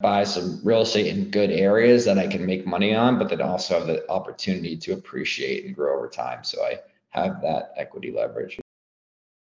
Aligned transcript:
buy 0.00 0.22
some 0.22 0.60
real 0.62 0.82
estate 0.82 1.08
in 1.08 1.28
good 1.28 1.50
areas 1.50 2.04
that 2.04 2.18
I 2.18 2.28
can 2.28 2.46
make 2.46 2.64
money 2.64 2.94
on, 2.94 3.18
but 3.18 3.28
then 3.28 3.40
also 3.40 3.78
have 3.78 3.88
the 3.88 4.08
opportunity 4.08 4.76
to 4.76 4.92
appreciate 4.92 5.64
and 5.64 5.74
grow 5.74 5.96
over 5.96 6.08
time. 6.08 6.44
So 6.44 6.62
I 6.62 6.78
have 7.08 7.42
that 7.42 7.72
equity 7.76 8.12
leverage. 8.12 8.60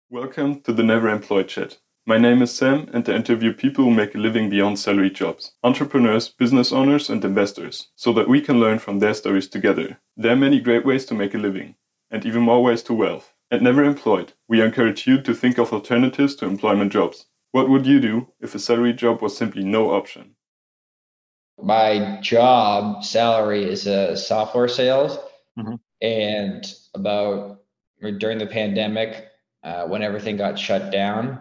Welcome 0.08 0.60
to 0.60 0.72
the 0.72 0.84
Never 0.84 1.08
Employed 1.08 1.48
Chat. 1.48 1.78
My 2.06 2.16
name 2.16 2.42
is 2.42 2.54
Sam, 2.54 2.88
and 2.92 3.08
I 3.08 3.14
interview 3.16 3.52
people 3.52 3.82
who 3.82 3.90
make 3.90 4.14
a 4.14 4.18
living 4.18 4.48
beyond 4.48 4.78
salary 4.78 5.10
jobs 5.10 5.50
entrepreneurs, 5.64 6.28
business 6.28 6.72
owners, 6.72 7.10
and 7.10 7.24
investors 7.24 7.88
so 7.96 8.12
that 8.12 8.28
we 8.28 8.40
can 8.40 8.60
learn 8.60 8.78
from 8.78 9.00
their 9.00 9.14
stories 9.14 9.48
together. 9.48 9.98
There 10.16 10.32
are 10.32 10.36
many 10.36 10.60
great 10.60 10.86
ways 10.86 11.06
to 11.06 11.14
make 11.14 11.34
a 11.34 11.38
living, 11.38 11.74
and 12.08 12.24
even 12.24 12.42
more 12.42 12.62
ways 12.62 12.84
to 12.84 12.94
wealth. 12.94 13.32
At 13.50 13.62
Never 13.62 13.82
Employed, 13.82 14.34
we 14.46 14.62
encourage 14.62 15.08
you 15.08 15.20
to 15.22 15.34
think 15.34 15.58
of 15.58 15.72
alternatives 15.72 16.36
to 16.36 16.46
employment 16.46 16.92
jobs. 16.92 17.26
What 17.50 17.68
would 17.68 17.84
you 17.84 17.98
do 17.98 18.28
if 18.40 18.54
a 18.54 18.60
salary 18.60 18.92
job 18.92 19.22
was 19.22 19.36
simply 19.36 19.64
no 19.64 19.90
option? 19.90 20.35
My 21.62 22.18
job 22.20 23.04
salary 23.04 23.64
is 23.64 23.86
a 23.86 24.16
software 24.16 24.68
sales. 24.68 25.18
Mm-hmm. 25.58 25.76
and 26.02 26.70
about 26.94 27.62
during 28.18 28.36
the 28.36 28.46
pandemic 28.46 29.28
uh, 29.64 29.86
when 29.86 30.02
everything 30.02 30.36
got 30.36 30.58
shut 30.58 30.92
down 30.92 31.40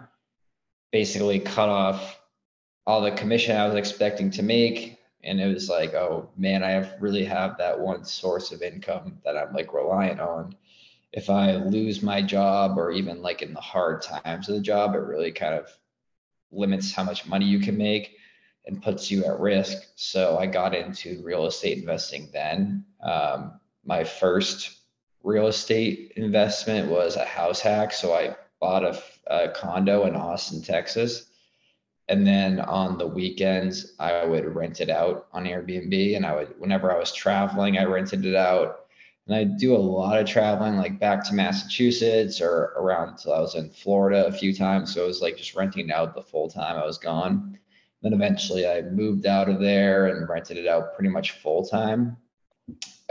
basically 0.90 1.38
cut 1.38 1.68
off 1.68 2.18
all 2.86 3.02
the 3.02 3.10
commission 3.10 3.54
i 3.54 3.66
was 3.66 3.74
expecting 3.74 4.30
to 4.30 4.42
make. 4.42 4.98
And 5.22 5.38
it 5.38 5.52
was 5.52 5.68
like 5.68 5.92
oh 5.92 6.30
man 6.38 6.62
i 6.62 6.70
have 6.70 6.94
really 6.98 7.24
have 7.26 7.58
that 7.58 7.78
one 7.78 8.04
source 8.04 8.52
of 8.52 8.62
income 8.62 9.18
that 9.22 9.36
i'm 9.36 9.52
like 9.52 9.74
reliant 9.74 10.20
on. 10.20 10.56
If 11.12 11.28
i 11.28 11.56
lose 11.56 12.02
my 12.02 12.22
job 12.22 12.78
or 12.78 12.90
even 12.90 13.20
like 13.20 13.42
in 13.42 13.52
the 13.52 13.60
hard 13.60 14.00
times 14.00 14.48
of 14.48 14.54
the 14.54 14.62
job 14.62 14.94
it 14.94 15.00
really 15.00 15.32
kind 15.32 15.54
of 15.54 15.68
limits 16.52 16.94
how 16.94 17.04
much 17.04 17.26
money 17.26 17.44
you 17.44 17.60
can 17.60 17.76
make 17.76 18.16
and 18.66 18.82
puts 18.82 19.10
you 19.10 19.24
at 19.24 19.38
risk. 19.38 19.84
So 19.94 20.38
I 20.38 20.46
got 20.46 20.74
into 20.74 21.22
real 21.24 21.46
estate 21.46 21.78
investing 21.78 22.28
then. 22.32 22.84
Um, 23.02 23.60
my 23.84 24.02
first 24.02 24.78
real 25.22 25.46
estate 25.46 26.12
investment 26.16 26.88
was 26.88 27.16
a 27.16 27.24
house 27.24 27.60
hack. 27.60 27.92
So 27.92 28.14
I 28.14 28.36
bought 28.60 28.84
a, 28.84 29.00
a, 29.26 29.48
condo 29.50 30.06
in 30.06 30.16
Austin, 30.16 30.62
Texas. 30.62 31.26
And 32.08 32.26
then 32.26 32.60
on 32.60 32.98
the 32.98 33.06
weekends, 33.06 33.94
I 33.98 34.24
would 34.24 34.54
rent 34.54 34.80
it 34.80 34.90
out 34.90 35.26
on 35.32 35.44
Airbnb. 35.44 36.16
And 36.16 36.24
I 36.24 36.34
would, 36.34 36.54
whenever 36.58 36.92
I 36.92 36.98
was 36.98 37.12
traveling, 37.12 37.78
I 37.78 37.84
rented 37.84 38.24
it 38.24 38.36
out. 38.36 38.86
And 39.26 39.34
I 39.34 39.42
do 39.42 39.74
a 39.74 39.78
lot 39.78 40.20
of 40.20 40.26
traveling, 40.26 40.76
like 40.76 41.00
back 41.00 41.24
to 41.24 41.34
Massachusetts 41.34 42.40
or 42.40 42.74
around 42.76 43.10
until 43.10 43.32
I 43.32 43.40
was 43.40 43.56
in 43.56 43.70
Florida 43.70 44.26
a 44.26 44.32
few 44.32 44.54
times. 44.54 44.94
So 44.94 45.02
it 45.02 45.08
was 45.08 45.20
like 45.20 45.36
just 45.36 45.56
renting 45.56 45.90
out 45.90 46.14
the 46.14 46.22
full 46.22 46.48
time 46.48 46.76
I 46.76 46.86
was 46.86 46.98
gone. 46.98 47.58
Then 48.06 48.12
eventually 48.12 48.68
I 48.68 48.82
moved 48.82 49.26
out 49.26 49.48
of 49.48 49.58
there 49.58 50.06
and 50.06 50.28
rented 50.28 50.58
it 50.58 50.68
out 50.68 50.94
pretty 50.94 51.08
much 51.08 51.32
full 51.32 51.66
time. 51.66 52.16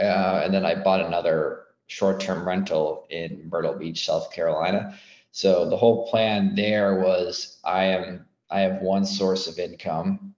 Uh, 0.00 0.40
and 0.42 0.54
then 0.54 0.64
I 0.64 0.74
bought 0.74 1.02
another 1.04 1.64
short 1.86 2.18
term 2.18 2.48
rental 2.48 3.06
in 3.10 3.46
Myrtle 3.52 3.74
Beach, 3.74 4.06
South 4.06 4.32
Carolina. 4.32 4.98
So 5.32 5.68
the 5.68 5.76
whole 5.76 6.08
plan 6.08 6.54
there 6.54 6.98
was 7.00 7.58
I 7.62 7.84
am 7.84 8.24
I 8.48 8.60
have 8.60 8.80
one 8.80 9.04
source 9.04 9.46
of 9.46 9.58
income. 9.58 10.34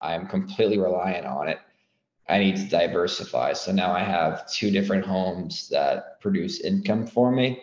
I 0.00 0.14
am 0.14 0.26
completely 0.26 0.78
reliant 0.78 1.26
on 1.26 1.48
it. 1.48 1.58
I 2.30 2.38
need 2.38 2.56
to 2.56 2.64
diversify. 2.64 3.52
So 3.52 3.72
now 3.72 3.92
I 3.92 4.04
have 4.04 4.50
two 4.50 4.70
different 4.70 5.04
homes 5.04 5.68
that 5.68 6.18
produce 6.22 6.60
income 6.60 7.06
for 7.06 7.30
me. 7.30 7.62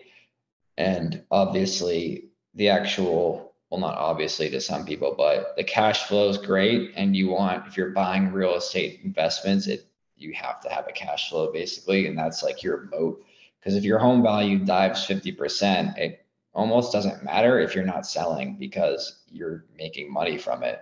And 0.77 1.23
obviously 1.31 2.29
the 2.53 2.69
actual 2.69 3.44
well, 3.75 3.91
not 3.91 3.97
obviously 3.97 4.49
to 4.49 4.61
some 4.61 4.85
people, 4.85 5.13
but 5.17 5.53
the 5.57 5.63
cash 5.63 6.03
flow 6.03 6.29
is 6.29 6.37
great. 6.37 6.93
And 6.95 7.15
you 7.15 7.29
want, 7.29 7.67
if 7.67 7.75
you're 7.75 7.89
buying 7.89 8.31
real 8.31 8.55
estate 8.55 9.01
investments, 9.03 9.67
it 9.67 9.85
you 10.17 10.31
have 10.33 10.61
to 10.61 10.69
have 10.69 10.87
a 10.87 10.93
cash 10.93 11.29
flow 11.29 11.51
basically. 11.51 12.07
And 12.07 12.17
that's 12.17 12.41
like 12.41 12.63
your 12.63 12.87
moat. 12.89 13.21
Because 13.59 13.75
if 13.75 13.83
your 13.83 13.99
home 13.99 14.23
value 14.23 14.59
dives 14.59 15.05
50%, 15.05 15.97
it 15.97 16.25
almost 16.53 16.94
doesn't 16.94 17.25
matter 17.25 17.59
if 17.59 17.75
you're 17.75 17.83
not 17.83 18.07
selling 18.07 18.55
because 18.55 19.19
you're 19.29 19.66
making 19.77 20.11
money 20.11 20.38
from 20.38 20.63
it. 20.63 20.79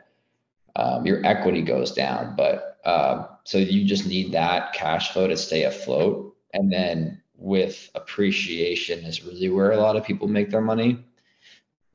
Um, 0.75 1.03
your 1.03 1.25
equity 1.25 1.63
goes 1.63 1.93
down. 1.93 2.35
But 2.35 2.79
uh, 2.85 3.25
so 3.43 3.57
you 3.57 3.85
just 3.85 4.05
need 4.05 4.33
that 4.33 4.73
cash 4.73 5.13
flow 5.13 5.27
to 5.27 5.37
stay 5.37 5.63
afloat. 5.63 6.35
And 6.53 6.71
then 6.71 7.23
with 7.37 7.89
appreciation 7.95 8.99
is 8.99 9.23
really 9.23 9.49
where 9.49 9.71
a 9.71 9.77
lot 9.77 9.95
of 9.95 10.05
people 10.05 10.27
make 10.27 10.51
their 10.51 10.61
money 10.61 11.03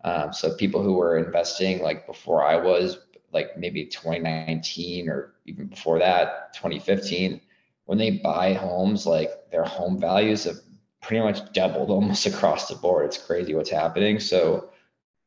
um, 0.04 0.32
so 0.32 0.54
people 0.54 0.82
who 0.82 0.94
were 0.94 1.18
investing 1.18 1.82
like 1.82 2.06
before 2.06 2.44
I 2.44 2.56
was, 2.56 2.98
like 3.32 3.58
maybe 3.58 3.84
2019 3.84 5.08
or 5.08 5.34
even 5.44 5.66
before 5.66 5.98
that, 5.98 6.54
2015, 6.54 7.40
when 7.84 7.98
they 7.98 8.10
buy 8.10 8.52
homes, 8.52 9.06
like 9.06 9.50
their 9.50 9.64
home 9.64 9.98
values 10.00 10.44
have 10.44 10.56
pretty 11.02 11.22
much 11.22 11.52
doubled 11.52 11.90
almost 11.90 12.26
across 12.26 12.68
the 12.68 12.76
board. 12.76 13.06
It's 13.06 13.18
crazy 13.18 13.54
what's 13.54 13.70
happening. 13.70 14.20
So 14.20 14.70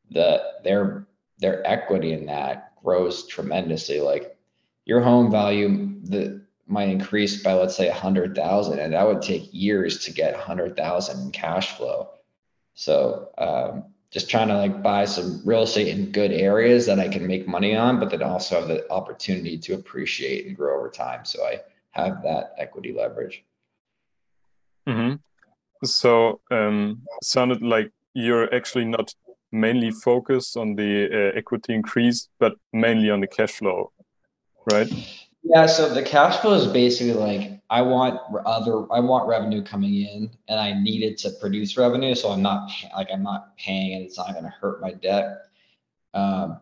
the 0.10 0.42
their 0.64 1.08
their 1.40 1.66
equity 1.68 2.14
in 2.14 2.26
that 2.28 2.74
grows 2.82 3.28
tremendously. 3.28 4.00
Like 4.00 4.38
your 4.86 5.02
home 5.02 5.32
value 5.32 6.00
the 6.04 6.42
might 6.68 6.90
increase 6.90 7.44
by 7.44 7.54
let's 7.54 7.76
say 7.76 7.90
a 7.90 7.94
hundred 7.94 8.36
thousand, 8.36 8.80
and 8.80 8.94
that 8.94 9.06
would 9.06 9.22
take 9.22 9.50
years 9.52 10.06
to 10.06 10.14
get 10.14 10.34
a 10.34 10.38
hundred 10.38 10.78
thousand 10.78 11.26
in 11.26 11.32
cash 11.32 11.76
flow. 11.76 12.10
So 12.74 13.30
um, 13.38 13.86
just 14.12 14.30
trying 14.30 14.50
to 14.50 14.58
like 14.58 14.84
buy 14.84 15.06
some 15.06 15.42
real 15.46 15.64
estate 15.64 15.88
in 15.88 16.12
good 16.12 16.32
areas 16.32 16.86
that 16.86 17.00
I 17.00 17.08
can 17.08 17.26
make 17.26 17.48
money 17.48 17.76
on, 17.76 18.00
but 18.00 18.10
then 18.10 18.22
also 18.22 18.60
have 18.60 18.68
the 18.68 18.90
opportunity 18.92 19.58
to 19.60 19.74
appreciate 19.74 20.46
and 20.46 20.56
grow 20.56 20.78
over 20.78 20.90
time. 20.90 21.24
So 21.24 21.44
I 21.46 21.62
have 21.92 22.22
that 22.24 22.54
equity 22.58 22.94
leverage. 22.94 23.44
Mm-hmm. 24.88 25.16
So 25.86 26.42
um, 26.52 27.04
sounded 27.24 27.62
like 27.62 27.92
you're 28.14 28.54
actually 28.54 28.86
not 28.86 29.16
mainly 29.52 29.92
focused 29.92 30.58
on 30.58 30.76
the 30.76 31.06
uh, 31.06 31.38
equity 31.38 31.74
increase, 31.74 32.28
but 32.38 32.56
mainly 32.74 33.10
on 33.10 33.22
the 33.22 33.28
cash 33.28 33.52
flow, 33.52 33.92
right? 34.72 34.92
Yeah. 35.44 35.66
So 35.68 35.94
the 35.94 36.04
cash 36.04 36.38
flow 36.38 36.54
is 36.54 36.68
basically 36.68 37.14
like 37.14 37.61
I 37.72 37.82
want 37.82 38.20
other 38.46 38.86
I 38.92 39.00
want 39.00 39.30
revenue 39.30 39.64
coming 39.64 39.96
in 39.96 40.30
and 40.50 40.60
I 40.60 40.74
need 40.74 41.04
it 41.04 41.18
to 41.20 41.30
produce 41.30 41.78
revenue. 41.78 42.14
So 42.16 42.30
I'm 42.30 42.42
not 42.42 42.70
like 42.94 43.08
I'm 43.12 43.24
not 43.24 43.58
paying 43.58 43.96
and 43.96 44.04
it's 44.04 44.18
not 44.18 44.34
going 44.34 44.44
to 44.44 44.50
hurt 44.50 44.82
my 44.82 44.92
debt. 44.92 45.46
Um, 46.14 46.60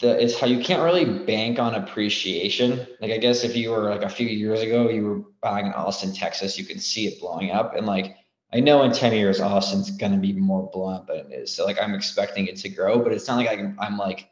the, 0.00 0.20
it's 0.20 0.38
how 0.38 0.48
you 0.48 0.58
can't 0.58 0.82
really 0.82 1.04
bank 1.04 1.60
on 1.60 1.76
appreciation. 1.76 2.84
Like 3.00 3.12
I 3.12 3.18
guess 3.18 3.44
if 3.44 3.54
you 3.54 3.70
were 3.70 3.88
like 3.88 4.02
a 4.02 4.08
few 4.08 4.26
years 4.26 4.60
ago, 4.60 4.90
you 4.90 5.04
were 5.04 5.22
buying 5.40 5.66
in 5.66 5.72
Austin, 5.72 6.12
Texas, 6.12 6.58
you 6.58 6.64
can 6.64 6.80
see 6.80 7.06
it 7.06 7.20
blowing 7.20 7.52
up. 7.52 7.76
And 7.76 7.86
like 7.86 8.16
I 8.52 8.58
know 8.58 8.82
in 8.82 8.90
10 8.90 9.12
years, 9.12 9.40
Austin's 9.40 9.92
gonna 9.92 10.16
be 10.18 10.32
more 10.32 10.68
blown 10.72 10.94
up 10.94 11.06
than 11.06 11.18
it 11.18 11.32
is. 11.32 11.54
So 11.54 11.64
like 11.64 11.80
I'm 11.80 11.94
expecting 11.94 12.48
it 12.48 12.56
to 12.56 12.68
grow, 12.68 12.98
but 12.98 13.12
it's 13.12 13.28
not 13.28 13.36
like 13.36 13.48
I 13.48 13.54
can, 13.54 13.76
I'm 13.78 13.98
like, 13.98 14.28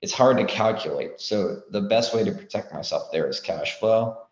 it's 0.00 0.14
hard 0.14 0.38
to 0.38 0.44
calculate. 0.46 1.20
So 1.20 1.60
the 1.70 1.82
best 1.82 2.14
way 2.14 2.24
to 2.24 2.32
protect 2.32 2.72
myself 2.72 3.12
there 3.12 3.28
is 3.28 3.38
cash 3.38 3.78
flow 3.78 4.24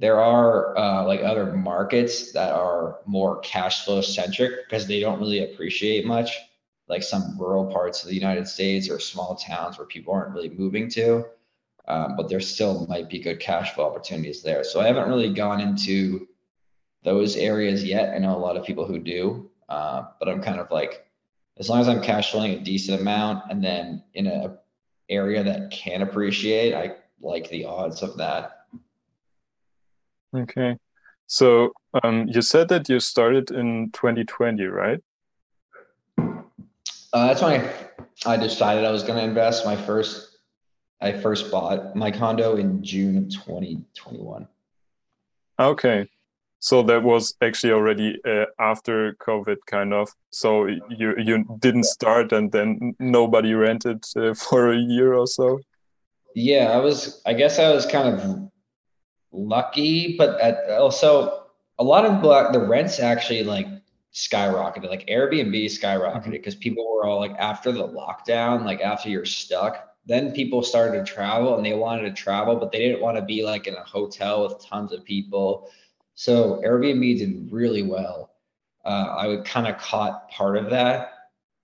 there 0.00 0.18
are 0.18 0.76
uh, 0.76 1.04
like 1.04 1.20
other 1.20 1.52
markets 1.52 2.32
that 2.32 2.52
are 2.52 2.98
more 3.06 3.38
cash 3.40 3.84
flow 3.84 4.00
centric 4.00 4.64
because 4.64 4.86
they 4.86 4.98
don't 4.98 5.20
really 5.20 5.44
appreciate 5.44 6.06
much 6.06 6.36
like 6.88 7.02
some 7.04 7.38
rural 7.38 7.66
parts 7.66 8.02
of 8.02 8.08
the 8.08 8.14
united 8.14 8.48
states 8.48 8.90
or 8.90 8.98
small 8.98 9.36
towns 9.36 9.78
where 9.78 9.86
people 9.86 10.12
aren't 10.12 10.34
really 10.34 10.50
moving 10.50 10.88
to 10.90 11.24
um, 11.86 12.16
but 12.16 12.28
there 12.28 12.40
still 12.40 12.86
might 12.88 13.08
be 13.08 13.18
good 13.18 13.40
cash 13.40 13.74
flow 13.74 13.86
opportunities 13.86 14.42
there. 14.42 14.64
So 14.64 14.80
i 14.80 14.86
haven't 14.86 15.08
really 15.08 15.32
gone 15.32 15.60
into 15.60 16.28
those 17.02 17.36
areas 17.36 17.82
yet. 17.82 18.14
I 18.14 18.18
know 18.18 18.36
a 18.36 18.38
lot 18.38 18.56
of 18.56 18.64
people 18.64 18.84
who 18.84 18.98
do 18.98 19.50
uh, 19.70 20.04
but 20.18 20.28
i'm 20.28 20.42
kind 20.42 20.60
of 20.60 20.70
like 20.70 21.06
as 21.58 21.68
long 21.68 21.80
as 21.80 21.88
i'm 21.88 22.02
cash 22.02 22.32
flowing 22.32 22.52
a 22.52 22.60
decent 22.60 23.00
amount 23.00 23.44
and 23.50 23.62
then 23.62 24.02
in 24.14 24.26
a 24.26 24.58
area 25.08 25.42
that 25.42 25.70
can 25.70 26.02
appreciate 26.02 26.74
i 26.74 26.94
like 27.20 27.48
the 27.50 27.64
odds 27.64 28.02
of 28.02 28.16
that 28.16 28.59
Okay. 30.34 30.76
So 31.26 31.72
um, 32.02 32.28
you 32.28 32.42
said 32.42 32.68
that 32.68 32.88
you 32.88 33.00
started 33.00 33.50
in 33.50 33.90
2020, 33.92 34.64
right? 34.64 35.00
Uh, 36.18 37.26
that's 37.26 37.42
when 37.42 37.60
I, 37.60 38.34
I 38.34 38.36
decided 38.36 38.84
I 38.84 38.90
was 38.90 39.02
going 39.02 39.18
to 39.18 39.24
invest. 39.24 39.64
My 39.64 39.76
first, 39.76 40.38
I 41.00 41.12
first 41.12 41.50
bought 41.50 41.96
my 41.96 42.10
condo 42.10 42.56
in 42.56 42.82
June 42.82 43.16
of 43.16 43.30
2021. 43.30 44.46
Okay. 45.58 46.08
So 46.60 46.82
that 46.82 47.02
was 47.02 47.34
actually 47.40 47.72
already 47.72 48.20
uh, 48.24 48.44
after 48.58 49.14
COVID, 49.14 49.56
kind 49.66 49.94
of. 49.94 50.10
So 50.30 50.66
you 50.66 51.14
you 51.16 51.44
didn't 51.58 51.84
start, 51.84 52.32
and 52.32 52.52
then 52.52 52.94
nobody 52.98 53.54
rented 53.54 54.04
uh, 54.14 54.34
for 54.48 54.70
a 54.70 54.76
year 54.76 55.14
or 55.14 55.26
so. 55.26 55.60
Yeah, 56.34 56.72
I 56.72 56.76
was. 56.76 57.22
I 57.24 57.32
guess 57.32 57.58
I 57.58 57.70
was 57.72 57.86
kind 57.86 58.14
of 58.14 58.49
lucky, 59.32 60.16
but 60.16 60.40
at, 60.40 60.70
also 60.70 61.44
a 61.78 61.84
lot 61.84 62.04
of 62.04 62.22
the, 62.22 62.58
the 62.58 62.64
rents 62.64 63.00
actually 63.00 63.42
like 63.42 63.66
skyrocketed. 64.12 64.88
Like 64.88 65.06
Airbnb 65.06 65.64
skyrocketed 65.66 66.32
because 66.32 66.54
mm-hmm. 66.54 66.62
people 66.62 66.92
were 66.92 67.06
all 67.06 67.18
like 67.18 67.34
after 67.38 67.72
the 67.72 67.86
lockdown, 67.86 68.64
like 68.64 68.80
after 68.80 69.08
you're 69.08 69.24
stuck, 69.24 69.88
then 70.06 70.32
people 70.32 70.62
started 70.62 71.04
to 71.04 71.12
travel 71.12 71.56
and 71.56 71.64
they 71.64 71.74
wanted 71.74 72.02
to 72.02 72.22
travel, 72.22 72.56
but 72.56 72.72
they 72.72 72.78
didn't 72.78 73.02
want 73.02 73.16
to 73.16 73.22
be 73.22 73.44
like 73.44 73.66
in 73.66 73.74
a 73.74 73.84
hotel 73.84 74.42
with 74.42 74.64
tons 74.64 74.92
of 74.92 75.04
people. 75.04 75.70
So 76.14 76.60
Airbnb 76.64 77.18
did 77.18 77.52
really 77.52 77.82
well. 77.82 78.34
Uh, 78.84 79.14
I 79.16 79.26
would 79.26 79.44
kind 79.44 79.66
of 79.66 79.78
caught 79.78 80.30
part 80.30 80.56
of 80.56 80.70
that. 80.70 81.12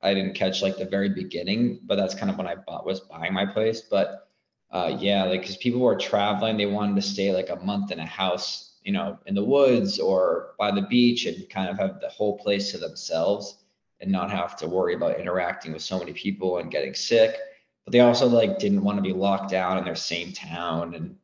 I 0.03 0.15
didn't 0.15 0.35
catch 0.35 0.63
like 0.63 0.77
the 0.77 0.85
very 0.85 1.09
beginning, 1.09 1.81
but 1.85 1.97
that's 1.97 2.15
kind 2.15 2.31
of 2.31 2.37
when 2.37 2.47
I 2.47 2.55
bought 2.55 2.87
was 2.87 3.01
buying 3.01 3.33
my 3.33 3.47
place. 3.47 3.81
But 3.81 4.26
uh, 4.71 4.97
yeah, 4.99 5.25
like 5.25 5.43
because 5.43 5.57
people 5.57 5.81
were 5.81 5.97
traveling, 5.97 6.57
they 6.57 6.67
wanted 6.67 6.97
to 6.97 7.03
stay 7.03 7.33
like 7.33 7.51
a 7.51 7.57
month 7.57 7.93
in 7.93 8.01
a 8.01 8.07
house, 8.07 8.75
you 8.83 8.93
know, 8.93 9.19
in 9.27 9.35
the 9.35 9.45
woods 9.45 9.99
or 9.99 10.55
by 10.59 10.71
the 10.71 10.83
beach 10.83 11.27
and 11.27 11.49
kind 11.49 11.69
of 11.69 11.79
have 11.79 12.01
the 12.01 12.09
whole 12.09 12.37
place 12.39 12.73
to 12.73 12.79
themselves 12.79 13.59
and 14.01 14.11
not 14.11 14.31
have 14.31 14.57
to 14.57 14.69
worry 14.69 14.95
about 14.95 15.19
interacting 15.19 15.73
with 15.73 15.83
so 15.83 15.99
many 15.99 16.13
people 16.13 16.59
and 16.59 16.71
getting 16.71 16.95
sick. 16.95 17.37
But 17.85 17.93
they 17.93 18.01
also 18.01 18.27
like 18.27 18.59
didn't 18.59 18.83
want 18.83 18.99
to 18.99 19.03
be 19.03 19.13
locked 19.13 19.51
down 19.51 19.79
in 19.79 19.85
their 19.85 19.95
same 19.95 20.33
town. 20.33 20.95
And 20.95 21.17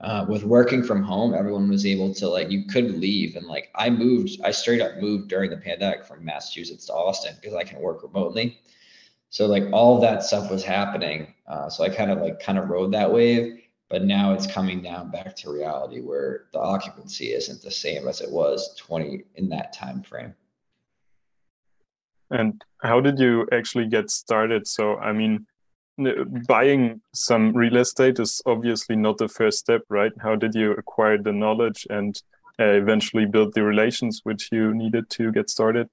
uh, 0.00 0.26
with 0.28 0.44
working 0.44 0.82
from 0.82 1.02
home, 1.02 1.34
everyone 1.34 1.68
was 1.68 1.86
able 1.86 2.14
to 2.14 2.28
like 2.28 2.50
you 2.50 2.66
could 2.66 2.98
leave. 2.98 3.36
And 3.36 3.46
like 3.46 3.70
I 3.74 3.88
moved, 3.88 4.40
I 4.44 4.50
straight 4.50 4.82
up 4.82 4.98
moved 4.98 5.28
during 5.28 5.50
the 5.50 5.56
pandemic 5.56 6.04
from 6.04 6.24
Massachusetts 6.24 6.86
to 6.86 6.92
Austin 6.92 7.34
because 7.40 7.54
I 7.54 7.64
can 7.64 7.80
work 7.80 8.02
remotely. 8.02 8.60
So 9.30 9.46
like 9.46 9.64
all 9.72 10.00
that 10.00 10.22
stuff 10.22 10.50
was 10.50 10.62
happening. 10.62 11.34
Uh, 11.46 11.68
so 11.70 11.84
I 11.84 11.88
kind 11.88 12.10
of 12.10 12.18
like 12.18 12.40
kind 12.40 12.58
of 12.58 12.68
rode 12.68 12.92
that 12.92 13.12
wave 13.12 13.56
but 13.88 14.04
now 14.04 14.32
it's 14.32 14.46
coming 14.46 14.80
down 14.80 15.10
back 15.10 15.34
to 15.34 15.52
reality 15.52 16.00
where 16.00 16.44
the 16.52 16.60
occupancy 16.60 17.32
isn't 17.32 17.60
the 17.60 17.70
same 17.72 18.06
as 18.06 18.20
it 18.20 18.30
was 18.30 18.76
20 18.76 19.24
in 19.34 19.48
that 19.48 19.72
time 19.72 20.00
frame 20.00 20.32
and 22.30 22.62
how 22.82 23.00
did 23.00 23.18
you 23.18 23.46
actually 23.52 23.88
get 23.88 24.10
started? 24.10 24.66
So, 24.66 24.96
I 24.96 25.12
mean, 25.12 25.46
buying 26.46 27.02
some 27.12 27.52
real 27.52 27.76
estate 27.76 28.18
is 28.18 28.40
obviously 28.46 28.96
not 28.96 29.18
the 29.18 29.28
first 29.28 29.58
step, 29.58 29.82
right? 29.88 30.12
How 30.20 30.36
did 30.36 30.54
you 30.54 30.72
acquire 30.72 31.18
the 31.18 31.32
knowledge 31.32 31.86
and 31.90 32.16
uh, 32.58 32.64
eventually 32.64 33.26
build 33.26 33.54
the 33.54 33.64
relations 33.64 34.20
which 34.22 34.48
you 34.52 34.72
needed 34.72 35.10
to 35.10 35.32
get 35.32 35.50
started? 35.50 35.88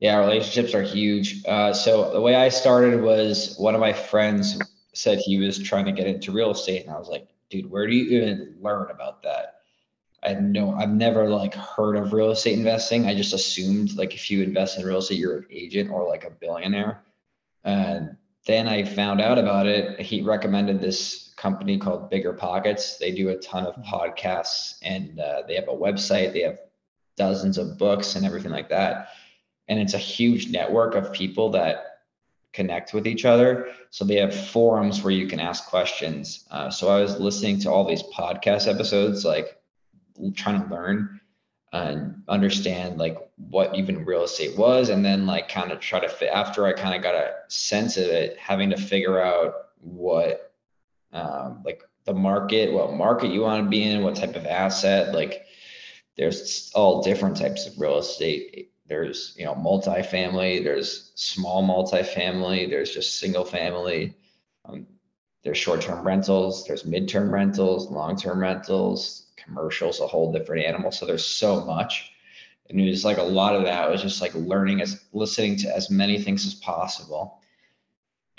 Yeah, 0.00 0.18
relationships 0.18 0.74
are 0.74 0.82
huge. 0.82 1.44
Uh, 1.46 1.72
so 1.72 2.12
the 2.12 2.20
way 2.20 2.34
I 2.34 2.50
started 2.50 3.00
was 3.00 3.56
one 3.56 3.74
of 3.74 3.80
my 3.80 3.92
friends 3.92 4.58
said 4.92 5.18
he 5.18 5.38
was 5.38 5.58
trying 5.58 5.86
to 5.86 5.92
get 5.92 6.06
into 6.06 6.32
real 6.32 6.50
estate, 6.50 6.84
and 6.84 6.94
I 6.94 6.98
was 6.98 7.08
like, 7.08 7.28
dude, 7.50 7.70
where 7.70 7.86
do 7.86 7.94
you 7.94 8.20
even 8.20 8.56
learn 8.60 8.90
about 8.90 9.22
that? 9.22 9.54
I 10.22 10.34
know 10.34 10.74
I've 10.74 10.90
never 10.90 11.28
like 11.28 11.54
heard 11.54 11.96
of 11.96 12.12
real 12.12 12.30
estate 12.30 12.58
investing. 12.58 13.06
I 13.06 13.14
just 13.14 13.32
assumed 13.32 13.96
like 13.96 14.14
if 14.14 14.30
you 14.30 14.42
invest 14.42 14.78
in 14.78 14.84
real 14.84 14.98
estate, 14.98 15.18
you're 15.18 15.38
an 15.38 15.46
agent 15.50 15.90
or 15.90 16.06
like 16.08 16.24
a 16.24 16.30
billionaire. 16.30 17.02
And 17.64 18.16
then 18.46 18.66
I 18.66 18.84
found 18.84 19.20
out 19.20 19.38
about 19.38 19.66
it. 19.66 20.00
He 20.00 20.22
recommended 20.22 20.80
this 20.80 21.32
company 21.36 21.78
called 21.78 22.10
Bigger 22.10 22.32
Pockets. 22.32 22.96
They 22.96 23.12
do 23.12 23.28
a 23.28 23.36
ton 23.36 23.66
of 23.66 23.76
podcasts 23.84 24.78
and 24.82 25.20
uh, 25.20 25.42
they 25.46 25.54
have 25.54 25.68
a 25.68 25.72
website. 25.72 26.32
They 26.32 26.42
have 26.42 26.58
dozens 27.16 27.58
of 27.58 27.78
books 27.78 28.16
and 28.16 28.26
everything 28.26 28.52
like 28.52 28.68
that. 28.70 29.10
And 29.68 29.78
it's 29.78 29.94
a 29.94 29.98
huge 29.98 30.50
network 30.50 30.94
of 30.94 31.12
people 31.12 31.50
that 31.50 32.00
connect 32.52 32.94
with 32.94 33.06
each 33.06 33.24
other. 33.24 33.68
So 33.90 34.04
they 34.04 34.16
have 34.16 34.34
forums 34.34 35.02
where 35.02 35.12
you 35.12 35.26
can 35.26 35.40
ask 35.40 35.66
questions. 35.66 36.46
Uh, 36.50 36.70
so 36.70 36.88
I 36.88 37.00
was 37.00 37.18
listening 37.20 37.60
to 37.60 37.70
all 37.70 37.86
these 37.86 38.02
podcast 38.02 38.72
episodes, 38.72 39.24
like 39.24 39.58
trying 40.34 40.62
to 40.62 40.74
learn 40.74 41.20
and 41.72 42.22
understand 42.28 42.98
like 42.98 43.18
what 43.36 43.74
even 43.74 44.04
real 44.04 44.22
estate 44.24 44.56
was 44.56 44.88
and 44.88 45.04
then 45.04 45.26
like 45.26 45.48
kind 45.48 45.72
of 45.72 45.80
try 45.80 45.98
to 45.98 46.08
fit 46.08 46.30
after 46.32 46.64
i 46.64 46.72
kind 46.72 46.94
of 46.94 47.02
got 47.02 47.14
a 47.14 47.34
sense 47.48 47.96
of 47.96 48.04
it 48.04 48.36
having 48.38 48.70
to 48.70 48.76
figure 48.76 49.20
out 49.20 49.54
what 49.80 50.52
um, 51.12 51.62
like 51.64 51.82
the 52.04 52.14
market 52.14 52.72
what 52.72 52.94
market 52.94 53.30
you 53.30 53.40
want 53.40 53.62
to 53.62 53.68
be 53.68 53.82
in 53.82 54.02
what 54.02 54.14
type 54.14 54.36
of 54.36 54.46
asset 54.46 55.14
like 55.14 55.44
there's 56.16 56.70
all 56.74 57.02
different 57.02 57.36
types 57.36 57.66
of 57.66 57.78
real 57.78 57.98
estate 57.98 58.70
there's 58.88 59.34
you 59.36 59.44
know 59.44 59.54
multifamily 59.54 60.62
there's 60.62 61.12
small 61.14 61.62
multifamily 61.62 62.68
there's 62.68 62.92
just 62.92 63.18
single 63.18 63.44
family 63.44 64.14
um, 64.64 64.86
there's 65.44 65.58
short-term 65.58 66.06
rentals 66.06 66.64
there's 66.66 66.84
mid-term 66.84 67.32
rentals 67.32 67.90
long-term 67.90 68.38
rentals 68.38 69.26
commercials, 69.46 70.00
a 70.00 70.06
whole 70.06 70.32
different 70.32 70.64
animal. 70.64 70.90
So 70.90 71.06
there's 71.06 71.26
so 71.26 71.64
much. 71.64 72.12
And 72.68 72.80
it 72.80 72.88
was 72.88 73.04
like 73.04 73.18
a 73.18 73.22
lot 73.22 73.54
of 73.54 73.64
that 73.64 73.88
was 73.88 74.02
just 74.02 74.20
like 74.20 74.34
learning 74.34 74.80
as 74.80 75.04
listening 75.12 75.56
to 75.58 75.74
as 75.74 75.90
many 75.90 76.20
things 76.20 76.44
as 76.46 76.54
possible. 76.54 77.40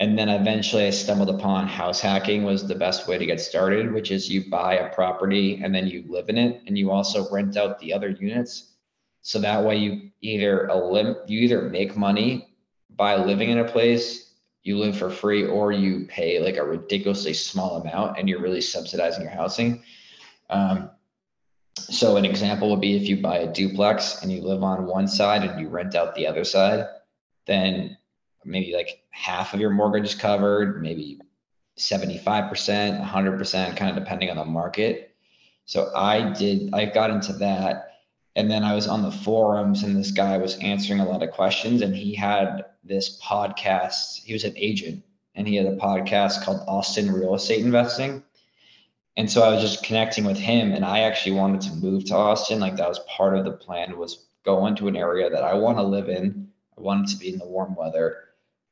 And 0.00 0.16
then 0.16 0.28
eventually 0.28 0.86
I 0.86 0.90
stumbled 0.90 1.30
upon 1.30 1.66
house 1.66 2.00
hacking 2.00 2.44
was 2.44 2.66
the 2.66 2.74
best 2.74 3.08
way 3.08 3.18
to 3.18 3.26
get 3.26 3.40
started, 3.40 3.92
which 3.92 4.10
is 4.10 4.30
you 4.30 4.48
buy 4.48 4.74
a 4.74 4.94
property 4.94 5.60
and 5.62 5.74
then 5.74 5.86
you 5.86 6.04
live 6.06 6.28
in 6.28 6.38
it 6.38 6.62
and 6.66 6.78
you 6.78 6.90
also 6.90 7.28
rent 7.32 7.56
out 7.56 7.80
the 7.80 7.92
other 7.92 8.10
units. 8.10 8.74
So 9.22 9.38
that 9.40 9.64
way 9.64 9.76
you 9.76 10.10
either 10.20 10.68
elim- 10.68 11.16
you 11.26 11.40
either 11.40 11.62
make 11.62 11.96
money 11.96 12.48
by 12.90 13.16
living 13.16 13.50
in 13.50 13.58
a 13.58 13.64
place, 13.64 14.34
you 14.62 14.78
live 14.78 14.96
for 14.96 15.10
free, 15.10 15.46
or 15.46 15.72
you 15.72 16.06
pay 16.06 16.40
like 16.40 16.56
a 16.56 16.64
ridiculously 16.64 17.34
small 17.34 17.80
amount 17.80 18.18
and 18.18 18.28
you're 18.28 18.40
really 18.40 18.60
subsidizing 18.60 19.22
your 19.22 19.32
housing. 19.32 19.82
Um, 20.50 20.90
so 21.78 22.16
an 22.16 22.24
example 22.24 22.70
would 22.70 22.80
be 22.80 22.96
if 22.96 23.08
you 23.08 23.22
buy 23.22 23.38
a 23.38 23.52
duplex 23.52 24.22
and 24.22 24.32
you 24.32 24.42
live 24.42 24.62
on 24.62 24.86
one 24.86 25.06
side 25.08 25.44
and 25.44 25.60
you 25.60 25.68
rent 25.68 25.94
out 25.94 26.14
the 26.14 26.26
other 26.26 26.44
side, 26.44 26.86
then 27.46 27.96
maybe 28.44 28.74
like 28.74 29.00
half 29.10 29.54
of 29.54 29.60
your 29.60 29.70
mortgage 29.70 30.04
is 30.04 30.14
covered, 30.14 30.82
maybe 30.82 31.20
75%, 31.78 33.06
100%, 33.06 33.76
kind 33.76 33.90
of 33.90 34.02
depending 34.02 34.30
on 34.30 34.36
the 34.36 34.44
market. 34.44 35.14
So 35.64 35.94
I 35.94 36.32
did, 36.32 36.74
I 36.74 36.86
got 36.86 37.10
into 37.10 37.32
that. 37.34 37.87
And 38.38 38.50
then 38.50 38.64
I 38.64 38.74
was 38.74 38.86
on 38.86 39.02
the 39.02 39.10
forums 39.10 39.82
and 39.82 39.96
this 39.96 40.12
guy 40.12 40.38
was 40.38 40.58
answering 40.60 41.00
a 41.00 41.08
lot 41.08 41.22
of 41.22 41.32
questions 41.32 41.82
and 41.82 41.94
he 41.94 42.14
had 42.14 42.64
this 42.84 43.20
podcast. 43.20 44.22
He 44.22 44.32
was 44.32 44.44
an 44.44 44.54
agent 44.56 45.04
and 45.34 45.46
he 45.46 45.56
had 45.56 45.66
a 45.66 45.76
podcast 45.76 46.44
called 46.44 46.60
Austin 46.66 47.10
Real 47.10 47.34
Estate 47.34 47.64
Investing 47.64 48.22
and 49.18 49.28
so 49.28 49.42
I 49.42 49.50
was 49.50 49.60
just 49.60 49.82
connecting 49.82 50.24
with 50.24 50.38
him 50.38 50.70
and 50.72 50.84
I 50.84 51.00
actually 51.00 51.32
wanted 51.32 51.60
to 51.62 51.74
move 51.74 52.04
to 52.04 52.14
Austin. 52.14 52.60
Like 52.60 52.76
that 52.76 52.88
was 52.88 53.00
part 53.00 53.36
of 53.36 53.44
the 53.44 53.50
plan 53.50 53.98
was 53.98 54.28
go 54.44 54.66
into 54.66 54.86
an 54.86 54.94
area 54.94 55.28
that 55.28 55.42
I 55.42 55.54
want 55.54 55.76
to 55.76 55.82
live 55.82 56.08
in. 56.08 56.48
I 56.78 56.80
wanted 56.80 57.08
to 57.08 57.16
be 57.16 57.32
in 57.32 57.40
the 57.40 57.44
warm 57.44 57.74
weather. 57.74 58.28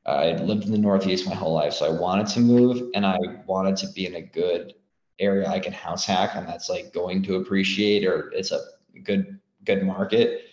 I 0.07 0.35
lived 0.35 0.65
in 0.65 0.71
the 0.71 0.79
Northeast 0.79 1.27
my 1.27 1.35
whole 1.35 1.53
life. 1.53 1.73
So 1.73 1.87
I 1.87 1.99
wanted 1.99 2.29
to 2.29 2.41
move 2.41 2.91
and 2.95 3.05
I 3.05 3.19
wanted 3.49 3.77
to 3.79 3.89
be 3.89 4.07
in 4.07 4.15
a 4.15 4.23
good 4.23 4.75
area 5.19 5.49
I 5.49 5.59
can 5.59 5.73
house 5.73 6.07
hack. 6.07 6.37
And 6.37 6.47
that's 6.47 6.71
like 6.71 6.93
going 6.95 7.25
to 7.25 7.37
appreciate 7.37 8.07
or 8.07 8.31
it's 8.31 8.53
a 8.53 8.61
good, 9.03 9.36
good 9.67 9.83
market. 9.83 10.45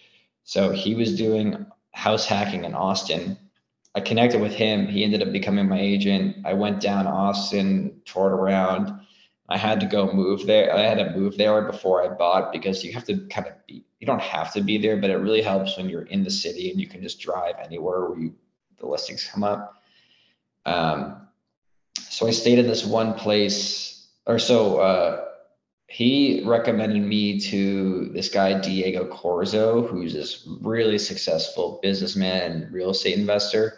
So 0.44 0.72
he 0.72 0.96
was 0.96 1.16
doing 1.16 1.66
house 1.92 2.26
hacking 2.26 2.66
in 2.66 2.74
Austin. 2.74 3.38
I 3.96 4.02
connected 4.02 4.42
with 4.42 4.54
him. 4.54 4.88
He 4.88 5.04
ended 5.04 5.22
up 5.22 5.32
becoming 5.32 5.70
my 5.70 5.80
agent. 5.80 6.38
I 6.46 6.54
went 6.54 6.82
down 6.82 7.08
Austin, 7.08 8.02
toured 8.06 8.34
around 8.34 9.00
I 9.50 9.58
had 9.58 9.80
to 9.82 9.86
go 9.86 10.12
move 10.12 10.46
there. 10.46 10.74
I 10.74 10.82
had 10.82 10.98
to 10.98 11.12
move 11.12 11.38
there 11.38 11.62
before 11.64 12.04
I 12.04 12.08
bought 12.08 12.52
because 12.52 12.84
you 12.84 12.94
have 12.94 13.04
to 13.06 13.18
kind 13.28 13.48
of 13.48 13.54
be, 13.68 13.84
you 14.00 14.08
don't 14.08 14.22
have 14.22 14.54
to 14.54 14.62
be 14.62 14.78
there, 14.78 14.98
but 14.98 15.10
it 15.10 15.18
really 15.18 15.42
helps 15.42 15.78
when 15.78 15.90
you're 15.90 16.04
in 16.04 16.24
the 16.24 16.32
city 16.32 16.72
and 16.72 16.80
you 16.80 16.88
can 16.88 17.02
just 17.02 17.20
drive 17.20 17.56
anywhere 17.64 18.10
where 18.10 18.20
you, 18.20 18.34
the 18.80 18.88
listings 18.88 19.28
come 19.32 19.44
up. 19.44 19.84
Um, 20.66 21.28
so 22.00 22.26
I 22.28 22.32
stayed 22.32 22.58
in 22.58 22.68
this 22.68 22.86
one 22.86 23.14
place 23.14 24.08
or 24.26 24.40
so, 24.40 24.80
uh, 24.80 25.26
he 25.94 26.42
recommended 26.44 27.04
me 27.04 27.40
to 27.40 28.10
this 28.14 28.28
guy, 28.28 28.60
Diego 28.60 29.06
Corzo, 29.06 29.88
who's 29.88 30.12
this 30.12 30.48
really 30.62 30.98
successful 30.98 31.80
businessman 31.84 32.52
and 32.52 32.74
real 32.74 32.90
estate 32.90 33.16
investor. 33.16 33.78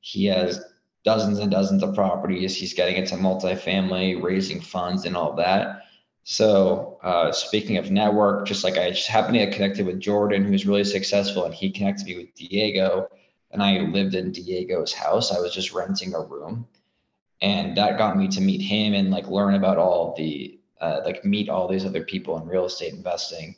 He 0.00 0.26
has 0.26 0.64
dozens 1.04 1.40
and 1.40 1.50
dozens 1.50 1.82
of 1.82 1.92
properties. 1.92 2.56
He's 2.56 2.72
getting 2.72 2.94
into 2.94 3.16
multifamily, 3.16 4.22
raising 4.22 4.60
funds, 4.60 5.06
and 5.06 5.16
all 5.16 5.34
that. 5.34 5.82
So, 6.22 7.00
uh, 7.02 7.32
speaking 7.32 7.78
of 7.78 7.90
network, 7.90 8.46
just 8.46 8.62
like 8.62 8.78
I 8.78 8.90
just 8.90 9.08
happened 9.08 9.34
to 9.34 9.46
get 9.46 9.54
connected 9.54 9.86
with 9.86 9.98
Jordan, 9.98 10.44
who's 10.44 10.66
really 10.66 10.84
successful, 10.84 11.46
and 11.46 11.54
he 11.54 11.70
connected 11.70 12.06
me 12.06 12.16
with 12.16 12.34
Diego, 12.36 13.08
and 13.50 13.60
I 13.60 13.78
lived 13.78 14.14
in 14.14 14.30
Diego's 14.30 14.92
house. 14.92 15.32
I 15.32 15.40
was 15.40 15.52
just 15.52 15.72
renting 15.72 16.14
a 16.14 16.20
room, 16.20 16.68
and 17.42 17.76
that 17.76 17.98
got 17.98 18.16
me 18.16 18.28
to 18.28 18.40
meet 18.40 18.62
him 18.62 18.94
and 18.94 19.10
like 19.10 19.26
learn 19.26 19.54
about 19.54 19.78
all 19.78 20.14
the 20.16 20.60
uh, 20.80 21.00
like 21.04 21.24
meet 21.24 21.48
all 21.48 21.68
these 21.68 21.84
other 21.84 22.02
people 22.02 22.38
in 22.38 22.46
real 22.46 22.66
estate 22.66 22.94
investing. 22.94 23.56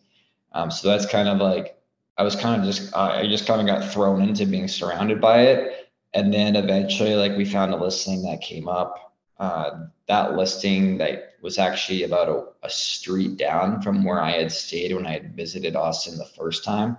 Um, 0.53 0.71
so 0.71 0.89
that's 0.89 1.07
kind 1.07 1.29
of 1.29 1.39
like 1.39 1.79
I 2.17 2.23
was 2.23 2.35
kind 2.35 2.61
of 2.61 2.67
just 2.67 2.93
uh, 2.95 3.13
I 3.15 3.27
just 3.27 3.47
kind 3.47 3.61
of 3.61 3.67
got 3.67 3.93
thrown 3.93 4.23
into 4.23 4.47
being 4.47 4.69
surrounded 4.69 5.21
by 5.21 5.43
it. 5.43 5.91
And 6.15 6.33
then 6.33 6.57
eventually 6.57 7.15
like 7.15 7.37
we 7.37 7.45
found 7.45 7.73
a 7.73 7.77
listing 7.77 8.23
that 8.23 8.41
came 8.41 8.69
up. 8.69 9.15
Uh, 9.39 9.87
that 10.09 10.35
listing 10.35 10.99
that 10.99 11.35
was 11.43 11.59
actually 11.59 12.03
about 12.03 12.29
a, 12.29 12.67
a, 12.67 12.71
street 12.71 13.37
down 13.37 13.81
from 13.81 14.03
where 14.03 14.21
i 14.21 14.33
had 14.33 14.51
stayed 14.51 14.93
when 14.93 15.07
i 15.07 15.13
had 15.13 15.37
visited 15.37 15.77
austin 15.77 16.19
the 16.19 16.25
first 16.25 16.65
time. 16.65 16.99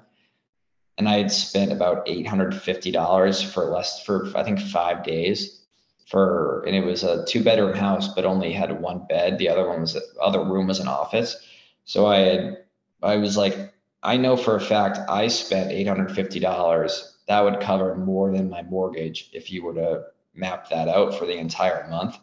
And 0.97 1.09
i 1.09 1.17
had 1.17 1.31
spent 1.31 1.73
about 1.73 2.05
$850 2.05 3.51
for 3.51 3.65
less 3.65 4.01
for 4.05 4.31
i 4.37 4.43
think 4.43 4.61
five 4.61 5.03
days 5.03 5.58
for, 6.09 6.63
and 6.65 6.75
it 6.75 6.83
was 6.83 7.03
a 7.03 7.23
two 7.25 7.43
bedroom 7.43 7.75
house, 7.75 8.07
but 8.07 8.25
only 8.25 8.51
had 8.51 8.81
one 8.81 9.05
bed. 9.07 9.37
The 9.37 9.47
other 9.47 9.67
one 9.67 9.81
was, 9.81 9.93
the 9.93 10.03
other 10.19 10.43
room 10.43 10.67
was 10.67 10.79
an 10.79 10.87
office. 10.87 11.37
So 11.85 12.07
I 12.07 12.17
had, 12.17 12.57
I 13.03 13.17
was 13.17 13.37
like, 13.37 13.73
I 14.01 14.17
know 14.17 14.35
for 14.35 14.55
a 14.55 14.61
fact 14.61 14.97
I 15.07 15.27
spent 15.27 15.71
$850. 15.71 17.11
That 17.27 17.41
would 17.41 17.59
cover 17.59 17.95
more 17.95 18.31
than 18.31 18.49
my 18.49 18.63
mortgage 18.63 19.29
if 19.33 19.51
you 19.51 19.63
were 19.63 19.75
to 19.75 20.05
map 20.33 20.69
that 20.69 20.87
out 20.87 21.13
for 21.13 21.25
the 21.25 21.37
entire 21.37 21.87
month. 21.89 22.17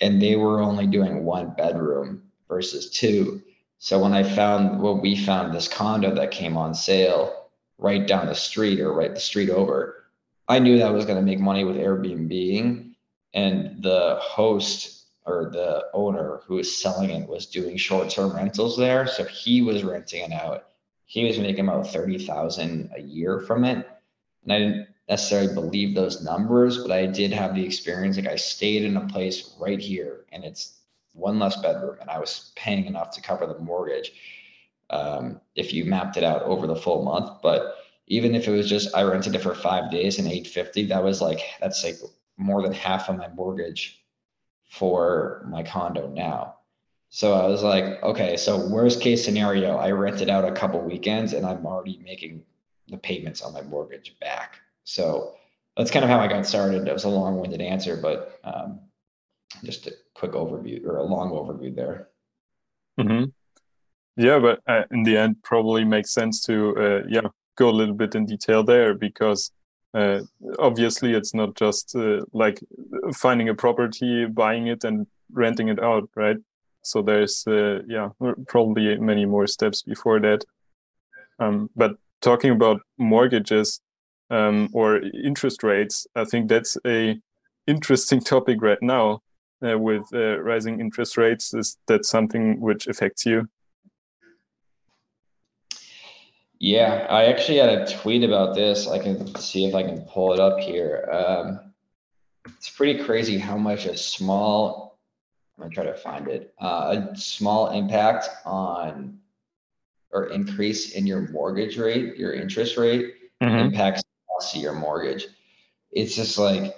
And 0.00 0.22
they 0.22 0.36
were 0.36 0.60
only 0.60 0.86
doing 0.86 1.24
one 1.24 1.54
bedroom 1.56 2.22
versus 2.48 2.90
two. 2.90 3.42
So 3.78 3.98
when 3.98 4.12
I 4.12 4.22
found 4.22 4.80
when 4.80 5.00
we 5.00 5.16
found 5.16 5.52
this 5.52 5.66
condo 5.66 6.14
that 6.14 6.30
came 6.30 6.56
on 6.56 6.74
sale 6.74 7.48
right 7.78 8.06
down 8.06 8.26
the 8.26 8.34
street 8.34 8.80
or 8.80 8.92
right 8.92 9.12
the 9.12 9.20
street 9.20 9.50
over, 9.50 10.06
I 10.48 10.60
knew 10.60 10.78
that 10.78 10.92
was 10.92 11.04
going 11.04 11.18
to 11.18 11.24
make 11.24 11.40
money 11.40 11.64
with 11.64 11.76
Airbnb. 11.76 12.93
And 13.34 13.82
the 13.82 14.18
host 14.20 15.06
or 15.26 15.50
the 15.52 15.86
owner 15.92 16.40
who 16.46 16.56
was 16.56 16.76
selling 16.76 17.10
it 17.10 17.28
was 17.28 17.46
doing 17.46 17.76
short-term 17.76 18.34
rentals 18.34 18.76
there. 18.76 19.06
So 19.06 19.24
he 19.24 19.62
was 19.62 19.82
renting 19.82 20.22
it 20.22 20.32
out. 20.32 20.66
He 21.06 21.24
was 21.24 21.38
making 21.38 21.68
about 21.68 21.90
30,000 21.90 22.90
a 22.96 23.00
year 23.00 23.40
from 23.40 23.64
it. 23.64 23.86
And 24.44 24.52
I 24.52 24.58
didn't 24.58 24.88
necessarily 25.08 25.54
believe 25.54 25.94
those 25.94 26.22
numbers, 26.22 26.78
but 26.78 26.92
I 26.92 27.06
did 27.06 27.32
have 27.32 27.54
the 27.54 27.64
experience. 27.64 28.16
Like 28.16 28.26
I 28.26 28.36
stayed 28.36 28.84
in 28.84 28.96
a 28.96 29.06
place 29.08 29.54
right 29.58 29.80
here 29.80 30.24
and 30.32 30.44
it's 30.44 30.80
one 31.12 31.38
less 31.38 31.56
bedroom 31.56 31.96
and 32.00 32.10
I 32.10 32.18
was 32.18 32.52
paying 32.56 32.86
enough 32.86 33.10
to 33.12 33.20
cover 33.20 33.46
the 33.46 33.58
mortgage. 33.58 34.12
Um, 34.90 35.40
if 35.56 35.72
you 35.72 35.84
mapped 35.84 36.16
it 36.16 36.24
out 36.24 36.42
over 36.42 36.66
the 36.66 36.76
full 36.76 37.04
month, 37.04 37.40
but 37.42 37.76
even 38.06 38.34
if 38.34 38.46
it 38.46 38.50
was 38.50 38.68
just 38.68 38.94
I 38.94 39.02
rented 39.02 39.34
it 39.34 39.42
for 39.42 39.54
five 39.54 39.90
days 39.90 40.18
and 40.18 40.28
850, 40.28 40.86
that 40.86 41.02
was 41.02 41.22
like 41.22 41.40
that's 41.60 41.82
like 41.84 41.96
more 42.36 42.62
than 42.62 42.72
half 42.72 43.08
of 43.08 43.16
my 43.16 43.28
mortgage 43.28 44.04
for 44.70 45.46
my 45.48 45.62
condo 45.62 46.08
now. 46.08 46.56
So 47.10 47.34
I 47.34 47.46
was 47.46 47.62
like, 47.62 48.02
okay, 48.02 48.36
so 48.36 48.66
worst 48.68 49.00
case 49.00 49.24
scenario, 49.24 49.76
I 49.76 49.92
rented 49.92 50.28
out 50.28 50.44
a 50.44 50.52
couple 50.52 50.80
weekends 50.80 51.32
and 51.32 51.46
I'm 51.46 51.64
already 51.64 52.00
making 52.04 52.42
the 52.88 52.96
payments 52.96 53.40
on 53.40 53.52
my 53.52 53.62
mortgage 53.62 54.16
back. 54.20 54.58
So 54.82 55.34
that's 55.76 55.90
kind 55.90 56.04
of 56.04 56.10
how 56.10 56.18
I 56.18 56.26
got 56.26 56.44
started. 56.46 56.88
It 56.88 56.92
was 56.92 57.04
a 57.04 57.08
long-winded 57.08 57.60
answer, 57.60 57.96
but 57.96 58.40
um, 58.42 58.80
just 59.62 59.86
a 59.86 59.92
quick 60.14 60.32
overview 60.32 60.84
or 60.84 60.96
a 60.96 61.04
long 61.04 61.30
overview 61.30 61.74
there. 61.74 62.08
Mm-hmm. 62.98 63.24
Yeah, 64.16 64.38
but 64.38 64.60
uh, 64.66 64.82
in 64.90 65.02
the 65.02 65.16
end, 65.16 65.42
probably 65.42 65.84
makes 65.84 66.12
sense 66.12 66.44
to 66.46 66.76
uh, 66.76 67.02
yeah 67.08 67.28
go 67.56 67.68
a 67.68 67.72
little 67.72 67.94
bit 67.94 68.14
in 68.14 68.26
detail 68.26 68.62
there 68.62 68.94
because 68.94 69.50
uh, 69.94 70.20
obviously 70.58 71.14
it's 71.14 71.34
not 71.34 71.54
just 71.54 71.94
uh, 71.96 72.20
like 72.32 72.60
finding 73.14 73.48
a 73.48 73.54
property, 73.54 74.26
buying 74.26 74.66
it, 74.66 74.84
and 74.84 75.06
renting 75.32 75.68
it 75.68 75.82
out, 75.82 76.08
right? 76.14 76.36
So 76.82 77.02
there's 77.02 77.44
uh, 77.46 77.80
yeah 77.86 78.10
probably 78.48 78.98
many 78.98 79.24
more 79.24 79.46
steps 79.46 79.82
before 79.82 80.20
that. 80.20 80.44
Um, 81.38 81.70
but 81.74 81.96
talking 82.20 82.50
about 82.50 82.80
mortgages 82.98 83.80
um, 84.30 84.68
or 84.72 85.00
interest 85.24 85.62
rates, 85.62 86.06
I 86.14 86.24
think 86.24 86.48
that's 86.48 86.76
a 86.86 87.18
interesting 87.66 88.20
topic 88.32 88.60
right 88.60 88.82
now 88.82 89.22
uh, 89.64 89.78
with 89.78 90.02
uh, 90.12 90.38
rising 90.40 90.80
interest 90.80 91.16
rates? 91.16 91.54
Is 91.54 91.76
that 91.86 92.04
something 92.04 92.60
which 92.60 92.86
affects 92.86 93.24
you? 93.26 93.48
Yeah, 96.64 97.06
I 97.10 97.26
actually 97.26 97.58
had 97.58 97.68
a 97.68 97.86
tweet 97.86 98.24
about 98.24 98.54
this. 98.54 98.88
I 98.88 98.98
can 98.98 99.34
see 99.34 99.66
if 99.66 99.74
I 99.74 99.82
can 99.82 100.00
pull 100.00 100.32
it 100.32 100.40
up 100.40 100.58
here. 100.58 101.06
Um, 101.12 101.74
it's 102.56 102.70
pretty 102.70 103.04
crazy 103.04 103.36
how 103.36 103.58
much 103.58 103.84
a 103.84 103.94
small, 103.94 104.98
I'm 105.58 105.64
gonna 105.64 105.74
try 105.74 105.84
to 105.84 105.94
find 105.94 106.26
it, 106.26 106.54
uh, 106.58 107.04
a 107.12 107.16
small 107.18 107.72
impact 107.72 108.30
on 108.46 109.18
or 110.10 110.28
increase 110.28 110.92
in 110.92 111.06
your 111.06 111.28
mortgage 111.32 111.76
rate, 111.76 112.16
your 112.16 112.32
interest 112.32 112.78
rate 112.78 113.12
mm-hmm. 113.42 113.66
impacts 113.66 114.02
your 114.54 114.72
mortgage. 114.72 115.26
It's 115.92 116.16
just 116.16 116.38
like 116.38 116.74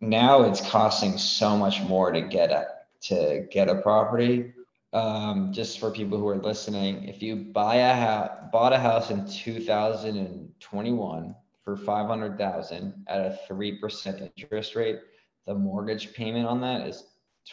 now 0.00 0.44
it's 0.44 0.62
costing 0.62 1.18
so 1.18 1.58
much 1.58 1.82
more 1.82 2.10
to 2.10 2.22
get 2.22 2.50
a 2.52 2.68
to 3.02 3.46
get 3.50 3.68
a 3.68 3.82
property. 3.82 4.54
Um, 4.92 5.52
just 5.52 5.78
for 5.78 5.92
people 5.92 6.18
who 6.18 6.26
are 6.26 6.38
listening, 6.38 7.04
if 7.04 7.22
you 7.22 7.36
buy 7.36 7.76
a 7.76 7.94
house, 7.94 8.30
bought 8.50 8.72
a 8.72 8.78
house 8.78 9.10
in 9.10 9.24
2021 9.28 11.36
for 11.64 11.76
500,000 11.76 13.04
at 13.06 13.20
a 13.20 13.38
3% 13.48 14.32
interest 14.36 14.74
rate, 14.74 14.98
the 15.46 15.54
mortgage 15.54 16.12
payment 16.12 16.46
on 16.46 16.60
that 16.62 16.88
is 16.88 17.04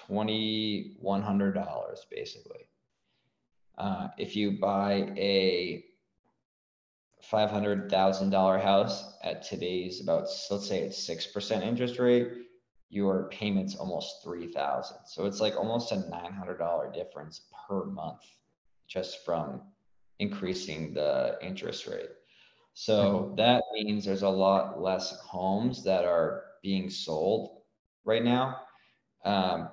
$2,100 0.09 1.97
basically. 2.09 2.67
Uh, 3.77 4.07
if 4.17 4.35
you 4.35 4.57
buy 4.59 5.13
a 5.15 5.85
$500,000 7.31 8.63
house 8.63 9.13
at 9.23 9.43
today's 9.43 10.01
about, 10.01 10.27
let's 10.49 10.67
say 10.67 10.79
it's 10.79 11.07
6% 11.07 11.61
interest 11.61 11.99
rate, 11.99 12.46
your 12.89 13.29
payment's 13.29 13.75
almost 13.75 14.23
3000 14.23 14.97
So 15.05 15.25
it's 15.25 15.41
like 15.41 15.55
almost 15.55 15.91
a 15.91 15.95
$900 15.95 16.93
difference 16.93 17.41
per 17.67 17.85
month 17.85 18.21
just 18.87 19.25
from 19.25 19.61
increasing 20.19 20.93
the 20.93 21.37
interest 21.41 21.87
rate. 21.87 22.09
So 22.73 22.95
mm-hmm. 22.95 23.35
that 23.35 23.63
means 23.73 24.05
there's 24.05 24.21
a 24.21 24.29
lot 24.29 24.81
less 24.81 25.19
homes 25.19 25.83
that 25.83 26.05
are 26.05 26.43
being 26.61 26.89
sold 26.89 27.61
right 28.05 28.23
now. 28.23 28.61
Um, 29.25 29.69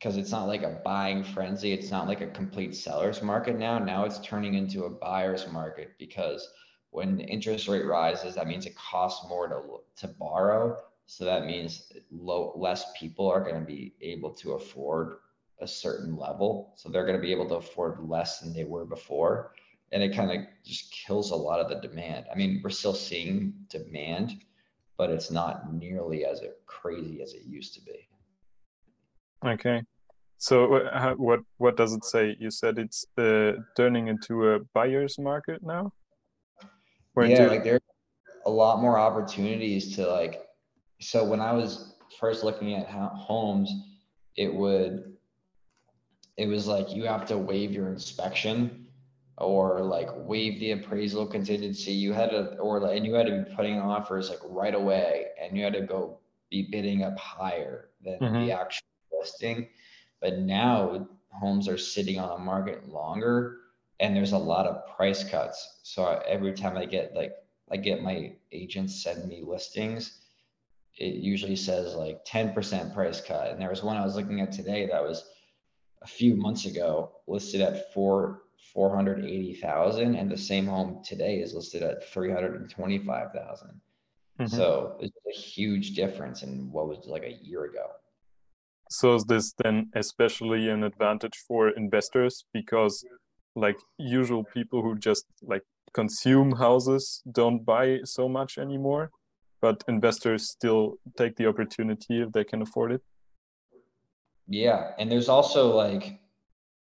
because 0.00 0.16
it's 0.16 0.30
not 0.30 0.48
like 0.48 0.62
a 0.62 0.80
buying 0.82 1.22
frenzy. 1.22 1.72
It's 1.72 1.90
not 1.90 2.08
like 2.08 2.22
a 2.22 2.26
complete 2.28 2.74
seller's 2.74 3.20
market 3.20 3.58
now. 3.58 3.78
Now 3.78 4.04
it's 4.04 4.18
turning 4.20 4.54
into 4.54 4.84
a 4.84 4.90
buyer's 4.90 5.46
market 5.52 5.90
because 5.98 6.48
when 6.88 7.18
the 7.18 7.24
interest 7.24 7.68
rate 7.68 7.84
rises, 7.84 8.34
that 8.34 8.46
means 8.46 8.64
it 8.64 8.74
costs 8.76 9.28
more 9.28 9.46
to 9.48 10.06
to 10.06 10.14
borrow. 10.14 10.78
So 11.10 11.24
that 11.24 11.44
means 11.44 11.90
low, 12.12 12.52
less 12.54 12.92
people 12.96 13.28
are 13.28 13.40
going 13.40 13.58
to 13.58 13.66
be 13.66 13.94
able 14.00 14.30
to 14.34 14.52
afford 14.52 15.16
a 15.60 15.66
certain 15.66 16.16
level. 16.16 16.72
So 16.76 16.88
they're 16.88 17.04
going 17.04 17.18
to 17.18 17.20
be 17.20 17.32
able 17.32 17.48
to 17.48 17.56
afford 17.56 17.98
less 18.08 18.38
than 18.38 18.54
they 18.54 18.62
were 18.62 18.84
before. 18.84 19.52
And 19.90 20.04
it 20.04 20.14
kind 20.14 20.30
of 20.30 20.46
just 20.64 20.92
kills 20.92 21.32
a 21.32 21.36
lot 21.36 21.58
of 21.58 21.68
the 21.68 21.84
demand. 21.86 22.26
I 22.32 22.36
mean, 22.36 22.60
we're 22.62 22.70
still 22.70 22.94
seeing 22.94 23.54
demand, 23.68 24.44
but 24.96 25.10
it's 25.10 25.32
not 25.32 25.74
nearly 25.74 26.24
as 26.24 26.42
crazy 26.66 27.20
as 27.22 27.34
it 27.34 27.42
used 27.44 27.74
to 27.74 27.80
be. 27.82 28.08
Okay. 29.44 29.82
So 30.38 31.14
what 31.16 31.40
what 31.56 31.76
does 31.76 31.92
it 31.92 32.04
say? 32.04 32.36
You 32.38 32.52
said 32.52 32.78
it's 32.78 33.04
uh, 33.18 33.54
turning 33.76 34.06
into 34.06 34.52
a 34.52 34.60
buyer's 34.74 35.18
market 35.18 35.60
now. 35.60 35.92
Yeah, 37.16 37.24
into... 37.24 37.46
like 37.48 37.64
there's 37.64 37.80
a 38.46 38.50
lot 38.50 38.80
more 38.80 38.96
opportunities 38.96 39.96
to 39.96 40.06
like. 40.06 40.46
So 41.00 41.24
when 41.24 41.40
I 41.40 41.52
was 41.52 41.94
first 42.18 42.44
looking 42.44 42.74
at 42.74 42.88
homes, 42.88 43.72
it 44.36 44.52
would. 44.52 45.16
It 46.36 46.46
was 46.46 46.66
like 46.66 46.94
you 46.94 47.04
have 47.04 47.26
to 47.26 47.36
waive 47.36 47.72
your 47.72 47.88
inspection, 47.88 48.86
or 49.36 49.82
like 49.82 50.08
waive 50.14 50.58
the 50.60 50.72
appraisal 50.72 51.26
contingency. 51.26 51.92
You 51.92 52.12
had 52.12 52.30
to, 52.30 52.56
or 52.56 52.80
like, 52.80 52.96
and 52.96 53.04
you 53.04 53.14
had 53.14 53.26
to 53.26 53.42
be 53.42 53.54
putting 53.54 53.78
offers 53.78 54.30
like 54.30 54.40
right 54.44 54.74
away, 54.74 55.26
and 55.40 55.56
you 55.56 55.64
had 55.64 55.74
to 55.74 55.82
go 55.82 56.20
be 56.50 56.68
bidding 56.70 57.02
up 57.02 57.18
higher 57.18 57.90
than 58.02 58.18
mm-hmm. 58.18 58.46
the 58.46 58.52
actual 58.52 58.86
listing. 59.18 59.68
But 60.20 60.38
now 60.38 61.08
homes 61.30 61.68
are 61.68 61.78
sitting 61.78 62.18
on 62.18 62.28
the 62.28 62.44
market 62.44 62.88
longer 62.88 63.58
and 64.00 64.16
there's 64.16 64.32
a 64.32 64.38
lot 64.38 64.66
of 64.66 64.96
price 64.96 65.22
cuts. 65.22 65.80
So 65.82 66.22
every 66.26 66.54
time 66.54 66.76
I 66.76 66.86
get 66.86 67.14
like, 67.14 67.32
I 67.70 67.76
get 67.76 68.02
my 68.02 68.32
agents 68.50 69.02
send 69.02 69.28
me 69.28 69.42
listings, 69.46 70.19
it 71.00 71.14
usually 71.14 71.56
says 71.56 71.94
like 71.94 72.24
10% 72.26 72.94
price 72.94 73.20
cut. 73.20 73.50
And 73.50 73.60
there 73.60 73.70
was 73.70 73.82
one 73.82 73.96
I 73.96 74.04
was 74.04 74.16
looking 74.16 74.40
at 74.42 74.52
today 74.52 74.86
that 74.86 75.02
was 75.02 75.24
a 76.02 76.06
few 76.06 76.36
months 76.36 76.66
ago 76.66 77.12
listed 77.26 77.62
at 77.62 77.92
four, 77.92 78.42
480,000 78.74 80.14
and 80.14 80.30
the 80.30 80.36
same 80.36 80.66
home 80.66 81.02
today 81.02 81.40
is 81.40 81.54
listed 81.54 81.82
at 81.82 82.06
325,000. 82.12 83.68
Mm-hmm. 83.68 84.46
So 84.46 84.96
it's 85.00 85.16
a 85.26 85.38
huge 85.38 85.94
difference 85.94 86.42
in 86.42 86.70
what 86.70 86.86
was 86.86 87.06
like 87.06 87.24
a 87.24 87.38
year 87.42 87.64
ago. 87.64 87.86
So 88.90 89.14
is 89.14 89.24
this 89.24 89.54
then 89.62 89.90
especially 89.94 90.68
an 90.68 90.84
advantage 90.84 91.38
for 91.48 91.70
investors 91.70 92.44
because 92.52 93.04
like 93.56 93.78
usual 93.98 94.44
people 94.44 94.82
who 94.82 94.98
just 94.98 95.24
like 95.42 95.62
consume 95.94 96.52
houses 96.52 97.22
don't 97.30 97.64
buy 97.64 98.00
so 98.04 98.28
much 98.28 98.58
anymore, 98.58 99.10
but 99.60 99.84
investors 99.88 100.48
still 100.48 100.98
take 101.16 101.36
the 101.36 101.46
opportunity 101.46 102.22
if 102.22 102.32
they 102.32 102.44
can 102.44 102.62
afford 102.62 102.92
it? 102.92 103.02
Yeah, 104.48 104.92
and 104.98 105.10
there's 105.10 105.28
also 105.28 105.74
like 105.74 106.20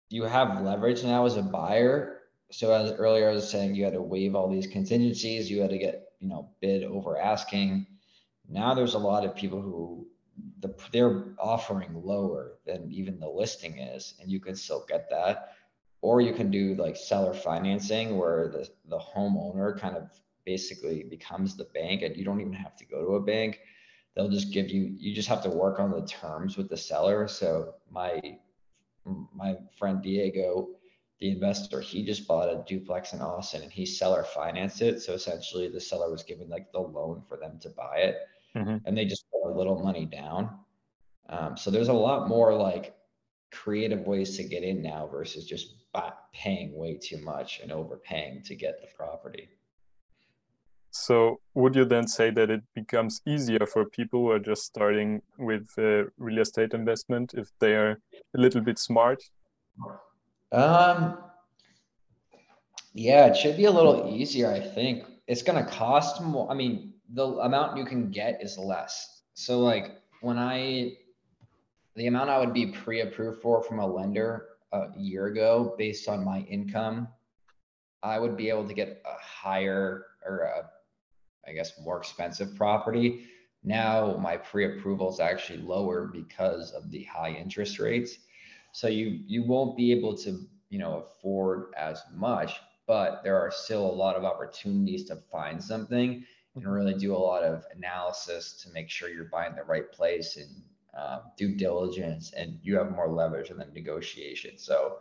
you 0.08 0.24
have 0.24 0.62
leverage 0.62 1.02
now 1.02 1.26
as 1.26 1.36
a 1.36 1.42
buyer. 1.42 2.18
So 2.52 2.72
as 2.72 2.92
earlier 2.92 3.30
I 3.30 3.34
was 3.34 3.48
saying, 3.48 3.74
you 3.74 3.84
had 3.84 3.94
to 3.94 4.02
waive 4.02 4.34
all 4.34 4.50
these 4.50 4.66
contingencies. 4.66 5.50
You 5.50 5.60
had 5.60 5.70
to 5.70 5.78
get 5.78 6.12
you 6.20 6.28
know 6.28 6.50
bid 6.60 6.84
over 6.84 7.18
asking. 7.18 7.86
Now 8.48 8.74
there's 8.74 8.94
a 8.94 8.98
lot 8.98 9.24
of 9.24 9.34
people 9.34 9.60
who 9.60 10.06
the 10.60 10.74
they're 10.92 11.34
offering 11.38 12.02
lower 12.04 12.52
than 12.66 12.90
even 12.90 13.18
the 13.18 13.28
listing 13.28 13.78
is, 13.78 14.14
and 14.20 14.30
you 14.30 14.40
can 14.40 14.54
still 14.54 14.84
get 14.88 15.08
that. 15.10 15.52
Or 16.02 16.20
you 16.20 16.32
can 16.32 16.50
do 16.50 16.74
like 16.76 16.96
seller 16.96 17.34
financing 17.34 18.16
where 18.16 18.48
the, 18.48 18.68
the 18.88 18.98
homeowner 18.98 19.78
kind 19.78 19.96
of 19.96 20.08
basically 20.44 21.04
becomes 21.04 21.56
the 21.56 21.64
bank 21.64 22.02
and 22.02 22.16
you 22.16 22.24
don't 22.24 22.40
even 22.40 22.52
have 22.52 22.76
to 22.76 22.84
go 22.84 23.04
to 23.04 23.14
a 23.14 23.20
bank. 23.20 23.60
They'll 24.14 24.28
just 24.28 24.52
give 24.52 24.70
you 24.70 24.94
you 24.98 25.14
just 25.14 25.28
have 25.28 25.42
to 25.44 25.50
work 25.50 25.78
on 25.78 25.90
the 25.90 26.06
terms 26.06 26.56
with 26.56 26.68
the 26.68 26.76
seller. 26.76 27.28
So 27.28 27.74
my 27.90 28.20
my 29.34 29.56
friend 29.78 30.02
Diego, 30.02 30.68
the 31.20 31.30
investor, 31.30 31.80
he 31.80 32.04
just 32.04 32.26
bought 32.26 32.48
a 32.48 32.64
duplex 32.66 33.12
in 33.12 33.20
Austin 33.20 33.62
and 33.62 33.72
he 33.72 33.86
seller 33.86 34.24
financed 34.24 34.82
it. 34.82 35.00
So 35.00 35.12
essentially 35.12 35.68
the 35.68 35.80
seller 35.80 36.10
was 36.10 36.22
giving 36.22 36.48
like 36.48 36.72
the 36.72 36.80
loan 36.80 37.22
for 37.28 37.36
them 37.36 37.58
to 37.60 37.70
buy 37.70 37.98
it 37.98 38.16
mm-hmm. 38.56 38.76
and 38.84 38.96
they 38.96 39.04
just 39.04 39.24
put 39.30 39.50
a 39.50 39.56
little 39.56 39.82
money 39.82 40.06
down. 40.06 40.58
Um, 41.28 41.56
so 41.56 41.70
there's 41.70 41.88
a 41.88 41.92
lot 41.92 42.28
more 42.28 42.54
like 42.54 42.96
creative 43.52 44.06
ways 44.06 44.36
to 44.36 44.44
get 44.44 44.62
in 44.62 44.82
now 44.82 45.06
versus 45.06 45.46
just 45.46 45.74
paying 46.32 46.76
way 46.76 46.96
too 46.96 47.18
much 47.18 47.60
and 47.60 47.72
overpaying 47.72 48.42
to 48.44 48.54
get 48.54 48.80
the 48.80 48.86
property. 48.96 49.48
So, 51.10 51.40
would 51.54 51.74
you 51.74 51.84
then 51.84 52.06
say 52.06 52.30
that 52.30 52.50
it 52.50 52.62
becomes 52.72 53.20
easier 53.26 53.66
for 53.66 53.84
people 53.84 54.20
who 54.20 54.30
are 54.30 54.38
just 54.38 54.62
starting 54.62 55.22
with 55.40 55.66
uh, 55.76 56.04
real 56.18 56.38
estate 56.38 56.72
investment 56.72 57.34
if 57.34 57.48
they 57.58 57.74
are 57.74 57.98
a 58.36 58.38
little 58.40 58.60
bit 58.60 58.78
smart? 58.78 59.20
Um, 60.52 61.18
yeah, 62.94 63.26
it 63.26 63.36
should 63.36 63.56
be 63.56 63.64
a 63.64 63.72
little 63.72 64.08
easier. 64.08 64.52
I 64.52 64.60
think 64.60 65.02
it's 65.26 65.42
going 65.42 65.58
to 65.58 65.68
cost 65.68 66.22
more. 66.22 66.48
I 66.48 66.54
mean, 66.54 66.94
the 67.12 67.26
amount 67.40 67.76
you 67.76 67.86
can 67.86 68.12
get 68.12 68.40
is 68.40 68.56
less. 68.56 69.22
So, 69.34 69.58
like 69.58 69.90
when 70.20 70.38
I, 70.38 70.92
the 71.96 72.06
amount 72.06 72.30
I 72.30 72.38
would 72.38 72.54
be 72.54 72.66
pre-approved 72.66 73.42
for 73.42 73.64
from 73.64 73.80
a 73.80 73.86
lender 73.98 74.46
a 74.70 74.86
year 74.96 75.26
ago, 75.26 75.74
based 75.76 76.08
on 76.08 76.24
my 76.24 76.42
income, 76.42 77.08
I 78.00 78.20
would 78.20 78.36
be 78.36 78.48
able 78.48 78.68
to 78.68 78.74
get 78.74 79.02
a 79.04 79.20
higher 79.20 80.06
or 80.24 80.42
a 80.42 80.69
I 81.50 81.54
guess, 81.54 81.72
more 81.82 81.98
expensive 81.98 82.54
property. 82.54 83.26
Now 83.62 84.16
my 84.16 84.36
pre-approval 84.36 85.12
is 85.12 85.20
actually 85.20 85.58
lower 85.58 86.06
because 86.06 86.70
of 86.72 86.90
the 86.90 87.04
high 87.04 87.32
interest 87.32 87.78
rates. 87.78 88.18
So 88.72 88.88
you 88.88 89.20
you 89.26 89.42
won't 89.42 89.76
be 89.76 89.92
able 89.92 90.16
to, 90.18 90.46
you 90.70 90.78
know, 90.78 91.04
afford 91.04 91.74
as 91.76 92.02
much, 92.14 92.52
but 92.86 93.22
there 93.22 93.38
are 93.38 93.50
still 93.50 93.84
a 93.84 93.98
lot 94.04 94.16
of 94.16 94.24
opportunities 94.24 95.04
to 95.06 95.16
find 95.16 95.62
something 95.62 96.24
and 96.54 96.72
really 96.72 96.94
do 96.94 97.14
a 97.14 97.18
lot 97.18 97.42
of 97.42 97.64
analysis 97.76 98.62
to 98.62 98.72
make 98.72 98.88
sure 98.88 99.08
you're 99.08 99.24
buying 99.24 99.54
the 99.54 99.62
right 99.64 99.90
place 99.92 100.36
and 100.36 100.62
um, 100.94 101.20
due 101.36 101.54
diligence 101.54 102.32
and 102.32 102.58
you 102.62 102.76
have 102.76 102.90
more 102.90 103.08
leverage 103.08 103.50
in 103.50 103.58
the 103.58 103.66
negotiation. 103.66 104.58
So 104.58 104.98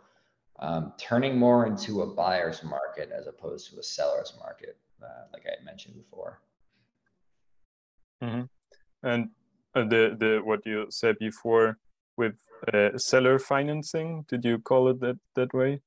um, 0.60 0.92
turning 0.98 1.38
more 1.38 1.66
into 1.66 2.02
a 2.02 2.14
buyer's 2.14 2.62
market 2.62 3.10
as 3.10 3.26
opposed 3.26 3.70
to 3.70 3.78
a 3.78 3.82
seller's 3.82 4.34
market 4.38 4.76
uh, 5.02 5.26
like 5.32 5.44
I 5.46 5.62
mentioned 5.64 5.96
before. 5.96 6.40
Mm-hmm. 8.22 8.42
And 9.02 9.30
the 9.74 10.16
the 10.18 10.40
what 10.44 10.66
you 10.66 10.86
said 10.90 11.16
before 11.18 11.78
with 12.16 12.34
uh, 12.72 12.98
seller 12.98 13.38
financing, 13.38 14.24
did 14.28 14.44
you 14.44 14.58
call 14.58 14.88
it 14.88 15.00
that 15.00 15.18
that 15.36 15.54
way? 15.54 15.80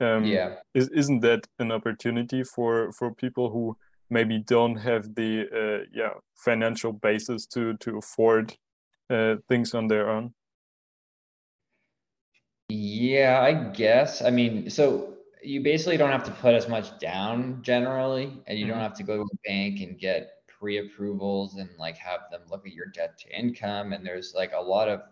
Um, 0.00 0.24
yeah. 0.24 0.56
Is 0.74 0.88
isn't 0.88 1.20
that 1.20 1.46
an 1.58 1.72
opportunity 1.72 2.42
for 2.42 2.92
for 2.92 3.14
people 3.14 3.50
who 3.50 3.76
maybe 4.08 4.38
don't 4.38 4.76
have 4.76 5.14
the 5.14 5.46
uh, 5.62 5.84
yeah 5.92 6.14
financial 6.36 6.92
basis 6.92 7.46
to 7.46 7.76
to 7.78 7.98
afford 7.98 8.56
uh, 9.08 9.36
things 9.48 9.74
on 9.74 9.88
their 9.88 10.08
own? 10.08 10.34
Yeah, 12.68 13.40
I 13.42 13.52
guess. 13.52 14.22
I 14.22 14.30
mean, 14.30 14.70
so 14.70 15.14
you 15.42 15.62
basically 15.62 15.96
don't 15.96 16.10
have 16.10 16.24
to 16.24 16.30
put 16.30 16.54
as 16.54 16.68
much 16.68 16.98
down 16.98 17.62
generally, 17.62 18.40
and 18.46 18.58
you 18.58 18.64
mm-hmm. 18.64 18.74
don't 18.74 18.82
have 18.82 18.94
to 18.94 19.02
go 19.02 19.16
to 19.16 19.22
a 19.22 19.48
bank 19.48 19.80
and 19.80 19.98
get 19.98 20.32
pre-approvals 20.46 21.56
and 21.56 21.68
like 21.78 21.96
have 21.96 22.20
them 22.30 22.42
look 22.50 22.66
at 22.66 22.72
your 22.72 22.86
debt 22.86 23.18
to 23.18 23.38
income. 23.38 23.92
And 23.92 24.04
there's 24.04 24.34
like 24.34 24.52
a 24.54 24.60
lot 24.60 24.88
of 24.88 25.02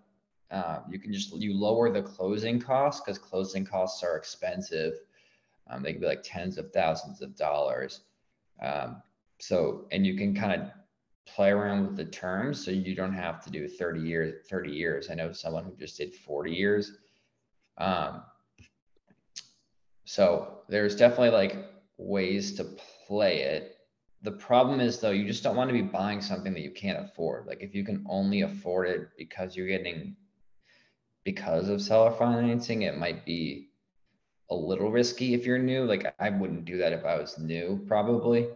uh, 0.50 0.80
you 0.90 0.98
can 0.98 1.12
just 1.12 1.34
you 1.36 1.54
lower 1.54 1.90
the 1.90 2.02
closing 2.02 2.60
costs 2.60 3.02
because 3.04 3.18
closing 3.18 3.64
costs 3.64 4.02
are 4.02 4.16
expensive. 4.16 4.94
Um, 5.68 5.82
they 5.82 5.92
can 5.92 6.00
be 6.00 6.06
like 6.06 6.22
tens 6.22 6.58
of 6.58 6.72
thousands 6.72 7.20
of 7.20 7.36
dollars. 7.36 8.00
Um, 8.62 9.02
so 9.38 9.86
and 9.92 10.06
you 10.06 10.16
can 10.16 10.34
kind 10.34 10.60
of 10.60 10.70
play 11.26 11.50
around 11.50 11.86
with 11.86 11.96
the 11.96 12.04
terms 12.04 12.64
so 12.64 12.70
you 12.70 12.94
don't 12.94 13.12
have 13.12 13.42
to 13.44 13.50
do 13.50 13.68
30 13.68 14.00
years 14.00 14.46
30 14.48 14.70
years 14.70 15.10
i 15.10 15.14
know 15.14 15.30
someone 15.30 15.64
who 15.64 15.76
just 15.76 15.98
did 15.98 16.14
40 16.14 16.52
years 16.52 16.92
um, 17.76 18.22
so 20.08 20.62
there's 20.70 20.96
definitely 20.96 21.28
like 21.28 21.68
ways 21.98 22.54
to 22.54 22.64
play 23.06 23.42
it. 23.42 23.76
The 24.22 24.30
problem 24.30 24.80
is 24.80 25.00
though, 25.00 25.10
you 25.10 25.26
just 25.26 25.42
don't 25.42 25.54
want 25.54 25.68
to 25.68 25.74
be 25.74 25.82
buying 25.82 26.22
something 26.22 26.54
that 26.54 26.62
you 26.62 26.70
can't 26.70 27.04
afford. 27.04 27.46
Like 27.46 27.60
if 27.60 27.74
you 27.74 27.84
can 27.84 28.06
only 28.08 28.40
afford 28.40 28.88
it 28.88 29.10
because 29.18 29.54
you're 29.54 29.68
getting 29.68 30.16
because 31.24 31.68
of 31.68 31.82
seller 31.82 32.10
financing, 32.10 32.82
it 32.82 32.96
might 32.96 33.26
be 33.26 33.68
a 34.48 34.54
little 34.54 34.90
risky 34.90 35.34
if 35.34 35.44
you're 35.44 35.58
new. 35.58 35.84
Like 35.84 36.14
I 36.18 36.30
wouldn't 36.30 36.64
do 36.64 36.78
that 36.78 36.94
if 36.94 37.04
I 37.04 37.18
was 37.18 37.38
new, 37.38 37.84
probably. 37.86 38.48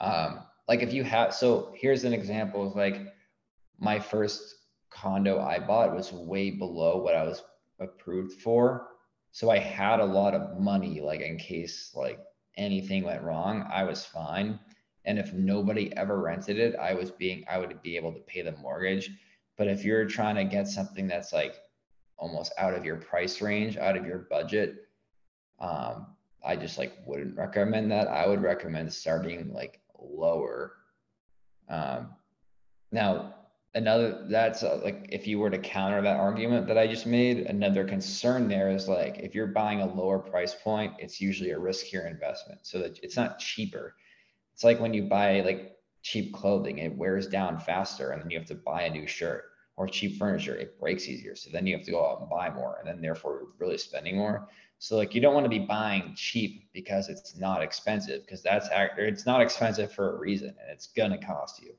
Um, 0.00 0.44
like 0.68 0.82
if 0.82 0.92
you 0.92 1.02
have 1.02 1.34
so 1.34 1.72
here's 1.74 2.04
an 2.04 2.12
example 2.12 2.64
of 2.64 2.76
like 2.76 3.00
my 3.80 3.98
first 3.98 4.54
condo 4.90 5.40
I 5.40 5.58
bought 5.58 5.96
was 5.96 6.12
way 6.12 6.52
below 6.52 6.98
what 6.98 7.16
I 7.16 7.24
was 7.24 7.42
approved 7.80 8.40
for 8.40 8.86
so 9.38 9.50
I 9.50 9.58
had 9.58 10.00
a 10.00 10.04
lot 10.04 10.34
of 10.34 10.58
money, 10.58 11.00
like 11.00 11.20
in 11.20 11.36
case 11.38 11.92
like 11.94 12.18
anything 12.56 13.04
went 13.04 13.22
wrong, 13.22 13.64
I 13.72 13.84
was 13.84 14.04
fine. 14.04 14.58
And 15.04 15.16
if 15.16 15.32
nobody 15.32 15.96
ever 15.96 16.20
rented 16.20 16.58
it, 16.58 16.74
I 16.74 16.92
was 16.94 17.12
being, 17.12 17.44
I 17.48 17.58
would 17.58 17.80
be 17.80 17.94
able 17.94 18.12
to 18.14 18.18
pay 18.18 18.42
the 18.42 18.56
mortgage. 18.56 19.08
But 19.56 19.68
if 19.68 19.84
you're 19.84 20.06
trying 20.06 20.34
to 20.34 20.44
get 20.44 20.66
something 20.66 21.06
that's 21.06 21.32
like 21.32 21.54
almost 22.16 22.52
out 22.58 22.74
of 22.74 22.84
your 22.84 22.96
price 22.96 23.40
range, 23.40 23.76
out 23.76 23.96
of 23.96 24.04
your 24.04 24.26
budget, 24.28 24.88
um, 25.60 26.16
I 26.44 26.56
just 26.56 26.76
like 26.76 26.94
wouldn't 27.06 27.36
recommend 27.36 27.92
that. 27.92 28.08
I 28.08 28.26
would 28.26 28.42
recommend 28.42 28.92
starting 28.92 29.52
like 29.52 29.80
lower. 30.00 30.72
Um, 31.68 32.08
now, 32.90 33.36
another 33.74 34.26
that's 34.30 34.62
uh, 34.62 34.80
like 34.82 35.06
if 35.10 35.26
you 35.26 35.38
were 35.38 35.50
to 35.50 35.58
counter 35.58 36.00
that 36.00 36.16
argument 36.16 36.66
that 36.66 36.78
i 36.78 36.86
just 36.86 37.06
made 37.06 37.38
another 37.46 37.84
concern 37.84 38.48
there 38.48 38.70
is 38.70 38.88
like 38.88 39.18
if 39.18 39.34
you're 39.34 39.46
buying 39.46 39.82
a 39.82 39.94
lower 39.94 40.18
price 40.18 40.54
point 40.54 40.94
it's 40.98 41.20
usually 41.20 41.50
a 41.50 41.58
riskier 41.58 42.10
investment. 42.10 42.60
So 42.62 42.78
that 42.80 42.98
it's 43.02 43.16
not 43.16 43.38
cheaper. 43.38 43.94
It's 44.54 44.64
like 44.64 44.80
when 44.80 44.94
you 44.94 45.04
buy 45.04 45.40
like 45.40 45.76
cheap 46.02 46.32
clothing 46.32 46.78
it 46.78 46.96
wears 46.96 47.26
down 47.26 47.58
faster 47.58 48.10
and 48.10 48.22
then 48.22 48.30
you 48.30 48.38
have 48.38 48.48
to 48.48 48.54
buy 48.54 48.82
a 48.82 48.90
new 48.90 49.06
shirt 49.06 49.44
or 49.76 49.86
cheap 49.86 50.18
furniture 50.18 50.56
it 50.56 50.80
breaks 50.80 51.06
easier. 51.06 51.36
So 51.36 51.50
then 51.52 51.66
you 51.66 51.76
have 51.76 51.84
to 51.86 51.92
go 51.92 52.04
out 52.04 52.20
and 52.20 52.30
buy 52.30 52.50
more 52.50 52.78
and 52.78 52.88
then 52.88 53.02
therefore 53.02 53.40
you're 53.40 53.52
really 53.58 53.78
spending 53.78 54.16
more. 54.16 54.48
So 54.78 54.96
like 54.96 55.14
you 55.14 55.20
don't 55.20 55.34
want 55.34 55.44
to 55.44 55.50
be 55.50 55.58
buying 55.58 56.14
cheap 56.16 56.70
because 56.72 57.08
it's 57.08 57.36
not 57.36 57.62
expensive 57.62 58.22
because 58.24 58.42
that's 58.42 58.68
it's 58.96 59.26
not 59.26 59.42
expensive 59.42 59.92
for 59.92 60.16
a 60.16 60.18
reason 60.18 60.48
and 60.48 60.70
it's 60.70 60.86
gonna 60.86 61.18
cost 61.18 61.62
you 61.62 61.74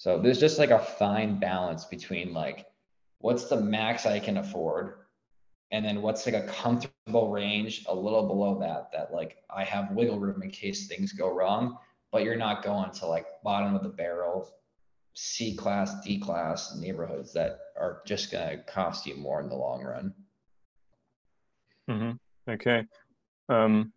so 0.00 0.18
there's 0.18 0.40
just 0.40 0.58
like 0.58 0.70
a 0.70 0.78
fine 0.78 1.38
balance 1.38 1.84
between 1.84 2.32
like 2.32 2.64
what's 3.18 3.44
the 3.50 3.60
max 3.60 4.06
I 4.06 4.18
can 4.18 4.38
afford 4.38 4.94
and 5.72 5.84
then 5.84 6.00
what's 6.00 6.24
like 6.24 6.34
a 6.34 6.46
comfortable 6.46 7.30
range 7.30 7.84
a 7.86 7.94
little 7.94 8.26
below 8.26 8.58
that 8.60 8.90
that 8.94 9.12
like 9.12 9.36
I 9.54 9.62
have 9.62 9.90
wiggle 9.90 10.18
room 10.18 10.42
in 10.42 10.50
case 10.50 10.86
things 10.86 11.12
go 11.12 11.30
wrong, 11.30 11.76
but 12.12 12.24
you're 12.24 12.34
not 12.34 12.64
going 12.64 12.90
to 12.92 13.06
like 13.06 13.26
bottom 13.44 13.74
of 13.76 13.82
the 13.82 13.90
barrel 13.90 14.50
C 15.12 15.54
class, 15.54 16.02
D 16.02 16.18
class 16.18 16.74
neighborhoods 16.78 17.34
that 17.34 17.58
are 17.78 18.00
just 18.06 18.32
going 18.32 18.56
to 18.56 18.64
cost 18.64 19.04
you 19.04 19.16
more 19.16 19.42
in 19.42 19.50
the 19.50 19.54
long 19.54 19.84
run. 19.84 20.14
Mm-hmm. 21.90 22.50
Okay. 22.50 22.86
Um, 23.50 23.92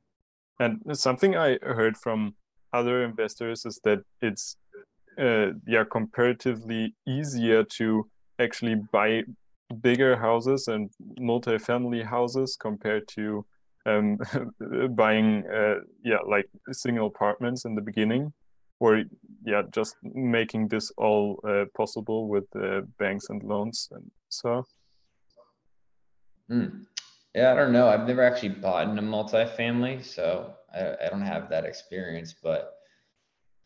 and 0.60 0.82
something 0.92 1.38
I 1.38 1.60
heard 1.62 1.96
from 1.96 2.36
other 2.74 3.06
investors 3.06 3.66
is 3.66 3.80
that 3.86 4.00
it's 4.22 4.58
uh, 5.20 5.54
yeah 5.68 5.84
comparatively 5.90 6.96
easier 7.08 7.64
to 7.64 8.10
actually 8.40 8.76
buy 8.92 9.24
bigger 9.82 10.16
houses 10.18 10.68
and 10.68 10.92
multi-family 11.20 12.04
houses 12.04 12.58
compared 12.60 13.08
to 13.08 13.46
um, 13.86 14.18
buying 14.96 15.44
uh, 15.48 15.76
yeah 16.04 16.20
like 16.28 16.48
single 16.72 17.08
apartments 17.08 17.66
in 17.66 17.76
the 17.76 17.82
beginning 17.82 18.34
or 18.80 19.04
yeah 19.46 19.62
just 19.72 19.96
making 20.04 20.68
this 20.68 20.92
all 20.98 21.40
uh, 21.48 21.66
possible 21.76 22.28
with 22.28 22.46
uh, 22.56 22.82
banks 23.00 23.30
and 23.30 23.44
loans 23.44 23.90
and 23.92 24.12
so 24.30 24.66
mm. 26.50 26.86
yeah 27.36 27.52
i 27.52 27.56
don't 27.56 27.72
know 27.72 27.88
i've 27.88 28.08
never 28.08 28.24
actually 28.24 28.50
bought 28.50 28.88
in 28.88 28.98
a 28.98 29.02
multi-family 29.02 30.02
so 30.02 30.54
I, 30.74 30.96
I 31.06 31.10
don't 31.10 31.22
have 31.22 31.50
that 31.50 31.66
experience 31.66 32.36
but 32.42 32.74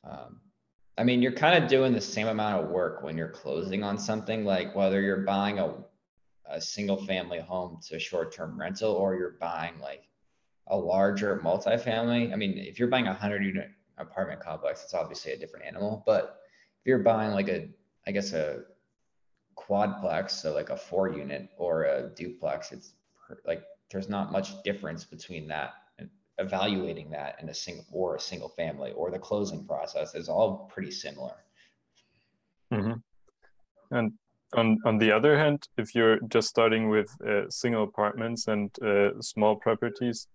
um, 0.03 0.39
I 0.97 1.03
mean, 1.03 1.21
you're 1.21 1.31
kind 1.31 1.63
of 1.63 1.69
doing 1.69 1.93
the 1.93 2.01
same 2.01 2.27
amount 2.27 2.63
of 2.63 2.69
work 2.71 3.03
when 3.03 3.17
you're 3.17 3.29
closing 3.29 3.83
on 3.83 3.99
something 3.99 4.43
like 4.43 4.75
whether 4.75 4.99
you're 4.99 5.17
buying 5.21 5.59
a, 5.59 5.75
a 6.49 6.59
single 6.59 6.97
family 7.05 7.39
home 7.39 7.79
to 7.87 7.99
short 7.99 8.33
term 8.33 8.59
rental 8.59 8.93
or 8.93 9.15
you're 9.15 9.37
buying 9.39 9.79
like 9.79 10.07
a 10.67 10.77
larger 10.77 11.39
multifamily. 11.43 12.33
I 12.33 12.35
mean, 12.35 12.57
if 12.57 12.79
you're 12.79 12.87
buying 12.87 13.05
a 13.05 13.11
100 13.11 13.45
unit 13.45 13.69
apartment 13.99 14.39
complex, 14.39 14.83
it's 14.83 14.95
obviously 14.95 15.33
a 15.33 15.37
different 15.37 15.65
animal. 15.65 16.03
But 16.05 16.39
if 16.81 16.87
you're 16.87 16.99
buying 16.99 17.31
like 17.31 17.47
a, 17.47 17.69
I 18.07 18.11
guess, 18.11 18.33
a 18.33 18.63
quadplex, 19.55 20.31
so 20.31 20.53
like 20.53 20.71
a 20.71 20.77
four 20.77 21.09
unit 21.09 21.49
or 21.57 21.83
a 21.83 22.09
duplex, 22.15 22.71
it's 22.71 22.93
like 23.45 23.63
there's 23.91 24.09
not 24.09 24.31
much 24.31 24.63
difference 24.63 25.03
between 25.03 25.47
that 25.49 25.73
evaluating 26.39 27.09
that 27.11 27.37
in 27.41 27.49
a 27.49 27.53
single 27.53 27.85
or 27.91 28.15
a 28.15 28.19
single 28.19 28.49
family 28.49 28.91
or 28.91 29.11
the 29.11 29.19
closing 29.19 29.65
process 29.65 30.15
is 30.15 30.29
all 30.29 30.69
pretty 30.73 30.91
similar. 30.91 31.35
Mm-hmm. 32.71 32.93
And 33.91 34.13
on 34.53 34.77
on 34.85 34.97
the 34.97 35.11
other 35.11 35.37
hand, 35.37 35.67
if 35.77 35.95
you're 35.95 36.19
just 36.27 36.47
starting 36.47 36.89
with 36.89 37.09
uh, 37.25 37.49
single 37.49 37.83
apartments 37.83 38.47
and 38.47 38.69
uh, 38.81 39.21
small 39.21 39.55
properties, 39.55 40.27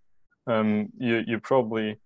um, 0.46 0.88
you 0.98 1.22
you 1.26 1.40
probably 1.40 1.98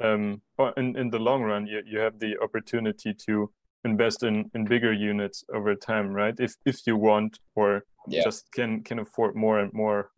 um, 0.00 0.42
in 0.76 0.96
in 0.96 1.10
the 1.10 1.18
long 1.18 1.42
run 1.42 1.66
you, 1.66 1.82
you 1.86 1.98
have 1.98 2.18
the 2.18 2.36
opportunity 2.42 3.14
to 3.26 3.50
invest 3.84 4.22
in 4.22 4.50
in 4.54 4.64
bigger 4.64 4.92
units 4.92 5.44
over 5.54 5.74
time, 5.74 6.12
right? 6.12 6.34
If 6.38 6.54
if 6.64 6.86
you 6.86 6.96
want 6.96 7.38
or 7.54 7.84
yeah. 8.08 8.24
just 8.24 8.50
can 8.52 8.82
can 8.82 8.98
afford 8.98 9.34
more 9.34 9.58
and 9.58 9.72
more 9.72 10.10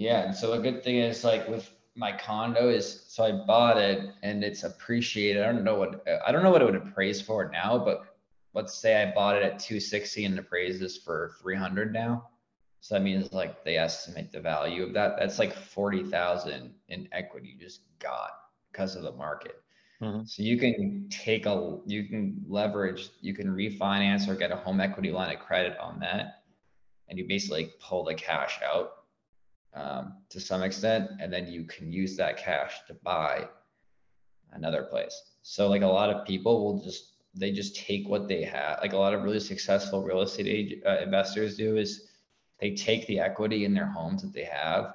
yeah. 0.00 0.22
And 0.22 0.34
so 0.34 0.54
a 0.54 0.58
good 0.58 0.82
thing 0.82 0.96
is 0.96 1.24
like 1.24 1.46
with 1.46 1.70
my 1.94 2.10
condo 2.10 2.70
is 2.70 3.04
so 3.08 3.24
I 3.24 3.32
bought 3.32 3.76
it 3.76 4.10
and 4.22 4.42
it's 4.42 4.64
appreciated. 4.64 5.42
I 5.42 5.52
don't 5.52 5.62
know 5.62 5.74
what 5.74 6.04
I 6.26 6.32
don't 6.32 6.42
know 6.42 6.50
what 6.50 6.62
it 6.62 6.64
would 6.64 6.74
appraise 6.74 7.20
for 7.20 7.50
now, 7.50 7.76
but 7.78 8.16
let's 8.54 8.78
say 8.78 9.02
I 9.02 9.12
bought 9.12 9.36
it 9.36 9.42
at 9.42 9.58
260 9.58 10.24
and 10.24 10.38
appraises 10.38 10.96
for 10.96 11.32
300 11.42 11.92
now. 11.92 12.30
So 12.80 12.94
that 12.94 13.02
means 13.02 13.30
like 13.34 13.62
they 13.62 13.76
estimate 13.76 14.32
the 14.32 14.40
value 14.40 14.84
of 14.84 14.94
that. 14.94 15.16
That's 15.18 15.38
like 15.38 15.54
40,000 15.54 16.72
in 16.88 17.08
equity 17.12 17.54
you 17.54 17.60
just 17.60 17.82
got 17.98 18.30
because 18.72 18.96
of 18.96 19.02
the 19.02 19.12
market. 19.12 19.62
Mm-hmm. 20.00 20.24
So 20.24 20.42
you 20.42 20.58
can 20.58 21.08
take 21.10 21.44
a, 21.44 21.78
you 21.84 22.04
can 22.04 22.42
leverage, 22.48 23.10
you 23.20 23.34
can 23.34 23.48
refinance 23.48 24.28
or 24.28 24.34
get 24.34 24.50
a 24.50 24.56
home 24.56 24.80
equity 24.80 25.12
line 25.12 25.36
of 25.36 25.40
credit 25.42 25.76
on 25.78 26.00
that. 26.00 26.42
And 27.10 27.18
you 27.18 27.28
basically 27.28 27.70
pull 27.80 28.04
the 28.04 28.14
cash 28.14 28.60
out 28.64 28.99
um, 29.74 30.14
to 30.30 30.40
some 30.40 30.62
extent, 30.62 31.10
and 31.20 31.32
then 31.32 31.46
you 31.46 31.64
can 31.64 31.92
use 31.92 32.16
that 32.16 32.36
cash 32.36 32.80
to 32.88 32.94
buy 32.94 33.48
another 34.52 34.82
place. 34.84 35.22
So 35.42 35.68
like 35.68 35.82
a 35.82 35.86
lot 35.86 36.10
of 36.10 36.26
people 36.26 36.64
will 36.64 36.82
just 36.82 37.14
they 37.34 37.52
just 37.52 37.76
take 37.76 38.08
what 38.08 38.26
they 38.26 38.42
have. 38.42 38.80
Like 38.80 38.92
a 38.92 38.98
lot 38.98 39.14
of 39.14 39.22
really 39.22 39.40
successful 39.40 40.02
real 40.02 40.22
estate 40.22 40.82
uh, 40.84 40.98
investors 40.98 41.56
do 41.56 41.76
is 41.76 42.08
they 42.58 42.74
take 42.74 43.06
the 43.06 43.20
equity 43.20 43.64
in 43.64 43.72
their 43.72 43.86
homes 43.86 44.22
that 44.22 44.32
they 44.32 44.44
have 44.44 44.94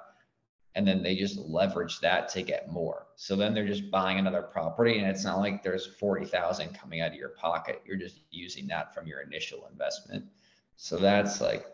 and 0.75 0.85
then 0.85 1.01
they 1.01 1.15
just 1.15 1.37
leverage 1.37 1.99
that 2.01 2.27
to 2.29 2.41
get 2.41 2.69
more. 2.69 3.07
So 3.15 3.37
then 3.37 3.53
they're 3.53 3.65
just 3.65 3.89
buying 3.89 4.19
another 4.19 4.41
property 4.41 4.99
and 4.99 5.07
it's 5.07 5.23
not 5.23 5.39
like 5.39 5.63
there's 5.63 5.95
40,000 5.97 6.77
coming 6.77 6.99
out 6.99 7.11
of 7.11 7.15
your 7.15 7.29
pocket. 7.29 7.81
You're 7.85 7.95
just 7.95 8.19
using 8.29 8.67
that 8.67 8.93
from 8.93 9.07
your 9.07 9.21
initial 9.21 9.67
investment. 9.71 10.25
So 10.75 10.97
that's 10.97 11.39
like 11.39 11.65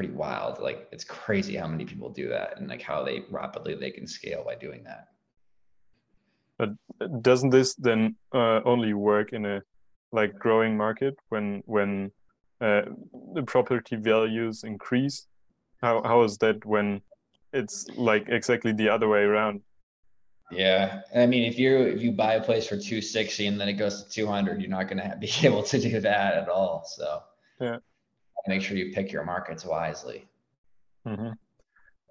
pretty 0.00 0.14
wild. 0.14 0.58
Like 0.60 0.88
it's 0.92 1.04
crazy 1.04 1.56
how 1.56 1.66
many 1.66 1.84
people 1.84 2.08
do 2.08 2.26
that 2.30 2.56
and 2.56 2.68
like 2.68 2.80
how 2.80 3.04
they 3.04 3.24
rapidly 3.30 3.74
they 3.74 3.90
can 3.90 4.06
scale 4.06 4.42
by 4.42 4.54
doing 4.54 4.82
that. 4.84 5.08
But 6.56 6.70
doesn't 7.20 7.50
this 7.50 7.74
then 7.74 8.16
uh, 8.34 8.60
only 8.64 8.94
work 8.94 9.34
in 9.34 9.44
a 9.44 9.60
like 10.10 10.32
growing 10.38 10.74
market 10.74 11.16
when 11.28 11.62
when 11.66 12.12
uh, 12.62 12.82
the 13.34 13.42
property 13.42 13.96
values 13.96 14.64
increase? 14.64 15.26
How 15.82 16.02
how 16.02 16.22
is 16.22 16.38
that 16.38 16.64
when 16.64 17.02
it's 17.52 17.86
like 17.94 18.24
exactly 18.28 18.72
the 18.72 18.88
other 18.88 19.08
way 19.08 19.20
around? 19.20 19.60
Yeah, 20.50 21.02
I 21.14 21.26
mean, 21.26 21.44
if 21.44 21.58
you 21.58 21.76
if 21.94 22.00
you 22.00 22.12
buy 22.12 22.34
a 22.34 22.42
place 22.42 22.66
for 22.66 22.78
two 22.78 23.02
sixty 23.02 23.46
and 23.48 23.60
then 23.60 23.68
it 23.68 23.74
goes 23.74 24.02
to 24.02 24.08
two 24.08 24.26
hundred, 24.26 24.62
you're 24.62 24.76
not 24.78 24.88
going 24.88 25.02
to 25.10 25.16
be 25.20 25.30
able 25.46 25.62
to 25.64 25.78
do 25.78 26.00
that 26.00 26.34
at 26.40 26.48
all. 26.48 26.84
So 26.86 27.22
yeah, 27.60 27.76
make 28.46 28.62
sure 28.62 28.76
you 28.76 28.92
pick 28.92 29.12
your 29.12 29.24
markets 29.24 29.64
wisely. 29.64 30.26
Mm-hmm. 31.06 31.32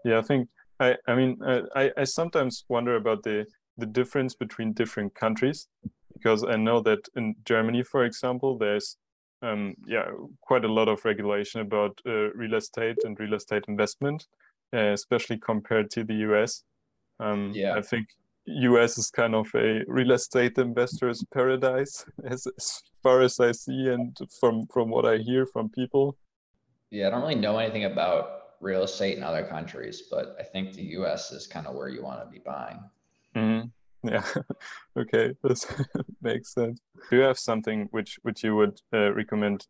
Yeah, 0.05 0.19
I 0.19 0.21
think 0.21 0.49
I 0.79 0.95
I 1.07 1.15
mean 1.15 1.37
I 1.75 1.91
I 1.97 2.03
sometimes 2.03 2.65
wonder 2.69 2.95
about 2.95 3.23
the 3.23 3.45
the 3.77 3.85
difference 3.85 4.35
between 4.35 4.73
different 4.73 5.15
countries 5.15 5.67
because 6.13 6.43
I 6.43 6.57
know 6.57 6.81
that 6.81 7.07
in 7.15 7.35
Germany, 7.45 7.83
for 7.83 8.03
example, 8.03 8.57
there's 8.57 8.97
um, 9.41 9.75
yeah 9.87 10.05
quite 10.41 10.65
a 10.65 10.71
lot 10.71 10.89
of 10.89 11.05
regulation 11.05 11.61
about 11.61 11.99
uh, 12.05 12.31
real 12.33 12.55
estate 12.55 12.97
and 13.03 13.19
real 13.19 13.33
estate 13.33 13.63
investment, 13.67 14.27
uh, 14.73 14.91
especially 14.93 15.37
compared 15.37 15.89
to 15.91 16.03
the 16.03 16.15
US. 16.15 16.63
Um, 17.19 17.51
yeah, 17.53 17.75
I 17.75 17.81
think 17.81 18.07
US 18.49 18.97
is 18.97 19.09
kind 19.09 19.35
of 19.35 19.47
a 19.55 19.83
real 19.87 20.11
estate 20.11 20.57
investor's 20.57 21.23
paradise, 21.33 22.05
as, 22.23 22.47
as 22.57 22.81
far 23.03 23.21
as 23.21 23.39
I 23.39 23.51
see 23.51 23.89
and 23.89 24.17
from 24.39 24.67
from 24.67 24.89
what 24.89 25.05
I 25.05 25.17
hear 25.17 25.45
from 25.45 25.69
people. 25.69 26.17
Yeah, 26.89 27.07
I 27.07 27.09
don't 27.11 27.21
really 27.21 27.35
know 27.35 27.57
anything 27.57 27.85
about 27.85 28.39
real 28.61 28.83
estate 28.83 29.17
in 29.17 29.23
other 29.23 29.43
countries, 29.43 30.03
but 30.09 30.35
I 30.39 30.43
think 30.43 30.73
the 30.73 30.83
U.S. 30.99 31.31
is 31.31 31.47
kind 31.47 31.67
of 31.67 31.75
where 31.75 31.89
you 31.89 32.03
want 32.03 32.21
to 32.21 32.25
be 32.27 32.39
buying. 32.39 32.79
Mm-hmm. 33.35 33.67
Yeah. 34.09 34.23
okay, 34.97 35.33
this 35.43 35.65
makes 36.21 36.53
sense. 36.53 36.79
Do 37.09 37.17
you 37.17 37.23
have 37.23 37.39
something 37.39 37.87
which 37.91 38.19
which 38.23 38.43
you 38.43 38.55
would 38.55 38.79
uh, 38.93 39.13
recommend 39.13 39.67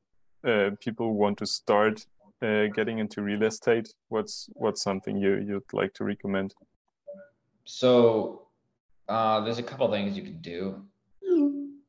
uh, 0.47 0.71
people 0.79 1.07
who 1.07 1.13
want 1.13 1.37
to 1.39 1.45
start 1.45 2.05
uh, 2.41 2.67
getting 2.67 2.99
into 2.99 3.21
real 3.21 3.43
estate? 3.43 3.93
What's 4.07 4.49
what's 4.53 4.81
something 4.81 5.17
you 5.17 5.37
you'd 5.37 5.73
like 5.73 5.93
to 5.95 6.03
recommend? 6.03 6.53
So 7.65 8.48
uh, 9.09 9.41
there's 9.41 9.57
a 9.57 9.63
couple 9.63 9.89
things 9.91 10.15
you 10.15 10.23
could 10.23 10.41
do. 10.41 10.83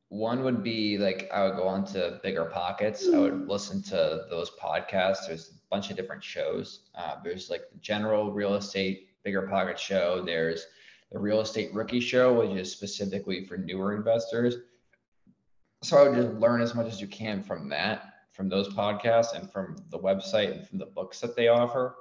One 0.09 0.43
would 0.43 0.61
be 0.61 0.97
like 0.97 1.29
I 1.33 1.45
would 1.45 1.55
go 1.55 1.67
on 1.67 1.85
to 1.93 2.19
bigger 2.21 2.45
pockets. 2.45 3.07
I 3.07 3.17
would 3.17 3.47
listen 3.47 3.81
to 3.83 4.25
those 4.29 4.51
podcasts. 4.61 5.27
There's 5.27 5.49
a 5.51 5.53
bunch 5.69 5.89
of 5.89 5.95
different 5.95 6.21
shows. 6.21 6.81
Uh, 6.95 7.15
there's 7.23 7.49
like 7.49 7.61
the 7.71 7.77
general 7.79 8.31
real 8.31 8.55
estate 8.55 9.07
bigger 9.23 9.43
pocket 9.43 9.79
show. 9.79 10.21
There's 10.21 10.65
the 11.11 11.19
real 11.19 11.39
estate 11.39 11.73
rookie 11.73 12.01
show, 12.01 12.33
which 12.41 12.57
is 12.57 12.71
specifically 12.71 13.45
for 13.45 13.57
newer 13.57 13.95
investors. 13.95 14.55
So 15.81 15.97
I 15.97 16.09
would 16.09 16.15
just 16.15 16.33
learn 16.35 16.61
as 16.61 16.75
much 16.75 16.87
as 16.87 16.99
you 16.99 17.07
can 17.07 17.41
from 17.41 17.69
that, 17.69 18.13
from 18.31 18.49
those 18.49 18.67
podcasts, 18.69 19.33
and 19.33 19.49
from 19.49 19.77
the 19.91 19.99
website 19.99 20.51
and 20.51 20.67
from 20.67 20.77
the 20.79 20.85
books 20.87 21.21
that 21.21 21.35
they 21.35 21.47
offer. 21.47 21.95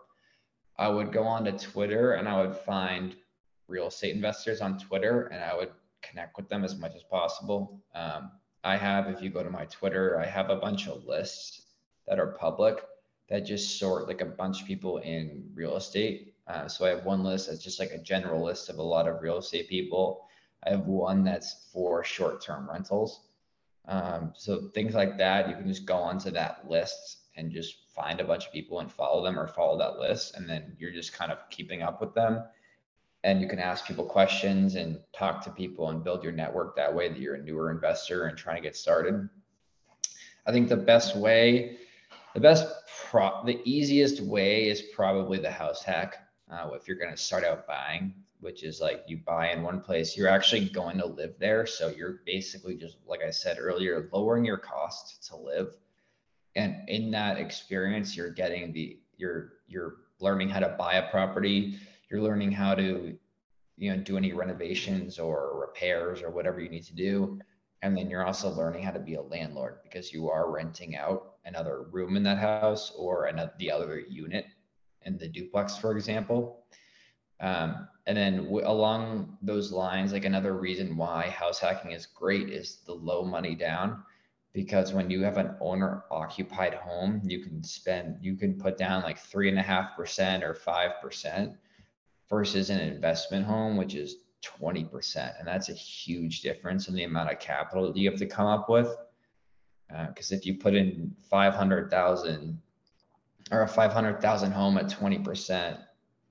I 0.76 0.88
would 0.88 1.12
go 1.12 1.22
on 1.24 1.44
to 1.44 1.52
Twitter 1.52 2.14
and 2.14 2.28
I 2.28 2.42
would 2.42 2.56
find 2.56 3.14
real 3.70 3.86
estate 3.86 4.14
investors 4.14 4.60
on 4.60 4.78
Twitter 4.78 5.26
and 5.28 5.42
I 5.42 5.54
would 5.56 5.70
connect 6.02 6.36
with 6.36 6.48
them 6.48 6.64
as 6.64 6.76
much 6.76 6.94
as 6.94 7.02
possible. 7.02 7.80
Um, 7.94 8.32
I 8.64 8.76
have, 8.76 9.08
if 9.08 9.22
you 9.22 9.30
go 9.30 9.42
to 9.42 9.50
my 9.50 9.64
Twitter, 9.66 10.18
I 10.18 10.26
have 10.26 10.50
a 10.50 10.56
bunch 10.56 10.88
of 10.88 11.04
lists 11.06 11.62
that 12.06 12.18
are 12.18 12.32
public 12.32 12.84
that 13.28 13.46
just 13.46 13.78
sort 13.78 14.08
like 14.08 14.20
a 14.20 14.26
bunch 14.26 14.60
of 14.60 14.66
people 14.66 14.98
in 14.98 15.48
real 15.54 15.76
estate. 15.76 16.34
Uh, 16.46 16.66
so 16.66 16.84
I 16.84 16.90
have 16.90 17.04
one 17.04 17.22
list 17.22 17.48
that's 17.48 17.62
just 17.62 17.78
like 17.78 17.92
a 17.92 17.98
general 17.98 18.44
list 18.44 18.68
of 18.68 18.78
a 18.78 18.82
lot 18.82 19.08
of 19.08 19.22
real 19.22 19.38
estate 19.38 19.68
people. 19.68 20.26
I 20.66 20.70
have 20.70 20.86
one 20.86 21.24
that's 21.24 21.68
for 21.72 22.04
short 22.04 22.42
term 22.42 22.68
rentals. 22.68 23.28
Um, 23.86 24.32
so 24.36 24.68
things 24.74 24.94
like 24.94 25.16
that, 25.18 25.48
you 25.48 25.54
can 25.54 25.66
just 25.66 25.86
go 25.86 25.96
onto 25.96 26.30
that 26.32 26.68
list 26.68 27.18
and 27.36 27.50
just 27.50 27.76
find 27.94 28.20
a 28.20 28.24
bunch 28.24 28.46
of 28.46 28.52
people 28.52 28.80
and 28.80 28.92
follow 28.92 29.24
them 29.24 29.38
or 29.38 29.46
follow 29.46 29.78
that 29.78 29.98
list. 29.98 30.36
And 30.36 30.48
then 30.48 30.76
you're 30.78 30.92
just 30.92 31.12
kind 31.12 31.32
of 31.32 31.38
keeping 31.50 31.82
up 31.82 32.00
with 32.00 32.14
them 32.14 32.42
and 33.24 33.40
you 33.40 33.48
can 33.48 33.58
ask 33.58 33.86
people 33.86 34.04
questions 34.04 34.76
and 34.76 34.98
talk 35.12 35.44
to 35.44 35.50
people 35.50 35.90
and 35.90 36.02
build 36.02 36.22
your 36.22 36.32
network 36.32 36.74
that 36.76 36.94
way 36.94 37.08
that 37.08 37.18
you're 37.18 37.34
a 37.34 37.42
newer 37.42 37.70
investor 37.70 38.26
and 38.26 38.38
trying 38.38 38.56
to 38.56 38.62
get 38.62 38.76
started. 38.76 39.28
I 40.46 40.52
think 40.52 40.68
the 40.68 40.76
best 40.76 41.16
way 41.16 41.78
the 42.34 42.40
best 42.40 42.66
pro 43.08 43.44
the 43.44 43.60
easiest 43.64 44.20
way 44.20 44.68
is 44.68 44.82
probably 44.94 45.38
the 45.38 45.50
house 45.50 45.82
hack 45.82 46.16
uh, 46.50 46.70
if 46.74 46.86
you're 46.86 46.96
going 46.96 47.10
to 47.10 47.16
start 47.16 47.44
out 47.44 47.66
buying 47.66 48.14
which 48.40 48.62
is 48.62 48.80
like 48.80 49.04
you 49.06 49.18
buy 49.18 49.50
in 49.50 49.62
one 49.62 49.80
place 49.80 50.16
you're 50.16 50.28
actually 50.28 50.68
going 50.70 50.96
to 50.98 51.06
live 51.06 51.34
there. 51.38 51.66
So 51.66 51.88
you're 51.88 52.20
basically 52.24 52.76
just 52.76 52.96
like 53.06 53.22
i 53.22 53.30
said 53.30 53.58
earlier 53.60 54.08
lowering 54.12 54.44
your 54.44 54.56
cost 54.56 55.26
to 55.28 55.36
live. 55.36 55.76
And 56.56 56.88
in 56.88 57.10
that 57.10 57.38
experience 57.38 58.16
you're 58.16 58.30
getting 58.30 58.72
the 58.72 58.98
you're 59.16 59.52
you're 59.68 59.96
learning 60.20 60.48
how 60.48 60.60
to 60.60 60.74
buy 60.78 60.94
a 60.94 61.10
property 61.10 61.78
you're 62.10 62.20
learning 62.20 62.52
how 62.52 62.74
to 62.74 63.16
you 63.76 63.90
know 63.90 64.02
do 64.02 64.16
any 64.16 64.32
renovations 64.32 65.18
or 65.18 65.58
repairs 65.60 66.22
or 66.22 66.30
whatever 66.30 66.60
you 66.60 66.68
need 66.68 66.84
to 66.84 66.94
do 66.94 67.38
and 67.82 67.96
then 67.96 68.10
you're 68.10 68.26
also 68.26 68.50
learning 68.50 68.82
how 68.82 68.90
to 68.90 69.00
be 69.00 69.14
a 69.14 69.22
landlord 69.22 69.78
because 69.82 70.12
you 70.12 70.28
are 70.28 70.50
renting 70.50 70.96
out 70.96 71.34
another 71.44 71.82
room 71.90 72.16
in 72.16 72.22
that 72.22 72.38
house 72.38 72.92
or 72.96 73.26
another 73.26 73.52
the 73.58 73.70
other 73.70 74.00
unit 74.00 74.46
in 75.06 75.16
the 75.18 75.28
duplex 75.28 75.76
for 75.76 75.92
example 75.96 76.64
Um, 77.40 77.88
and 78.06 78.16
then 78.16 78.44
w- 78.44 78.66
along 78.66 79.38
those 79.42 79.72
lines, 79.72 80.12
like 80.12 80.24
another 80.26 80.54
reason 80.56 80.96
why 80.96 81.28
house 81.28 81.58
hacking 81.58 81.92
is 81.92 82.06
great 82.06 82.50
is 82.50 82.82
the 82.86 82.92
low 82.94 83.24
money 83.24 83.54
down. 83.54 84.02
Because 84.52 84.92
when 84.92 85.10
you 85.10 85.22
have 85.22 85.38
an 85.38 85.54
owner 85.60 86.04
occupied 86.10 86.74
home, 86.74 87.22
you 87.24 87.40
can 87.44 87.62
spend, 87.62 88.18
you 88.20 88.36
can 88.36 88.58
put 88.58 88.76
down 88.76 89.02
like 89.02 89.18
three 89.18 89.48
and 89.48 89.58
a 89.58 89.62
half 89.62 89.96
percent 89.96 90.44
or 90.44 90.54
five 90.54 91.00
percent 91.00 91.56
versus 92.30 92.70
an 92.70 92.80
investment 92.80 93.44
home, 93.44 93.76
which 93.76 93.94
is 93.94 94.16
20%. 94.42 95.38
And 95.38 95.46
that's 95.46 95.68
a 95.68 95.74
huge 95.74 96.40
difference 96.40 96.88
in 96.88 96.94
the 96.94 97.04
amount 97.04 97.30
of 97.30 97.38
capital 97.40 97.94
you 97.96 98.08
have 98.08 98.18
to 98.20 98.26
come 98.26 98.46
up 98.46 98.70
with. 98.70 98.96
Because 99.88 100.32
uh, 100.32 100.36
if 100.36 100.46
you 100.46 100.54
put 100.54 100.74
in 100.74 101.14
500,000 101.28 102.58
or 103.50 103.62
a 103.62 103.68
500,000 103.68 104.52
home 104.52 104.78
at 104.78 104.86
20% 104.86 105.78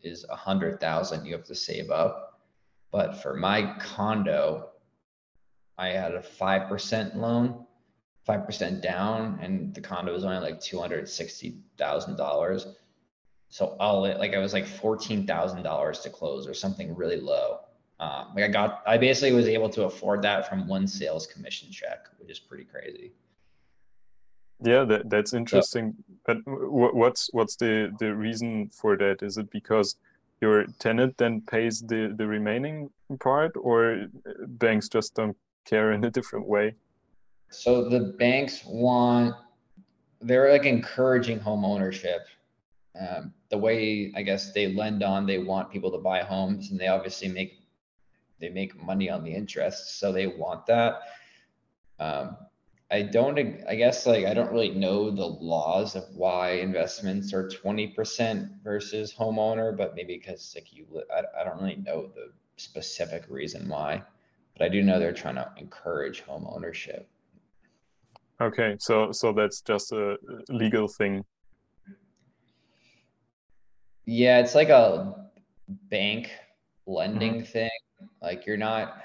is 0.02 0.26
100,000 0.30 1.26
you 1.26 1.34
have 1.34 1.44
to 1.44 1.56
save 1.56 1.92
up. 1.92 2.40
But 2.92 3.22
for 3.22 3.36
my 3.36 3.76
condo, 3.80 4.70
I 5.78 5.90
had 5.90 6.14
a 6.14 6.22
5% 6.22 7.16
loan, 7.16 7.68
5% 8.28 8.82
down, 8.82 9.38
and 9.42 9.76
the 9.76 9.82
condo 9.82 10.14
was 10.14 10.24
only 10.24 10.40
like 10.40 10.60
$260,000. 10.60 12.76
So 13.50 13.76
all 13.80 14.06
it, 14.06 14.20
like 14.20 14.34
I 14.34 14.38
was 14.38 14.54
like 14.54 14.66
$14,000 14.66 16.02
to 16.04 16.10
close 16.10 16.48
or 16.48 16.54
something 16.54 16.96
really 16.96 17.20
low. 17.20 17.62
Um, 18.00 18.28
like 18.36 18.46
I 18.46 18.48
got, 18.48 18.84
I 18.88 18.98
basically 18.98 19.34
was 19.34 19.48
able 19.48 19.70
to 19.72 19.84
afford 19.84 20.22
that 20.22 20.48
from 20.48 20.68
one 20.68 20.88
sales 20.88 21.28
commission 21.28 21.72
check, 21.72 22.08
which 22.20 22.30
is 22.30 22.40
pretty 22.40 22.64
crazy. 22.64 23.12
Yeah, 24.64 24.84
that, 24.86 25.10
that's 25.10 25.34
interesting. 25.34 25.96
So, 25.98 26.14
but 26.26 26.38
what's 26.46 27.30
what's 27.32 27.56
the 27.56 27.96
the 27.98 28.14
reason 28.14 28.70
for 28.70 28.98
that? 28.98 29.24
Is 29.24 29.38
it 29.38 29.50
because 29.52 29.96
your 30.42 30.66
tenant 30.80 31.18
then 31.18 31.42
pays 31.42 31.82
the 31.82 32.14
the 32.16 32.28
remaining 32.28 32.90
part, 33.20 33.54
or 33.56 34.08
banks 34.48 34.90
just 34.90 35.16
don't 35.16 35.38
care 35.64 35.94
in 35.94 36.04
a 36.04 36.12
different 36.12 36.46
way? 36.46 36.76
So 37.50 37.88
the 37.88 38.16
banks 38.20 38.64
want 38.66 39.34
they're 40.22 40.52
like 40.52 40.66
encouraging 40.66 41.40
home 41.40 41.64
ownership. 41.64 42.28
Um, 43.00 43.34
the 43.50 43.58
way 43.58 44.12
I 44.16 44.24
guess 44.24 44.52
they 44.52 44.74
lend 44.74 45.04
on, 45.04 45.26
they 45.26 45.40
want 45.40 45.72
people 45.72 45.92
to 45.92 45.98
buy 45.98 46.22
homes, 46.22 46.72
and 46.72 46.80
they 46.80 46.88
obviously 46.88 47.30
make 47.30 47.60
they 48.40 48.50
make 48.50 48.82
money 48.82 49.10
on 49.10 49.24
the 49.24 49.34
interest, 49.34 50.00
so 50.00 50.12
they 50.12 50.28
want 50.28 50.66
that. 50.68 51.02
Um, 52.00 52.38
I 52.92 53.04
don't, 53.04 53.38
I 53.68 53.76
guess, 53.76 54.08
like, 54.08 54.26
I 54.26 54.34
don't 54.34 54.52
really 54.52 54.72
know 54.72 55.12
the 55.12 55.26
laws 55.26 55.96
of 55.96 56.06
why 56.16 56.52
investments 56.54 57.34
are 57.34 57.48
20% 57.48 58.64
versus 58.64 59.14
homeowner, 59.14 59.78
but 59.78 59.94
maybe 59.96 60.18
because, 60.18 60.54
like, 60.56 60.74
you, 60.74 60.88
I, 61.14 61.42
I 61.42 61.44
don't 61.44 61.62
really 61.62 61.76
know 61.76 62.10
the 62.16 62.32
specific 62.58 63.26
reason 63.30 63.68
why, 63.68 64.02
but 64.58 64.66
I 64.66 64.70
do 64.70 64.82
know 64.82 64.98
they're 64.98 65.14
trying 65.14 65.36
to 65.36 65.52
encourage 65.58 66.22
home 66.22 66.48
ownership. 66.50 67.08
Okay, 68.42 68.78
so 68.80 69.12
so 69.12 69.34
that's 69.34 69.62
just 69.62 69.92
a 69.92 70.16
legal 70.48 70.88
thing. 70.88 71.26
Yeah, 74.12 74.40
it's 74.40 74.56
like 74.56 74.70
a 74.70 75.30
bank 75.92 76.32
lending 76.88 77.36
mm-hmm. 77.36 77.44
thing. 77.44 77.70
Like 78.24 78.48
you're 78.48 78.58
not 78.58 79.04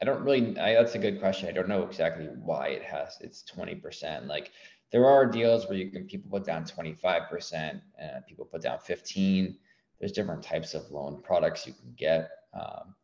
I 0.00 0.04
don't 0.04 0.22
really. 0.22 0.56
I, 0.58 0.74
that's 0.74 0.94
a 0.94 0.98
good 0.98 1.18
question. 1.18 1.48
I 1.48 1.52
don't 1.52 1.68
know 1.68 1.82
exactly 1.82 2.26
why 2.26 2.68
it 2.68 2.84
has. 2.84 3.18
It's 3.20 3.42
twenty 3.42 3.74
percent. 3.74 4.28
Like 4.28 4.52
there 4.92 5.06
are 5.06 5.26
deals 5.26 5.66
where 5.68 5.76
you 5.76 5.90
can 5.90 6.06
people 6.06 6.30
put 6.30 6.46
down 6.46 6.66
twenty 6.66 6.94
five 6.94 7.28
percent, 7.28 7.80
and 7.98 8.24
people 8.28 8.44
put 8.44 8.62
down 8.62 8.78
fifteen. 8.78 9.56
There's 9.98 10.12
different 10.12 10.44
types 10.44 10.74
of 10.74 10.88
loan 10.92 11.20
products 11.20 11.66
you 11.66 11.72
can 11.72 11.92
get. 11.96 12.30
Um, 12.54 12.94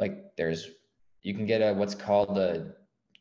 like 0.00 0.34
there's 0.36 0.68
you 1.22 1.32
can 1.32 1.46
get 1.46 1.60
a 1.60 1.72
what's 1.74 1.94
called 1.94 2.36
a 2.38 2.74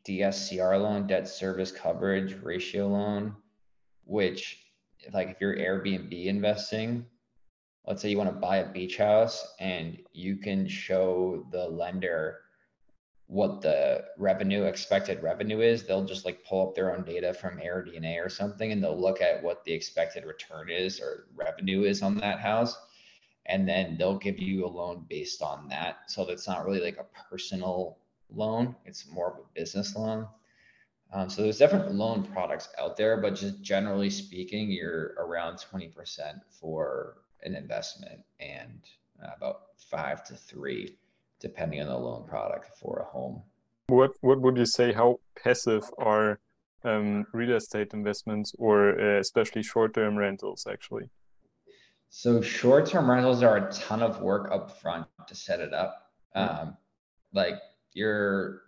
DSCR 0.07 0.81
loan, 0.81 1.05
debt 1.05 1.27
service 1.27 1.71
coverage 1.71 2.37
ratio 2.41 2.87
loan, 2.87 3.35
which 4.05 4.68
like 5.13 5.29
if 5.29 5.41
you're 5.41 5.55
Airbnb 5.55 6.25
investing, 6.25 7.05
let's 7.85 8.01
say 8.01 8.09
you 8.09 8.17
want 8.17 8.29
to 8.29 8.39
buy 8.39 8.57
a 8.57 8.71
beach 8.71 8.97
house 8.97 9.55
and 9.59 9.97
you 10.13 10.37
can 10.37 10.67
show 10.67 11.45
the 11.51 11.67
lender 11.67 12.41
what 13.27 13.61
the 13.61 14.03
revenue 14.17 14.63
expected 14.63 15.21
revenue 15.21 15.61
is 15.61 15.83
they'll 15.83 16.03
just 16.03 16.25
like 16.25 16.43
pull 16.43 16.67
up 16.67 16.73
their 16.73 16.95
own 16.95 17.03
data 17.03 17.31
from 17.31 17.59
AirDNA 17.59 18.25
or 18.25 18.27
something 18.27 18.71
and 18.71 18.83
they'll 18.83 18.99
look 18.99 19.21
at 19.21 19.43
what 19.43 19.63
the 19.65 19.71
expected 19.71 20.25
return 20.25 20.69
is 20.69 20.99
or 20.99 21.27
revenue 21.35 21.83
is 21.83 22.01
on 22.01 22.17
that 22.17 22.39
house. 22.39 22.75
And 23.45 23.67
then 23.67 23.97
they'll 23.97 24.17
give 24.17 24.39
you 24.39 24.65
a 24.65 24.67
loan 24.67 25.05
based 25.09 25.41
on 25.41 25.67
that. 25.69 25.97
So 26.07 26.25
that's 26.25 26.47
not 26.47 26.65
really 26.65 26.81
like 26.81 26.97
a 26.97 27.05
personal 27.29 27.99
loan. 28.31 28.75
It's 28.85 29.07
more 29.11 29.31
of 29.31 29.37
a 29.37 29.59
business 29.59 29.95
loan 29.95 30.27
um, 31.11 31.29
so 31.29 31.41
there's 31.41 31.57
different 31.57 31.93
loan 31.93 32.23
products 32.23 32.69
out 32.79 32.97
there 32.97 33.17
but 33.17 33.35
just 33.35 33.61
generally 33.61 34.09
speaking 34.09 34.71
you're 34.71 35.15
around 35.17 35.57
20% 35.57 35.91
for 36.49 37.17
an 37.43 37.55
investment 37.55 38.21
and 38.39 38.81
uh, 39.23 39.29
about 39.35 39.61
five 39.77 40.23
to 40.23 40.35
three 40.35 40.97
depending 41.39 41.81
on 41.81 41.87
the 41.87 41.97
loan 41.97 42.25
product 42.27 42.77
for 42.77 42.99
a 42.99 43.05
home. 43.05 43.41
What 43.87 44.11
what 44.21 44.41
would 44.41 44.57
you 44.57 44.65
say? 44.65 44.93
How 44.93 45.19
passive 45.41 45.83
are 45.97 46.39
um, 46.83 47.25
real 47.33 47.55
estate 47.55 47.93
investments, 47.93 48.53
or 48.59 48.99
uh, 48.99 49.19
especially 49.19 49.63
short 49.63 49.93
term 49.93 50.17
rentals, 50.17 50.67
actually? 50.69 51.09
So 52.09 52.41
short 52.41 52.87
term 52.87 53.09
rentals 53.09 53.41
are 53.41 53.57
a 53.57 53.71
ton 53.71 54.03
of 54.03 54.21
work 54.21 54.51
up 54.51 54.79
front 54.79 55.07
to 55.27 55.35
set 55.35 55.59
it 55.59 55.73
up. 55.73 56.11
Mm-hmm. 56.35 56.67
Um, 56.67 56.77
like 57.33 57.55
you're 57.93 58.61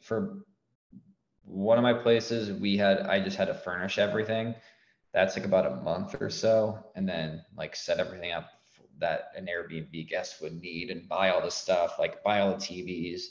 for 0.00 0.38
one 1.46 1.78
of 1.78 1.82
my 1.82 1.92
places, 1.92 2.52
we 2.58 2.76
had 2.76 3.00
I 3.00 3.20
just 3.20 3.36
had 3.36 3.48
to 3.48 3.54
furnish 3.54 3.98
everything. 3.98 4.54
That's 5.12 5.36
like 5.36 5.46
about 5.46 5.66
a 5.66 5.76
month 5.76 6.20
or 6.20 6.30
so, 6.30 6.78
and 6.96 7.08
then 7.08 7.44
like 7.56 7.76
set 7.76 8.00
everything 8.00 8.32
up 8.32 8.50
that 9.00 9.32
an 9.36 9.46
Airbnb 9.46 10.08
guest 10.08 10.40
would 10.40 10.60
need 10.60 10.90
and 10.90 11.08
buy 11.08 11.30
all 11.30 11.42
the 11.42 11.50
stuff, 11.50 11.96
like 11.98 12.22
buy 12.22 12.40
all 12.40 12.50
the 12.50 12.56
TVs, 12.56 13.22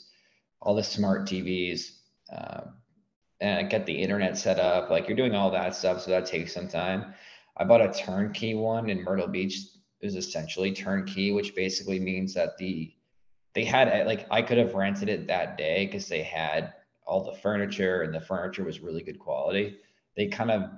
all 0.60 0.74
the 0.74 0.82
smart 0.82 1.22
TVs, 1.22 1.98
um, 2.34 2.74
and 3.40 3.70
get 3.70 3.86
the 3.86 3.94
internet 3.94 4.38
set 4.38 4.58
up. 4.58 4.90
Like 4.90 5.08
you're 5.08 5.16
doing 5.16 5.34
all 5.34 5.50
that 5.50 5.74
stuff, 5.74 6.02
so 6.02 6.10
that 6.10 6.26
takes 6.26 6.54
some 6.54 6.68
time. 6.68 7.14
I 7.56 7.64
bought 7.64 7.80
a 7.80 7.92
turnkey 7.92 8.54
one 8.54 8.90
in 8.90 9.02
Myrtle 9.02 9.28
Beach. 9.28 9.58
Was 10.02 10.16
essentially 10.16 10.70
turnkey, 10.70 11.32
which 11.32 11.54
basically 11.54 11.98
means 11.98 12.34
that 12.34 12.58
the 12.58 12.92
they 13.54 13.64
had 13.64 14.06
like 14.06 14.26
I 14.30 14.42
could 14.42 14.58
have 14.58 14.74
rented 14.74 15.08
it 15.08 15.26
that 15.28 15.56
day 15.56 15.86
because 15.86 16.08
they 16.08 16.22
had 16.22 16.74
all 17.06 17.24
the 17.24 17.38
furniture 17.38 18.02
and 18.02 18.14
the 18.14 18.20
furniture 18.20 18.64
was 18.64 18.80
really 18.80 19.02
good 19.02 19.18
quality. 19.18 19.78
They 20.16 20.26
kind 20.26 20.50
of 20.50 20.70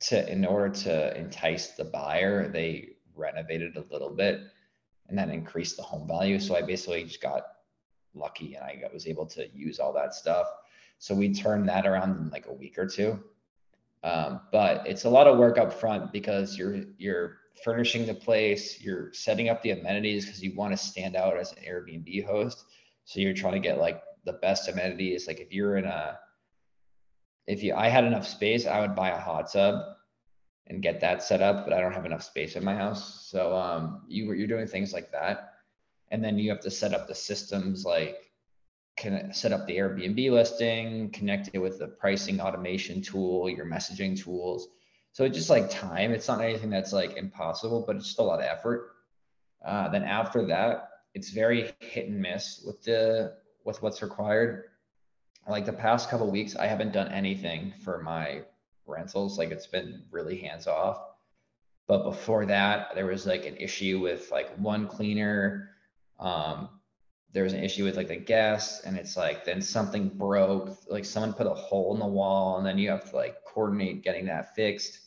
to 0.00 0.30
in 0.30 0.44
order 0.44 0.68
to 0.74 1.16
entice 1.16 1.68
the 1.68 1.84
buyer, 1.84 2.48
they 2.48 2.90
renovated 3.14 3.76
a 3.76 3.84
little 3.92 4.10
bit 4.10 4.40
and 5.08 5.16
then 5.16 5.30
increased 5.30 5.76
the 5.76 5.82
home 5.82 6.08
value. 6.08 6.40
So 6.40 6.56
I 6.56 6.62
basically 6.62 7.04
just 7.04 7.20
got 7.20 7.44
lucky 8.14 8.54
and 8.54 8.64
I 8.64 8.82
was 8.92 9.06
able 9.06 9.26
to 9.26 9.48
use 9.54 9.78
all 9.78 9.92
that 9.92 10.14
stuff. 10.14 10.46
So 10.98 11.14
we 11.14 11.32
turned 11.32 11.68
that 11.68 11.86
around 11.86 12.16
in 12.16 12.30
like 12.30 12.46
a 12.46 12.52
week 12.52 12.78
or 12.78 12.86
two. 12.86 13.22
Um, 14.04 14.40
but 14.50 14.86
it's 14.86 15.04
a 15.04 15.10
lot 15.10 15.26
of 15.26 15.38
work 15.38 15.58
up 15.58 15.72
front 15.72 16.12
because 16.12 16.58
you're 16.58 16.84
you're 16.98 17.38
furnishing 17.64 18.06
the 18.06 18.14
place, 18.14 18.80
you're 18.80 19.12
setting 19.12 19.48
up 19.48 19.62
the 19.62 19.70
amenities 19.70 20.24
because 20.24 20.42
you 20.42 20.54
want 20.54 20.72
to 20.72 20.76
stand 20.76 21.14
out 21.14 21.36
as 21.36 21.52
an 21.52 21.58
Airbnb 21.64 22.26
host. 22.26 22.64
So 23.04 23.20
you're 23.20 23.34
trying 23.34 23.54
to 23.54 23.60
get 23.60 23.78
like 23.78 24.02
the 24.24 24.34
best 24.34 24.68
amenities. 24.68 25.26
Like 25.26 25.40
if 25.40 25.52
you're 25.52 25.76
in 25.76 25.84
a 25.84 26.18
if 27.46 27.62
you 27.62 27.74
I 27.74 27.88
had 27.88 28.04
enough 28.04 28.26
space, 28.26 28.66
I 28.66 28.80
would 28.80 28.94
buy 28.94 29.10
a 29.10 29.18
hot 29.18 29.52
tub 29.52 29.82
and 30.68 30.82
get 30.82 31.00
that 31.00 31.22
set 31.22 31.42
up, 31.42 31.64
but 31.64 31.72
I 31.72 31.80
don't 31.80 31.92
have 31.92 32.06
enough 32.06 32.22
space 32.22 32.56
in 32.56 32.64
my 32.64 32.74
house. 32.74 33.28
So 33.28 33.56
um, 33.56 34.02
you 34.08 34.32
you're 34.32 34.46
doing 34.46 34.66
things 34.66 34.92
like 34.92 35.10
that, 35.12 35.54
and 36.10 36.22
then 36.22 36.38
you 36.38 36.50
have 36.50 36.60
to 36.60 36.70
set 36.70 36.94
up 36.94 37.08
the 37.08 37.14
systems 37.14 37.84
like 37.84 38.30
can 38.96 39.32
set 39.32 39.52
up 39.52 39.66
the 39.66 39.76
Airbnb 39.76 40.30
listing, 40.30 41.10
connect 41.10 41.50
it 41.52 41.58
with 41.58 41.78
the 41.78 41.88
pricing 41.88 42.40
automation 42.40 43.00
tool, 43.00 43.48
your 43.48 43.66
messaging 43.66 44.18
tools. 44.18 44.68
So 45.12 45.24
it's 45.24 45.36
just 45.36 45.50
like 45.50 45.70
time. 45.70 46.12
It's 46.12 46.28
not 46.28 46.40
anything 46.40 46.70
that's 46.70 46.92
like 46.92 47.16
impossible, 47.16 47.84
but 47.86 47.96
it's 47.96 48.06
just 48.06 48.18
a 48.18 48.22
lot 48.22 48.40
of 48.40 48.46
effort. 48.46 48.92
Uh, 49.64 49.88
then 49.88 50.04
after 50.04 50.46
that, 50.46 50.88
it's 51.14 51.30
very 51.30 51.72
hit 51.80 52.08
and 52.08 52.20
miss 52.20 52.62
with 52.66 52.82
the 52.82 53.34
with 53.64 53.82
what's 53.82 54.02
required. 54.02 54.64
Like 55.48 55.66
the 55.66 55.72
past 55.72 56.08
couple 56.08 56.30
weeks, 56.30 56.56
I 56.56 56.66
haven't 56.66 56.92
done 56.92 57.08
anything 57.08 57.74
for 57.84 58.02
my 58.02 58.42
rentals. 58.86 59.38
Like 59.38 59.50
it's 59.50 59.66
been 59.66 60.02
really 60.10 60.38
hands 60.38 60.66
off. 60.66 60.98
But 61.88 62.04
before 62.04 62.46
that, 62.46 62.94
there 62.94 63.06
was 63.06 63.26
like 63.26 63.44
an 63.44 63.56
issue 63.56 64.00
with 64.00 64.30
like 64.30 64.56
one 64.56 64.86
cleaner. 64.86 65.70
Um, 66.20 66.68
there 67.32 67.44
was 67.44 67.54
an 67.54 67.64
issue 67.64 67.84
with 67.84 67.96
like 67.96 68.08
the 68.08 68.16
gas, 68.16 68.82
and 68.84 68.96
it's 68.96 69.16
like 69.16 69.44
then 69.44 69.60
something 69.60 70.08
broke. 70.08 70.76
Like 70.88 71.04
someone 71.04 71.32
put 71.32 71.46
a 71.46 71.54
hole 71.54 71.92
in 71.94 72.00
the 72.00 72.06
wall, 72.06 72.58
and 72.58 72.66
then 72.66 72.78
you 72.78 72.90
have 72.90 73.10
to 73.10 73.16
like 73.16 73.36
coordinate 73.44 74.04
getting 74.04 74.26
that 74.26 74.54
fixed. 74.54 75.00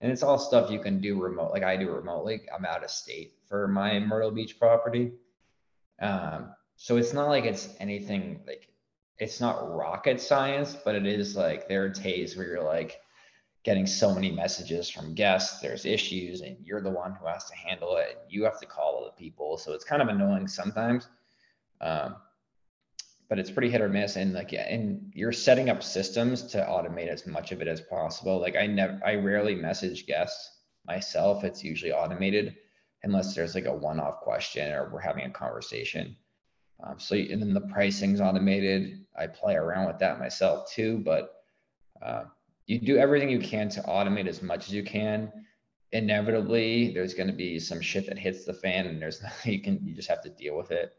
and 0.00 0.10
it's 0.10 0.22
all 0.22 0.38
stuff 0.38 0.70
you 0.70 0.80
can 0.80 1.00
do 1.00 1.20
remote. 1.20 1.52
Like 1.52 1.62
I 1.62 1.76
do 1.76 1.90
remotely. 1.90 2.42
I'm 2.54 2.64
out 2.64 2.84
of 2.84 2.90
state 2.90 3.34
for 3.48 3.68
my 3.68 3.98
Myrtle 4.00 4.32
Beach 4.32 4.58
property. 4.58 5.12
Um, 6.00 6.52
so 6.82 6.96
it's 6.96 7.12
not 7.12 7.28
like 7.28 7.44
it's 7.44 7.68
anything 7.78 8.40
like 8.44 8.66
it's 9.16 9.40
not 9.40 9.72
rocket 9.72 10.20
science, 10.20 10.76
but 10.84 10.96
it 10.96 11.06
is 11.06 11.36
like 11.36 11.68
there 11.68 11.84
are 11.84 11.88
days 11.88 12.36
where 12.36 12.44
you're 12.44 12.64
like 12.64 12.98
getting 13.62 13.86
so 13.86 14.12
many 14.12 14.32
messages 14.32 14.90
from 14.90 15.14
guests, 15.14 15.60
there's 15.60 15.86
issues, 15.86 16.40
and 16.40 16.56
you're 16.64 16.80
the 16.80 16.90
one 16.90 17.14
who 17.14 17.28
has 17.28 17.44
to 17.44 17.54
handle 17.54 17.98
it. 17.98 18.18
And 18.20 18.32
you 18.32 18.42
have 18.42 18.58
to 18.58 18.66
call 18.66 19.00
other 19.00 19.14
people. 19.16 19.58
So 19.58 19.74
it's 19.74 19.84
kind 19.84 20.02
of 20.02 20.08
annoying 20.08 20.48
sometimes. 20.48 21.06
Um, 21.80 22.16
but 23.28 23.38
it's 23.38 23.52
pretty 23.52 23.70
hit 23.70 23.80
or 23.80 23.88
miss. 23.88 24.16
And 24.16 24.32
like, 24.32 24.50
yeah, 24.50 24.68
and 24.68 25.12
you're 25.14 25.30
setting 25.30 25.70
up 25.70 25.84
systems 25.84 26.42
to 26.48 26.66
automate 26.68 27.06
as 27.06 27.28
much 27.28 27.52
of 27.52 27.62
it 27.62 27.68
as 27.68 27.80
possible. 27.80 28.40
Like 28.40 28.56
I 28.56 28.66
never, 28.66 29.00
I 29.06 29.14
rarely 29.14 29.54
message 29.54 30.04
guests 30.04 30.50
myself. 30.84 31.44
It's 31.44 31.62
usually 31.62 31.92
automated 31.92 32.56
unless 33.04 33.36
there's 33.36 33.54
like 33.54 33.66
a 33.66 33.72
one-off 33.72 34.18
question 34.18 34.72
or 34.72 34.90
we're 34.92 34.98
having 34.98 35.26
a 35.26 35.30
conversation. 35.30 36.16
Um, 36.82 36.98
so, 36.98 37.14
and 37.14 37.40
then 37.40 37.54
the 37.54 37.60
pricing's 37.60 38.20
automated. 38.20 39.04
I 39.16 39.26
play 39.26 39.54
around 39.54 39.86
with 39.86 39.98
that 39.98 40.18
myself 40.18 40.70
too, 40.72 40.98
but 41.04 41.44
uh, 42.02 42.24
you 42.66 42.78
do 42.78 42.96
everything 42.98 43.28
you 43.28 43.38
can 43.38 43.68
to 43.70 43.80
automate 43.82 44.26
as 44.26 44.42
much 44.42 44.66
as 44.66 44.74
you 44.74 44.82
can. 44.82 45.32
Inevitably, 45.92 46.92
there's 46.92 47.14
going 47.14 47.28
to 47.28 47.34
be 47.34 47.58
some 47.58 47.80
shit 47.80 48.06
that 48.06 48.18
hits 48.18 48.44
the 48.44 48.54
fan, 48.54 48.86
and 48.86 49.00
there's 49.00 49.22
you 49.44 49.60
can 49.60 49.80
you 49.84 49.94
just 49.94 50.08
have 50.08 50.22
to 50.22 50.30
deal 50.30 50.56
with 50.56 50.70
it. 50.70 50.94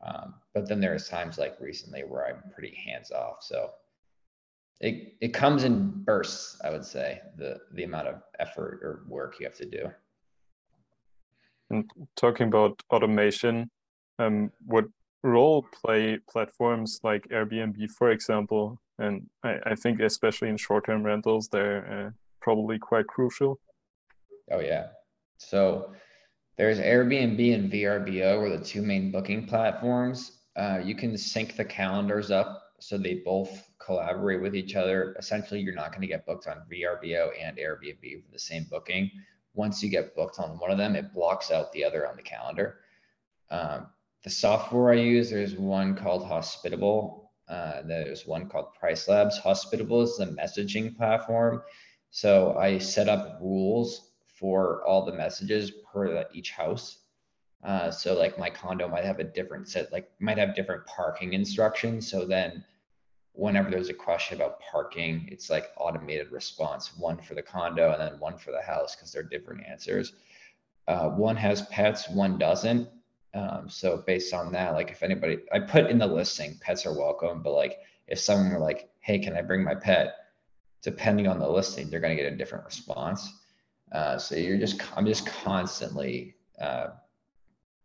Um, 0.00 0.34
but 0.54 0.68
then 0.68 0.80
there's 0.80 1.08
times 1.08 1.38
like 1.38 1.56
recently 1.60 2.02
where 2.02 2.26
I'm 2.26 2.50
pretty 2.52 2.76
hands 2.76 3.10
off. 3.10 3.38
So 3.42 3.70
it 4.80 5.14
it 5.20 5.34
comes 5.34 5.64
in 5.64 5.90
bursts, 6.04 6.60
I 6.64 6.70
would 6.70 6.84
say, 6.84 7.20
the 7.36 7.58
the 7.72 7.84
amount 7.84 8.08
of 8.08 8.22
effort 8.38 8.80
or 8.82 9.04
work 9.08 9.36
you 9.40 9.46
have 9.46 9.56
to 9.56 9.66
do. 9.66 9.90
And 11.70 11.90
talking 12.16 12.46
about 12.48 12.80
automation, 12.90 13.70
um, 14.18 14.50
what 14.64 14.86
role 15.22 15.66
play 15.72 16.18
platforms 16.30 17.00
like 17.02 17.28
Airbnb, 17.28 17.90
for 17.90 18.10
example, 18.10 18.80
and 18.98 19.28
I, 19.42 19.58
I 19.66 19.74
think 19.74 20.00
especially 20.00 20.48
in 20.48 20.56
short-term 20.56 21.02
rentals, 21.02 21.48
they're 21.48 22.06
uh, 22.08 22.10
probably 22.40 22.78
quite 22.78 23.06
crucial. 23.06 23.60
Oh 24.50 24.60
yeah. 24.60 24.88
So 25.38 25.92
there's 26.56 26.78
Airbnb 26.78 27.54
and 27.54 27.70
VRBO 27.70 28.42
are 28.42 28.56
the 28.56 28.64
two 28.64 28.82
main 28.82 29.12
booking 29.12 29.46
platforms. 29.46 30.40
Uh, 30.56 30.80
you 30.82 30.94
can 30.94 31.16
sync 31.16 31.56
the 31.56 31.64
calendars 31.64 32.30
up 32.30 32.62
so 32.80 32.98
they 32.98 33.22
both 33.24 33.70
collaborate 33.78 34.40
with 34.40 34.54
each 34.54 34.74
other. 34.74 35.14
Essentially, 35.18 35.60
you're 35.60 35.74
not 35.74 35.90
going 35.90 36.02
to 36.02 36.06
get 36.06 36.26
booked 36.26 36.46
on 36.46 36.62
VRBO 36.72 37.30
and 37.40 37.56
Airbnb 37.56 38.24
for 38.24 38.32
the 38.32 38.38
same 38.38 38.66
booking. 38.70 39.10
Once 39.54 39.82
you 39.82 39.88
get 39.88 40.14
booked 40.14 40.38
on 40.38 40.58
one 40.58 40.70
of 40.70 40.78
them, 40.78 40.94
it 40.94 41.12
blocks 41.12 41.50
out 41.50 41.72
the 41.72 41.84
other 41.84 42.08
on 42.08 42.16
the 42.16 42.22
calendar. 42.22 42.78
Um, 43.50 43.88
the 44.24 44.30
software 44.30 44.90
I 44.90 44.96
use, 44.96 45.30
there's 45.30 45.56
one 45.56 45.94
called 45.94 46.26
Hospitable. 46.26 47.30
Uh, 47.48 47.82
there's 47.82 48.26
one 48.26 48.48
called 48.48 48.74
Price 48.74 49.08
Labs. 49.08 49.38
Hospitable 49.38 50.02
is 50.02 50.16
the 50.16 50.26
messaging 50.26 50.96
platform. 50.96 51.62
So 52.10 52.56
I 52.58 52.78
set 52.78 53.08
up 53.08 53.38
rules 53.40 54.12
for 54.26 54.84
all 54.86 55.04
the 55.04 55.12
messages 55.12 55.72
per 55.92 56.26
each 56.32 56.50
house. 56.50 56.98
Uh, 57.64 57.90
so 57.90 58.16
like 58.16 58.38
my 58.38 58.50
condo 58.50 58.88
might 58.88 59.04
have 59.04 59.18
a 59.18 59.24
different 59.24 59.68
set, 59.68 59.92
like 59.92 60.08
might 60.20 60.38
have 60.38 60.54
different 60.54 60.86
parking 60.86 61.32
instructions. 61.32 62.08
So 62.08 62.24
then 62.24 62.64
whenever 63.32 63.70
there's 63.70 63.88
a 63.88 63.94
question 63.94 64.36
about 64.36 64.60
parking, 64.60 65.28
it's 65.30 65.50
like 65.50 65.70
automated 65.76 66.30
response, 66.30 66.96
one 66.96 67.20
for 67.20 67.34
the 67.34 67.42
condo 67.42 67.92
and 67.92 68.00
then 68.00 68.20
one 68.20 68.36
for 68.36 68.52
the 68.52 68.62
house 68.62 68.94
because 68.94 69.12
they're 69.12 69.22
different 69.22 69.66
answers. 69.66 70.12
Uh, 70.86 71.08
one 71.10 71.36
has 71.36 71.62
pets, 71.66 72.08
one 72.08 72.38
doesn't. 72.38 72.88
Um, 73.34 73.68
so 73.68 74.02
based 74.06 74.32
on 74.32 74.52
that, 74.52 74.72
like 74.72 74.90
if 74.90 75.02
anybody, 75.02 75.38
I 75.52 75.60
put 75.60 75.90
in 75.90 75.98
the 75.98 76.06
listing, 76.06 76.58
pets 76.60 76.86
are 76.86 76.98
welcome, 76.98 77.42
but 77.42 77.52
like 77.52 77.78
if 78.06 78.18
someone 78.18 78.52
were 78.52 78.58
like, 78.58 78.90
hey, 79.00 79.18
can 79.18 79.36
I 79.36 79.42
bring 79.42 79.62
my 79.62 79.74
pet? 79.74 80.14
Depending 80.82 81.26
on 81.26 81.38
the 81.38 81.48
listing, 81.48 81.90
they're 81.90 82.00
going 82.00 82.16
to 82.16 82.22
get 82.22 82.32
a 82.32 82.36
different 82.36 82.64
response. 82.64 83.32
Uh, 83.92 84.18
so 84.18 84.34
you're 84.34 84.58
just, 84.58 84.80
I'm 84.96 85.06
just 85.06 85.26
constantly 85.26 86.36
uh, 86.60 86.88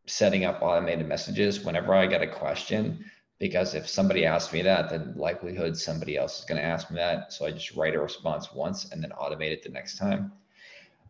setting 0.06 0.45
up 0.45 0.62
automated 0.62 1.08
messages 1.08 1.62
whenever 1.62 1.93
I 1.93 2.06
get 2.08 2.21
a 2.21 2.27
question, 2.27 3.03
because 3.39 3.73
if 3.73 3.88
somebody 3.88 4.25
asks 4.25 4.53
me 4.53 4.62
that, 4.62 4.89
then 4.89 5.13
likelihood 5.17 5.75
somebody 5.77 6.17
else 6.17 6.39
is 6.39 6.45
going 6.45 6.60
to 6.62 6.65
ask 6.65 6.89
me 6.89 6.97
that. 6.97 7.34
So 7.34 7.45
I 7.45 7.51
just 7.51 7.75
write 7.75 7.95
a 7.95 8.01
response 8.01 8.53
once 8.53 8.91
and 8.91 9.03
then 9.03 9.12
automate 9.12 9.51
it 9.51 9.63
the 9.63 9.69
next 9.69 9.97
time. 9.97 10.32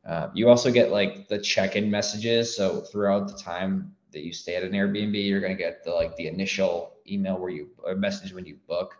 Uh, 0.05 0.29
you 0.33 0.49
also 0.49 0.71
get 0.71 0.91
like 0.91 1.27
the 1.27 1.39
check-in 1.39 1.89
messages. 1.89 2.55
So 2.55 2.81
throughout 2.81 3.27
the 3.27 3.37
time 3.37 3.95
that 4.13 4.23
you 4.23 4.31
stay 4.31 4.55
at 4.55 4.63
an 4.63 4.71
Airbnb, 4.71 5.27
you're 5.27 5.41
going 5.41 5.55
to 5.55 5.61
get 5.61 5.83
the 5.83 5.91
like 5.91 6.15
the 6.15 6.27
initial 6.27 6.93
email 7.09 7.37
where 7.37 7.49
you 7.49 7.69
or 7.83 7.95
message 7.95 8.33
when 8.33 8.45
you 8.45 8.57
book 8.67 8.97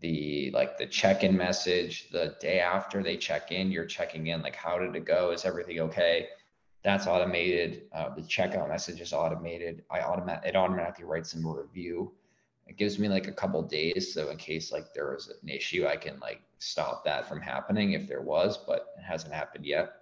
the 0.00 0.50
like 0.52 0.76
the 0.76 0.86
check-in 0.86 1.36
message 1.36 2.08
the 2.10 2.36
day 2.40 2.60
after 2.60 3.02
they 3.02 3.16
check 3.16 3.50
in 3.50 3.70
you're 3.70 3.86
checking 3.86 4.26
in 4.26 4.42
like 4.42 4.56
how 4.56 4.78
did 4.78 4.94
it 4.94 5.04
go? 5.04 5.30
Is 5.30 5.44
everything 5.44 5.80
okay? 5.80 6.28
That's 6.82 7.06
automated. 7.06 7.82
Uh, 7.92 8.14
the 8.14 8.22
checkout 8.22 8.68
message 8.68 9.00
is 9.00 9.12
automated. 9.12 9.84
I 9.90 10.00
automatic 10.00 10.48
it 10.48 10.56
automatically 10.56 11.04
writes 11.04 11.32
them 11.32 11.44
a 11.46 11.52
review. 11.52 12.12
It 12.66 12.76
gives 12.76 12.98
me 12.98 13.08
like 13.08 13.28
a 13.28 13.32
couple 13.32 13.62
days 13.62 14.12
so 14.12 14.30
in 14.30 14.36
case 14.36 14.72
like 14.72 14.92
there 14.92 15.12
was 15.12 15.28
an 15.28 15.48
issue 15.48 15.86
i 15.86 15.96
can 15.96 16.18
like 16.18 16.42
stop 16.58 17.04
that 17.04 17.28
from 17.28 17.40
happening 17.40 17.92
if 17.92 18.08
there 18.08 18.22
was 18.22 18.58
but 18.58 18.88
it 18.98 19.04
hasn't 19.04 19.32
happened 19.32 19.64
yet 19.64 19.92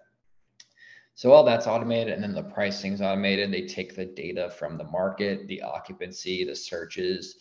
so 1.14 1.32
all 1.32 1.44
that's 1.44 1.66
automated 1.66 2.14
and 2.14 2.22
then 2.22 2.34
the 2.34 2.42
pricing's 2.42 3.00
automated 3.00 3.52
they 3.52 3.66
take 3.66 3.94
the 3.94 4.04
data 4.04 4.50
from 4.58 4.76
the 4.76 4.84
market 4.84 5.46
the 5.48 5.62
occupancy 5.62 6.44
the 6.44 6.54
searches 6.54 7.36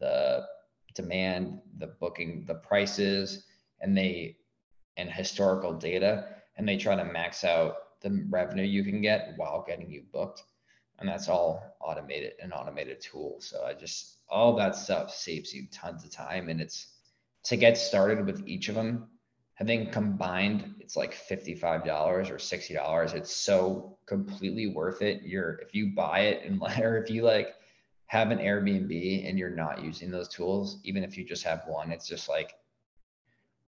the 0.00 0.44
demand, 0.94 1.60
the 1.78 1.88
booking, 1.88 2.44
the 2.46 2.54
prices, 2.54 3.44
and 3.80 3.96
they 3.96 4.36
and 4.96 5.10
historical 5.10 5.72
data, 5.72 6.26
and 6.56 6.68
they 6.68 6.76
try 6.76 6.94
to 6.94 7.04
max 7.04 7.42
out 7.42 8.00
the 8.00 8.24
revenue 8.30 8.62
you 8.64 8.84
can 8.84 9.00
get 9.00 9.34
while 9.36 9.64
getting 9.66 9.90
you 9.90 10.04
booked. 10.12 10.44
And 11.00 11.08
that's 11.08 11.28
all 11.28 11.76
automated, 11.80 12.34
an 12.40 12.52
automated 12.52 13.00
tool. 13.00 13.38
So 13.40 13.64
I 13.64 13.74
just 13.74 14.18
all 14.28 14.54
that 14.56 14.76
stuff 14.76 15.12
saves 15.12 15.52
you 15.52 15.66
tons 15.72 16.04
of 16.04 16.12
time. 16.12 16.48
And 16.48 16.60
it's 16.60 16.86
to 17.44 17.56
get 17.56 17.76
started 17.76 18.24
with 18.24 18.46
each 18.46 18.68
of 18.68 18.76
them. 18.76 19.08
I 19.60 19.64
think 19.64 19.92
combined 19.92 20.74
it's 20.80 20.96
like 20.96 21.14
$55 21.14 21.86
or 22.30 22.36
$60. 22.36 23.14
It's 23.14 23.34
so 23.34 23.96
completely 24.06 24.68
worth 24.68 25.00
it. 25.00 25.22
You're 25.22 25.54
if 25.54 25.74
you 25.74 25.92
buy 25.94 26.20
it 26.20 26.44
and 26.44 26.60
or 26.80 26.98
if 26.98 27.10
you 27.10 27.22
like 27.22 27.54
have 28.06 28.30
an 28.30 28.38
Airbnb 28.38 29.28
and 29.28 29.38
you're 29.38 29.50
not 29.50 29.82
using 29.82 30.10
those 30.10 30.28
tools, 30.28 30.80
even 30.84 31.04
if 31.04 31.16
you 31.16 31.24
just 31.24 31.44
have 31.44 31.62
one, 31.66 31.90
it's 31.92 32.06
just 32.06 32.28
like 32.28 32.52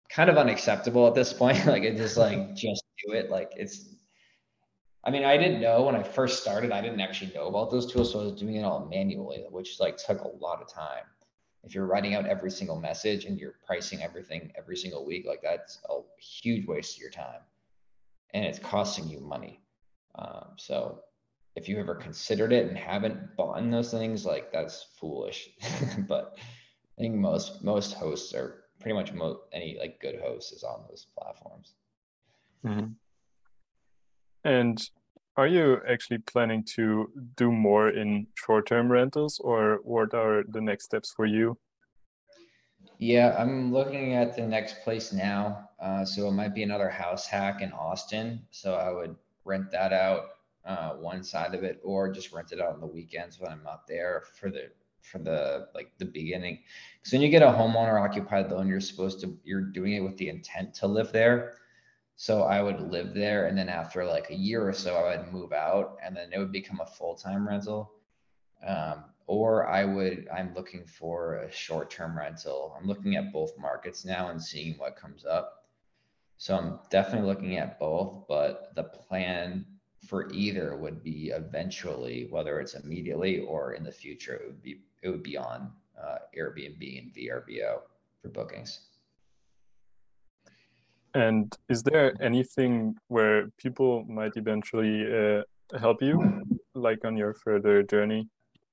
kind 0.09 0.29
of 0.29 0.37
unacceptable 0.37 1.07
at 1.07 1.15
this 1.15 1.33
point. 1.33 1.65
like 1.67 1.83
it's 1.83 2.01
just 2.01 2.17
like 2.17 2.55
just 2.55 2.85
do 3.07 3.13
it. 3.13 3.31
Like 3.31 3.53
it's 3.57 3.97
I 5.05 5.11
mean, 5.11 5.25
I 5.25 5.37
didn't 5.37 5.61
know 5.61 5.85
when 5.85 5.95
I 5.95 6.03
first 6.03 6.43
started, 6.43 6.73
I 6.73 6.81
didn't 6.81 7.01
actually 7.01 7.33
know 7.33 7.47
about 7.47 7.71
those 7.71 7.91
tools. 7.91 8.11
So 8.13 8.21
I 8.21 8.25
was 8.25 8.33
doing 8.33 8.57
it 8.57 8.65
all 8.65 8.89
manually, 8.91 9.45
which 9.51 9.79
like 9.79 9.99
took 9.99 10.21
a 10.23 10.29
lot 10.29 10.61
of 10.61 10.69
time. 10.69 11.05
If 11.67 11.75
you're 11.75 11.87
writing 11.87 12.15
out 12.15 12.27
every 12.27 12.51
single 12.51 12.81
message 12.81 13.25
and 13.25 13.39
you're 13.39 13.57
pricing 13.67 14.01
everything 14.01 14.53
every 14.57 14.77
single 14.77 15.05
week, 15.05 15.27
like 15.27 15.43
that's 15.43 15.81
a 15.91 15.99
huge 16.21 16.65
waste 16.67 16.97
of 16.97 17.03
your 17.03 17.11
time. 17.11 17.41
And 18.33 18.45
it's 18.45 18.61
costing 18.61 19.09
you 19.09 19.19
money. 19.19 19.61
Um, 20.15 20.51
so 20.57 21.01
if 21.57 21.69
you 21.69 21.81
ever 21.81 21.97
considered 21.97 22.53
it 22.53 22.69
and 22.69 22.79
haven't 22.79 23.37
bought 23.37 23.61
those 23.69 23.91
things, 23.91 24.25
like 24.25 24.53
that's 24.53 24.87
foolish. 25.01 25.51
but 26.09 26.39
I 26.97 27.03
think 27.03 27.17
most 27.17 27.65
most 27.65 27.95
hosts 27.95 28.33
are 28.33 28.65
pretty 28.81 28.95
much 28.95 29.13
mo- 29.13 29.41
any 29.53 29.77
like 29.77 30.01
good 30.01 30.21
host 30.23 30.53
is 30.53 30.63
on 30.63 30.85
those 30.89 31.09
platforms. 31.19 31.75
Mm-hmm. 32.65 32.93
And 34.45 34.79
are 35.37 35.47
you 35.47 35.81
actually 35.89 36.19
planning 36.19 36.65
to 36.77 37.11
do 37.37 37.53
more 37.53 37.91
in 37.91 38.27
short-term 38.35 38.91
rentals, 38.91 39.39
or 39.39 39.81
what 39.83 40.15
are 40.15 40.45
the 40.49 40.61
next 40.61 40.85
steps 40.85 41.13
for 41.15 41.27
you? 41.27 41.59
Yeah, 42.99 43.37
I'm 43.39 43.73
looking 43.73 44.15
at 44.15 44.35
the 44.35 44.47
next 44.47 44.83
place 44.83 45.13
now. 45.13 45.69
Uh, 45.79 46.05
so 46.05 46.29
it 46.29 46.33
might 46.33 46.55
be 46.55 46.63
another 46.63 46.89
house 46.89 47.27
hack 47.27 47.61
in 47.61 47.71
Austin. 47.73 48.41
So 48.51 48.75
I 48.75 48.91
would 48.91 49.15
rent 49.45 49.71
that 49.73 49.93
out 49.93 50.23
uh, 50.65 50.93
one 50.95 51.23
side 51.23 51.55
of 51.55 51.63
it, 51.63 51.81
or 51.85 52.11
just 52.11 52.33
rent 52.33 52.53
it 52.53 52.61
out 52.61 52.73
on 52.73 52.81
the 52.81 52.87
weekends 52.87 53.39
when 53.39 53.53
I'm 53.53 53.63
not 53.63 53.87
there 53.87 54.25
for 54.39 54.51
the 54.51 54.71
for 55.03 55.19
the 55.19 55.69
like 55.75 55.93
the 55.99 56.07
beginning. 56.07 56.61
Because 56.99 57.13
when 57.13 57.23
you 57.23 57.29
get 57.29 57.43
a 57.43 57.47
homeowner 57.47 58.03
occupied 58.03 58.51
loan, 58.51 58.67
you're 58.67 58.81
supposed 58.81 59.21
to 59.21 59.39
you're 59.45 59.61
doing 59.61 59.93
it 59.93 60.01
with 60.01 60.17
the 60.17 60.29
intent 60.29 60.75
to 60.75 60.87
live 60.87 61.13
there. 61.13 61.59
So 62.17 62.43
I 62.45 62.63
would 62.63 62.81
live 62.81 63.13
there, 63.13 63.47
and 63.47 63.57
then 63.57 63.69
after 63.69 64.05
like 64.05 64.31
a 64.31 64.35
year 64.35 64.67
or 64.67 64.73
so, 64.73 64.97
I 64.97 65.17
would 65.17 65.33
move 65.33 65.53
out, 65.53 65.99
and 66.03 66.17
then 66.17 66.33
it 66.33 66.39
would 66.39 66.53
become 66.53 66.81
a 66.81 66.87
full 66.87 67.15
time 67.15 67.47
rental. 67.47 67.93
Um, 68.67 69.05
or 69.27 69.67
I 69.67 69.85
would 69.85 70.29
I'm 70.35 70.55
looking 70.55 70.87
for 70.87 71.37
a 71.37 71.53
short 71.53 71.91
term 71.91 72.17
rental. 72.17 72.75
I'm 72.79 72.87
looking 72.87 73.17
at 73.17 73.33
both 73.33 73.59
markets 73.59 74.05
now 74.05 74.31
and 74.31 74.43
seeing 74.43 74.79
what 74.79 74.97
comes 74.97 75.27
up. 75.27 75.67
So 76.39 76.57
I'm 76.57 76.81
definitely 76.91 77.27
looking 77.29 77.57
at 77.59 77.79
both, 77.79 78.27
but 78.29 78.73
the 78.75 78.85
plan 78.85 79.67
for 80.07 80.31
either 80.33 80.77
would 80.77 81.03
be 81.03 81.31
eventually, 81.35 82.29
whether 82.31 82.61
it's 82.61 82.75
immediately 82.75 83.41
or 83.41 83.73
in 83.75 83.83
the 83.83 83.93
future, 83.93 84.35
it 84.35 84.47
would 84.47 84.63
be 84.63 84.81
it 85.03 85.11
would 85.11 85.23
be 85.23 85.37
on 85.37 85.73
uh, 86.01 86.19
Airbnb 86.37 87.03
and 87.03 87.15
VRBO 87.15 87.81
for 88.23 88.29
bookings. 88.29 88.81
And 91.17 91.57
is 91.71 91.83
there 91.83 92.13
anything 92.21 92.95
where 93.09 93.49
people 93.57 94.05
might 94.05 94.37
eventually 94.37 94.97
uh, 95.11 95.45
help 95.79 96.03
you, 96.03 96.15
like 96.75 97.07
on 97.07 97.17
your 97.17 97.33
further 97.33 97.83
journey? 97.83 98.29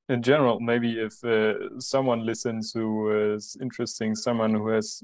In 0.10 0.22
general, 0.22 0.60
maybe 0.60 1.00
if 1.00 1.24
uh, 1.24 1.80
someone 1.80 2.26
listens 2.26 2.74
who 2.74 3.34
is 3.34 3.56
interesting, 3.62 4.14
someone 4.14 4.54
who 4.54 4.68
has 4.76 5.02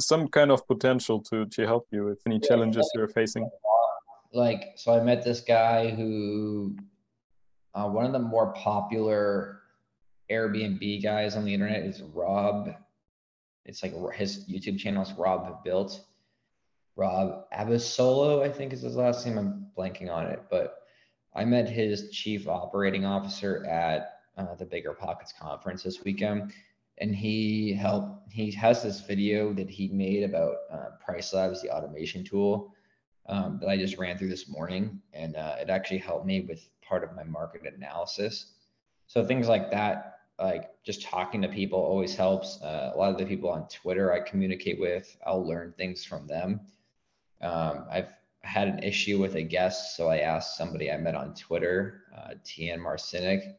some 0.00 0.26
kind 0.26 0.50
of 0.50 0.66
potential 0.66 1.22
to 1.28 1.46
to 1.46 1.66
help 1.66 1.86
you 1.92 2.04
with 2.04 2.20
any 2.26 2.40
challenges 2.40 2.90
you're 2.96 3.14
facing. 3.20 3.48
Like 4.32 4.72
so 4.74 4.92
i 4.92 5.00
met 5.00 5.22
this 5.22 5.40
guy 5.40 5.90
who 5.90 6.76
uh, 7.76 7.88
one 7.88 8.04
of 8.04 8.12
the 8.12 8.24
more 8.34 8.52
popular 8.52 9.62
airbnb 10.30 11.02
guys 11.02 11.36
on 11.36 11.44
the 11.44 11.54
internet 11.54 11.84
is 11.84 12.02
rob. 12.02 12.74
It's 13.64 13.82
like 13.84 13.94
his 14.14 14.44
youtube 14.50 14.78
channel 14.78 15.02
is 15.02 15.12
rob 15.12 15.62
built 15.64 16.00
rob 16.96 17.44
abasolo 17.52 18.42
i 18.42 18.50
think 18.50 18.72
is 18.72 18.82
his 18.82 18.96
last 18.96 19.24
name. 19.26 19.38
I'm 19.38 19.66
blanking 19.76 20.10
on 20.10 20.26
it 20.26 20.42
but 20.50 20.82
i 21.34 21.44
met 21.44 21.68
his 21.68 22.10
chief 22.10 22.48
operating 22.48 23.04
officer 23.04 23.64
at 23.66 24.12
uh, 24.36 24.54
the 24.54 24.66
BiggerPockets 24.66 25.34
conference 25.38 25.82
this 25.82 26.04
weekend 26.04 26.52
and 26.98 27.14
he 27.14 27.72
helped 27.72 28.32
he 28.32 28.50
has 28.50 28.82
this 28.82 29.00
video 29.00 29.52
that 29.54 29.70
he 29.70 29.88
made 29.88 30.24
about 30.24 30.56
uh, 30.70 30.88
price 31.04 31.32
labs 31.32 31.62
the 31.62 31.70
automation 31.70 32.24
tool 32.24 32.74
um, 33.28 33.58
that 33.60 33.68
i 33.68 33.76
just 33.76 33.98
ran 33.98 34.16
through 34.18 34.28
this 34.28 34.48
morning 34.48 35.00
and 35.12 35.36
uh, 35.36 35.56
it 35.60 35.70
actually 35.70 35.98
helped 35.98 36.26
me 36.26 36.42
with 36.42 36.68
part 36.86 37.02
of 37.04 37.14
my 37.14 37.24
market 37.24 37.62
analysis. 37.74 38.52
So 39.06 39.24
things 39.24 39.48
like 39.48 39.70
that 39.70 40.12
like 40.38 40.70
just 40.84 41.02
talking 41.02 41.40
to 41.40 41.48
people 41.48 41.78
always 41.78 42.14
helps. 42.14 42.60
Uh, 42.60 42.92
a 42.94 42.98
lot 42.98 43.10
of 43.10 43.16
the 43.16 43.24
people 43.24 43.48
on 43.50 43.66
twitter 43.68 44.12
i 44.12 44.20
communicate 44.20 44.78
with 44.78 45.16
i'll 45.26 45.46
learn 45.46 45.72
things 45.76 46.04
from 46.04 46.26
them 46.26 46.60
um, 47.42 47.84
i've 47.90 48.12
had 48.42 48.68
an 48.68 48.82
issue 48.82 49.18
with 49.18 49.34
a 49.34 49.42
guest 49.42 49.96
so 49.96 50.08
i 50.08 50.18
asked 50.18 50.56
somebody 50.56 50.90
i 50.90 50.96
met 50.96 51.14
on 51.14 51.34
twitter 51.34 52.04
uh, 52.16 52.34
tian 52.44 52.80
marcinic 52.80 53.58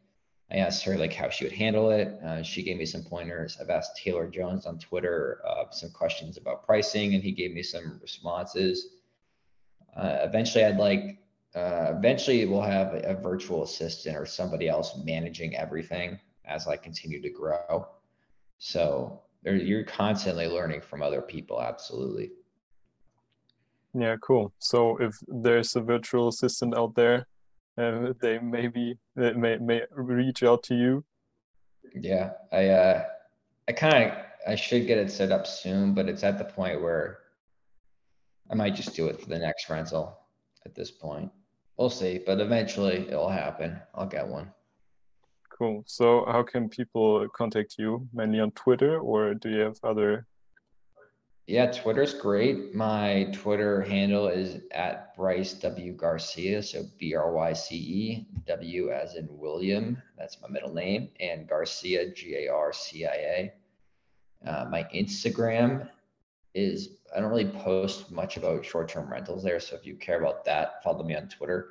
I 0.50 0.58
asked 0.58 0.84
her 0.86 0.98
like 0.98 1.14
how 1.14 1.30
she 1.30 1.44
would 1.44 1.54
handle 1.54 1.92
it. 1.92 2.08
Uh, 2.24 2.42
she 2.42 2.64
gave 2.64 2.78
me 2.78 2.86
some 2.86 3.04
pointers. 3.04 3.58
I've 3.60 3.70
asked 3.70 3.98
Taylor 3.98 4.28
Jones 4.28 4.66
on 4.66 4.80
Twitter 4.80 5.42
uh, 5.46 5.70
some 5.72 5.92
questions 5.92 6.38
about 6.38 6.66
pricing, 6.66 7.16
and 7.16 7.24
he 7.24 7.32
gave 7.32 7.52
me 7.52 7.64
some 7.64 8.00
responses. 8.02 8.88
Uh, 9.96 10.20
eventually, 10.22 10.64
I'd 10.64 10.78
like. 10.78 11.18
Uh, 11.56 11.94
eventually, 11.98 12.46
we'll 12.46 12.62
have 12.62 12.94
a, 12.94 13.00
a 13.00 13.14
virtual 13.16 13.64
assistant 13.64 14.16
or 14.16 14.26
somebody 14.26 14.70
else 14.70 14.96
managing 15.04 15.56
everything 15.56 16.20
as 16.46 16.68
I 16.68 16.78
continue 16.78 17.22
to 17.22 17.30
grow. 17.30 17.88
So 18.58 19.22
you're 19.44 19.84
constantly 19.84 20.48
learning 20.48 20.82
from 20.82 21.02
other 21.02 21.22
people. 21.22 21.62
Absolutely. 21.62 22.32
Yeah, 23.98 24.16
cool. 24.22 24.54
So 24.60 24.98
if 24.98 25.16
there's 25.28 25.76
a 25.76 25.82
virtual 25.82 26.28
assistant 26.28 26.78
out 26.78 26.94
there 26.96 27.26
uh, 27.78 28.14
they 28.22 28.40
maybe 28.40 28.98
they 29.16 29.34
may 29.34 29.58
may 29.58 29.84
reach 29.92 30.44
out 30.44 30.64
to 30.64 30.76
you. 30.76 31.06
Yeah, 31.94 32.32
I 32.52 32.70
uh, 32.70 33.06
I 33.68 33.72
kind 33.74 34.04
of 34.04 34.18
I 34.48 34.56
should 34.56 34.88
get 34.88 34.98
it 34.98 35.12
set 35.12 35.32
up 35.32 35.46
soon, 35.46 35.94
but 35.94 36.10
it's 36.10 36.24
at 36.24 36.38
the 36.38 36.46
point 36.46 36.82
where 36.82 37.20
I 38.50 38.56
might 38.56 38.76
just 38.76 38.96
do 38.96 39.08
it 39.08 39.22
for 39.22 39.28
the 39.30 39.38
next 39.38 39.70
rental. 39.70 40.18
At 40.66 40.76
this 40.76 40.92
point, 40.92 41.32
we'll 41.78 41.90
see, 41.90 42.20
but 42.26 42.42
eventually 42.42 43.08
it'll 43.08 43.30
happen. 43.30 43.80
I'll 43.94 44.08
get 44.08 44.28
one. 44.28 44.52
Cool. 45.50 45.84
So, 45.88 46.26
how 46.28 46.44
can 46.44 46.70
people 46.70 47.28
contact 47.30 47.76
you? 47.78 48.08
Mainly 48.14 48.40
on 48.40 48.52
Twitter, 48.52 49.00
or 49.00 49.34
do 49.34 49.50
you 49.50 49.60
have 49.60 49.78
other 49.84 50.26
yeah, 51.48 51.72
Twitter's 51.72 52.14
great. 52.14 52.76
My 52.76 53.30
Twitter 53.32 53.82
handle 53.82 54.28
is 54.28 54.62
at 54.72 55.16
Bryce 55.16 55.54
W 55.54 55.94
Garcia, 55.94 56.62
so 56.62 56.84
B 57.00 57.16
R 57.16 57.32
Y 57.32 57.54
C 57.54 57.76
E 57.76 58.28
W 58.46 58.92
as 58.92 59.16
in 59.16 59.30
William. 59.32 60.02
That's 60.18 60.42
my 60.42 60.50
middle 60.50 60.74
name, 60.74 61.10
and 61.22 61.48
Garcia 61.48 62.12
G 62.12 62.36
A 62.36 62.54
R 62.54 62.74
C 62.74 63.06
I 63.06 63.10
A. 63.10 63.54
Uh, 64.46 64.66
my 64.70 64.84
Instagram 64.94 65.90
is 66.54 66.98
I 67.16 67.22
don't 67.22 67.30
really 67.30 67.50
post 67.50 68.12
much 68.12 68.36
about 68.36 68.66
short-term 68.66 69.10
rentals 69.10 69.42
there, 69.42 69.62
so 69.62 69.78
if 69.78 69.86
you 69.86 69.96
care 69.96 70.20
about 70.20 70.44
that, 70.46 70.84
follow 70.84 71.06
me 71.06 71.16
on 71.16 71.30
Twitter. 71.30 71.70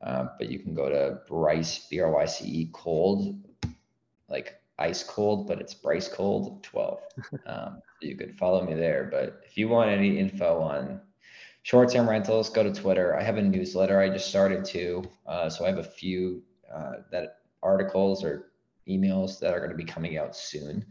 Uh, 0.00 0.28
but 0.38 0.48
you 0.48 0.60
can 0.60 0.72
go 0.72 0.88
to 0.88 1.18
Bryce 1.26 1.88
B 1.90 1.98
R 1.98 2.12
Y 2.12 2.24
C 2.26 2.44
E 2.44 2.70
Cold, 2.72 3.44
like 4.28 4.54
ice 4.80 5.02
cold, 5.02 5.46
but 5.46 5.60
it's 5.60 5.74
Bryce 5.74 6.08
Cold 6.08 6.62
12. 6.62 7.00
Um, 7.46 7.82
you 8.00 8.16
could 8.16 8.36
follow 8.36 8.64
me 8.64 8.74
there. 8.74 9.08
But 9.10 9.42
if 9.44 9.56
you 9.58 9.68
want 9.68 9.90
any 9.90 10.18
info 10.18 10.60
on 10.60 11.00
short 11.62 11.90
term 11.92 12.08
rentals, 12.08 12.48
go 12.48 12.62
to 12.62 12.72
Twitter. 12.72 13.16
I 13.16 13.22
have 13.22 13.36
a 13.36 13.42
newsletter 13.42 14.00
I 14.00 14.08
just 14.08 14.28
started 14.28 14.64
too. 14.64 15.04
Uh, 15.26 15.48
so 15.50 15.64
I 15.64 15.68
have 15.68 15.78
a 15.78 15.84
few 15.84 16.42
uh, 16.72 16.94
that 17.12 17.38
articles 17.62 18.24
or 18.24 18.52
emails 18.88 19.38
that 19.40 19.52
are 19.52 19.58
going 19.58 19.70
to 19.70 19.76
be 19.76 19.84
coming 19.84 20.16
out 20.16 20.34
soon. 20.34 20.84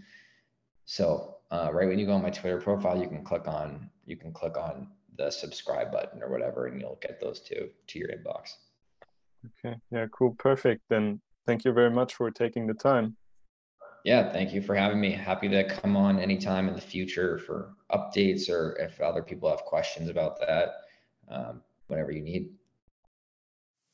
So 0.86 1.38
uh, 1.52 1.70
right 1.74 1.88
when 1.88 2.00
you 2.00 2.06
go 2.06 2.14
on 2.14 2.22
my 2.22 2.30
Twitter 2.30 2.60
profile, 2.60 3.02
you 3.02 3.08
can 3.08 3.24
click 3.24 3.48
on 3.48 3.90
you 4.06 4.16
can 4.16 4.32
click 4.32 4.58
on 4.58 4.88
the 5.18 5.30
subscribe 5.30 5.92
button 5.92 6.24
or 6.24 6.30
whatever, 6.30 6.68
and 6.68 6.80
you'll 6.80 7.00
get 7.02 7.20
those 7.20 7.42
two 7.42 7.70
to 7.88 8.00
your 8.00 8.10
inbox. 8.10 8.54
Okay. 9.66 9.78
Yeah. 9.92 10.06
Cool. 10.12 10.36
Perfect. 10.38 10.82
Then 10.90 11.22
thank 11.46 11.66
you 11.66 11.74
very 11.74 11.92
much 11.92 12.16
for 12.16 12.32
taking 12.32 12.68
the 12.68 12.74
time. 12.74 13.16
Yeah, 14.06 14.32
thank 14.32 14.54
you 14.54 14.62
for 14.62 14.76
having 14.76 15.00
me. 15.00 15.12
Happy 15.12 15.50
to 15.50 15.64
come 15.64 15.98
on 15.98 16.20
anytime 16.20 16.68
in 16.68 16.76
the 16.76 16.82
future 16.82 17.38
for 17.40 17.74
updates 17.92 18.50
or 18.50 18.78
if 18.80 19.00
other 19.02 19.22
people 19.22 19.50
have 19.50 19.62
questions 19.62 20.10
about 20.10 20.40
that, 20.40 20.70
um, 21.30 21.62
whatever 21.88 22.12
you 22.12 22.22
need. 22.22 22.50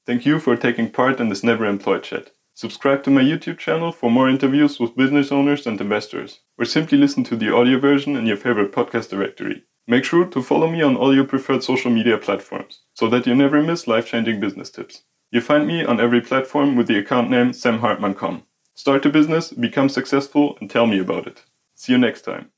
Thank 0.06 0.26
you 0.26 0.39
for 0.39 0.56
taking 0.56 0.91
part 0.91 1.20
in 1.20 1.30
this 1.30 1.41
NeverEmployed 1.41 2.03
chat. 2.03 2.32
Subscribe 2.53 3.03
to 3.03 3.10
my 3.10 3.22
YouTube 3.22 3.58
channel 3.58 3.91
for 3.91 4.10
more 4.10 4.30
interviews 4.30 4.80
with 4.80 4.95
business 4.95 5.32
owners 5.32 5.68
and 5.68 5.82
investors, 5.82 6.39
or 6.58 6.64
simply 6.64 6.97
listen 6.97 7.24
to 7.26 7.36
the 7.36 7.53
audio 7.53 7.80
version 7.80 8.16
in 8.16 8.26
your 8.26 8.38
favorite 8.38 8.72
podcast 8.72 9.10
directory. 9.10 9.64
Make 9.88 10.06
sure 10.06 10.26
to 10.26 10.41
follow 10.41 10.70
me 10.70 10.82
on 10.82 10.95
all 10.95 11.14
your 11.14 11.26
preferred 11.26 11.64
social 11.64 11.91
media 11.91 12.18
platforms 12.18 12.82
so 12.93 13.10
that 13.10 13.28
you 13.28 13.36
never 13.36 13.62
miss 13.62 13.88
life 13.88 14.08
changing 14.08 14.39
business 14.39 14.70
tips. 14.70 15.03
You 15.32 15.41
find 15.41 15.68
me 15.68 15.84
on 15.84 15.99
every 15.99 16.22
platform 16.22 16.76
with 16.76 16.88
the 16.88 16.97
account 16.97 17.30
name 17.30 17.51
samhartmann.com. 17.51 18.43
Start 18.76 19.06
a 19.06 19.10
business, 19.10 19.52
become 19.52 19.90
successful, 19.90 20.58
and 20.62 20.70
tell 20.70 20.86
me 20.86 21.00
about 21.00 21.28
it. 21.28 21.44
See 21.76 21.94
you 21.94 21.98
next 21.98 22.22
time. 22.22 22.52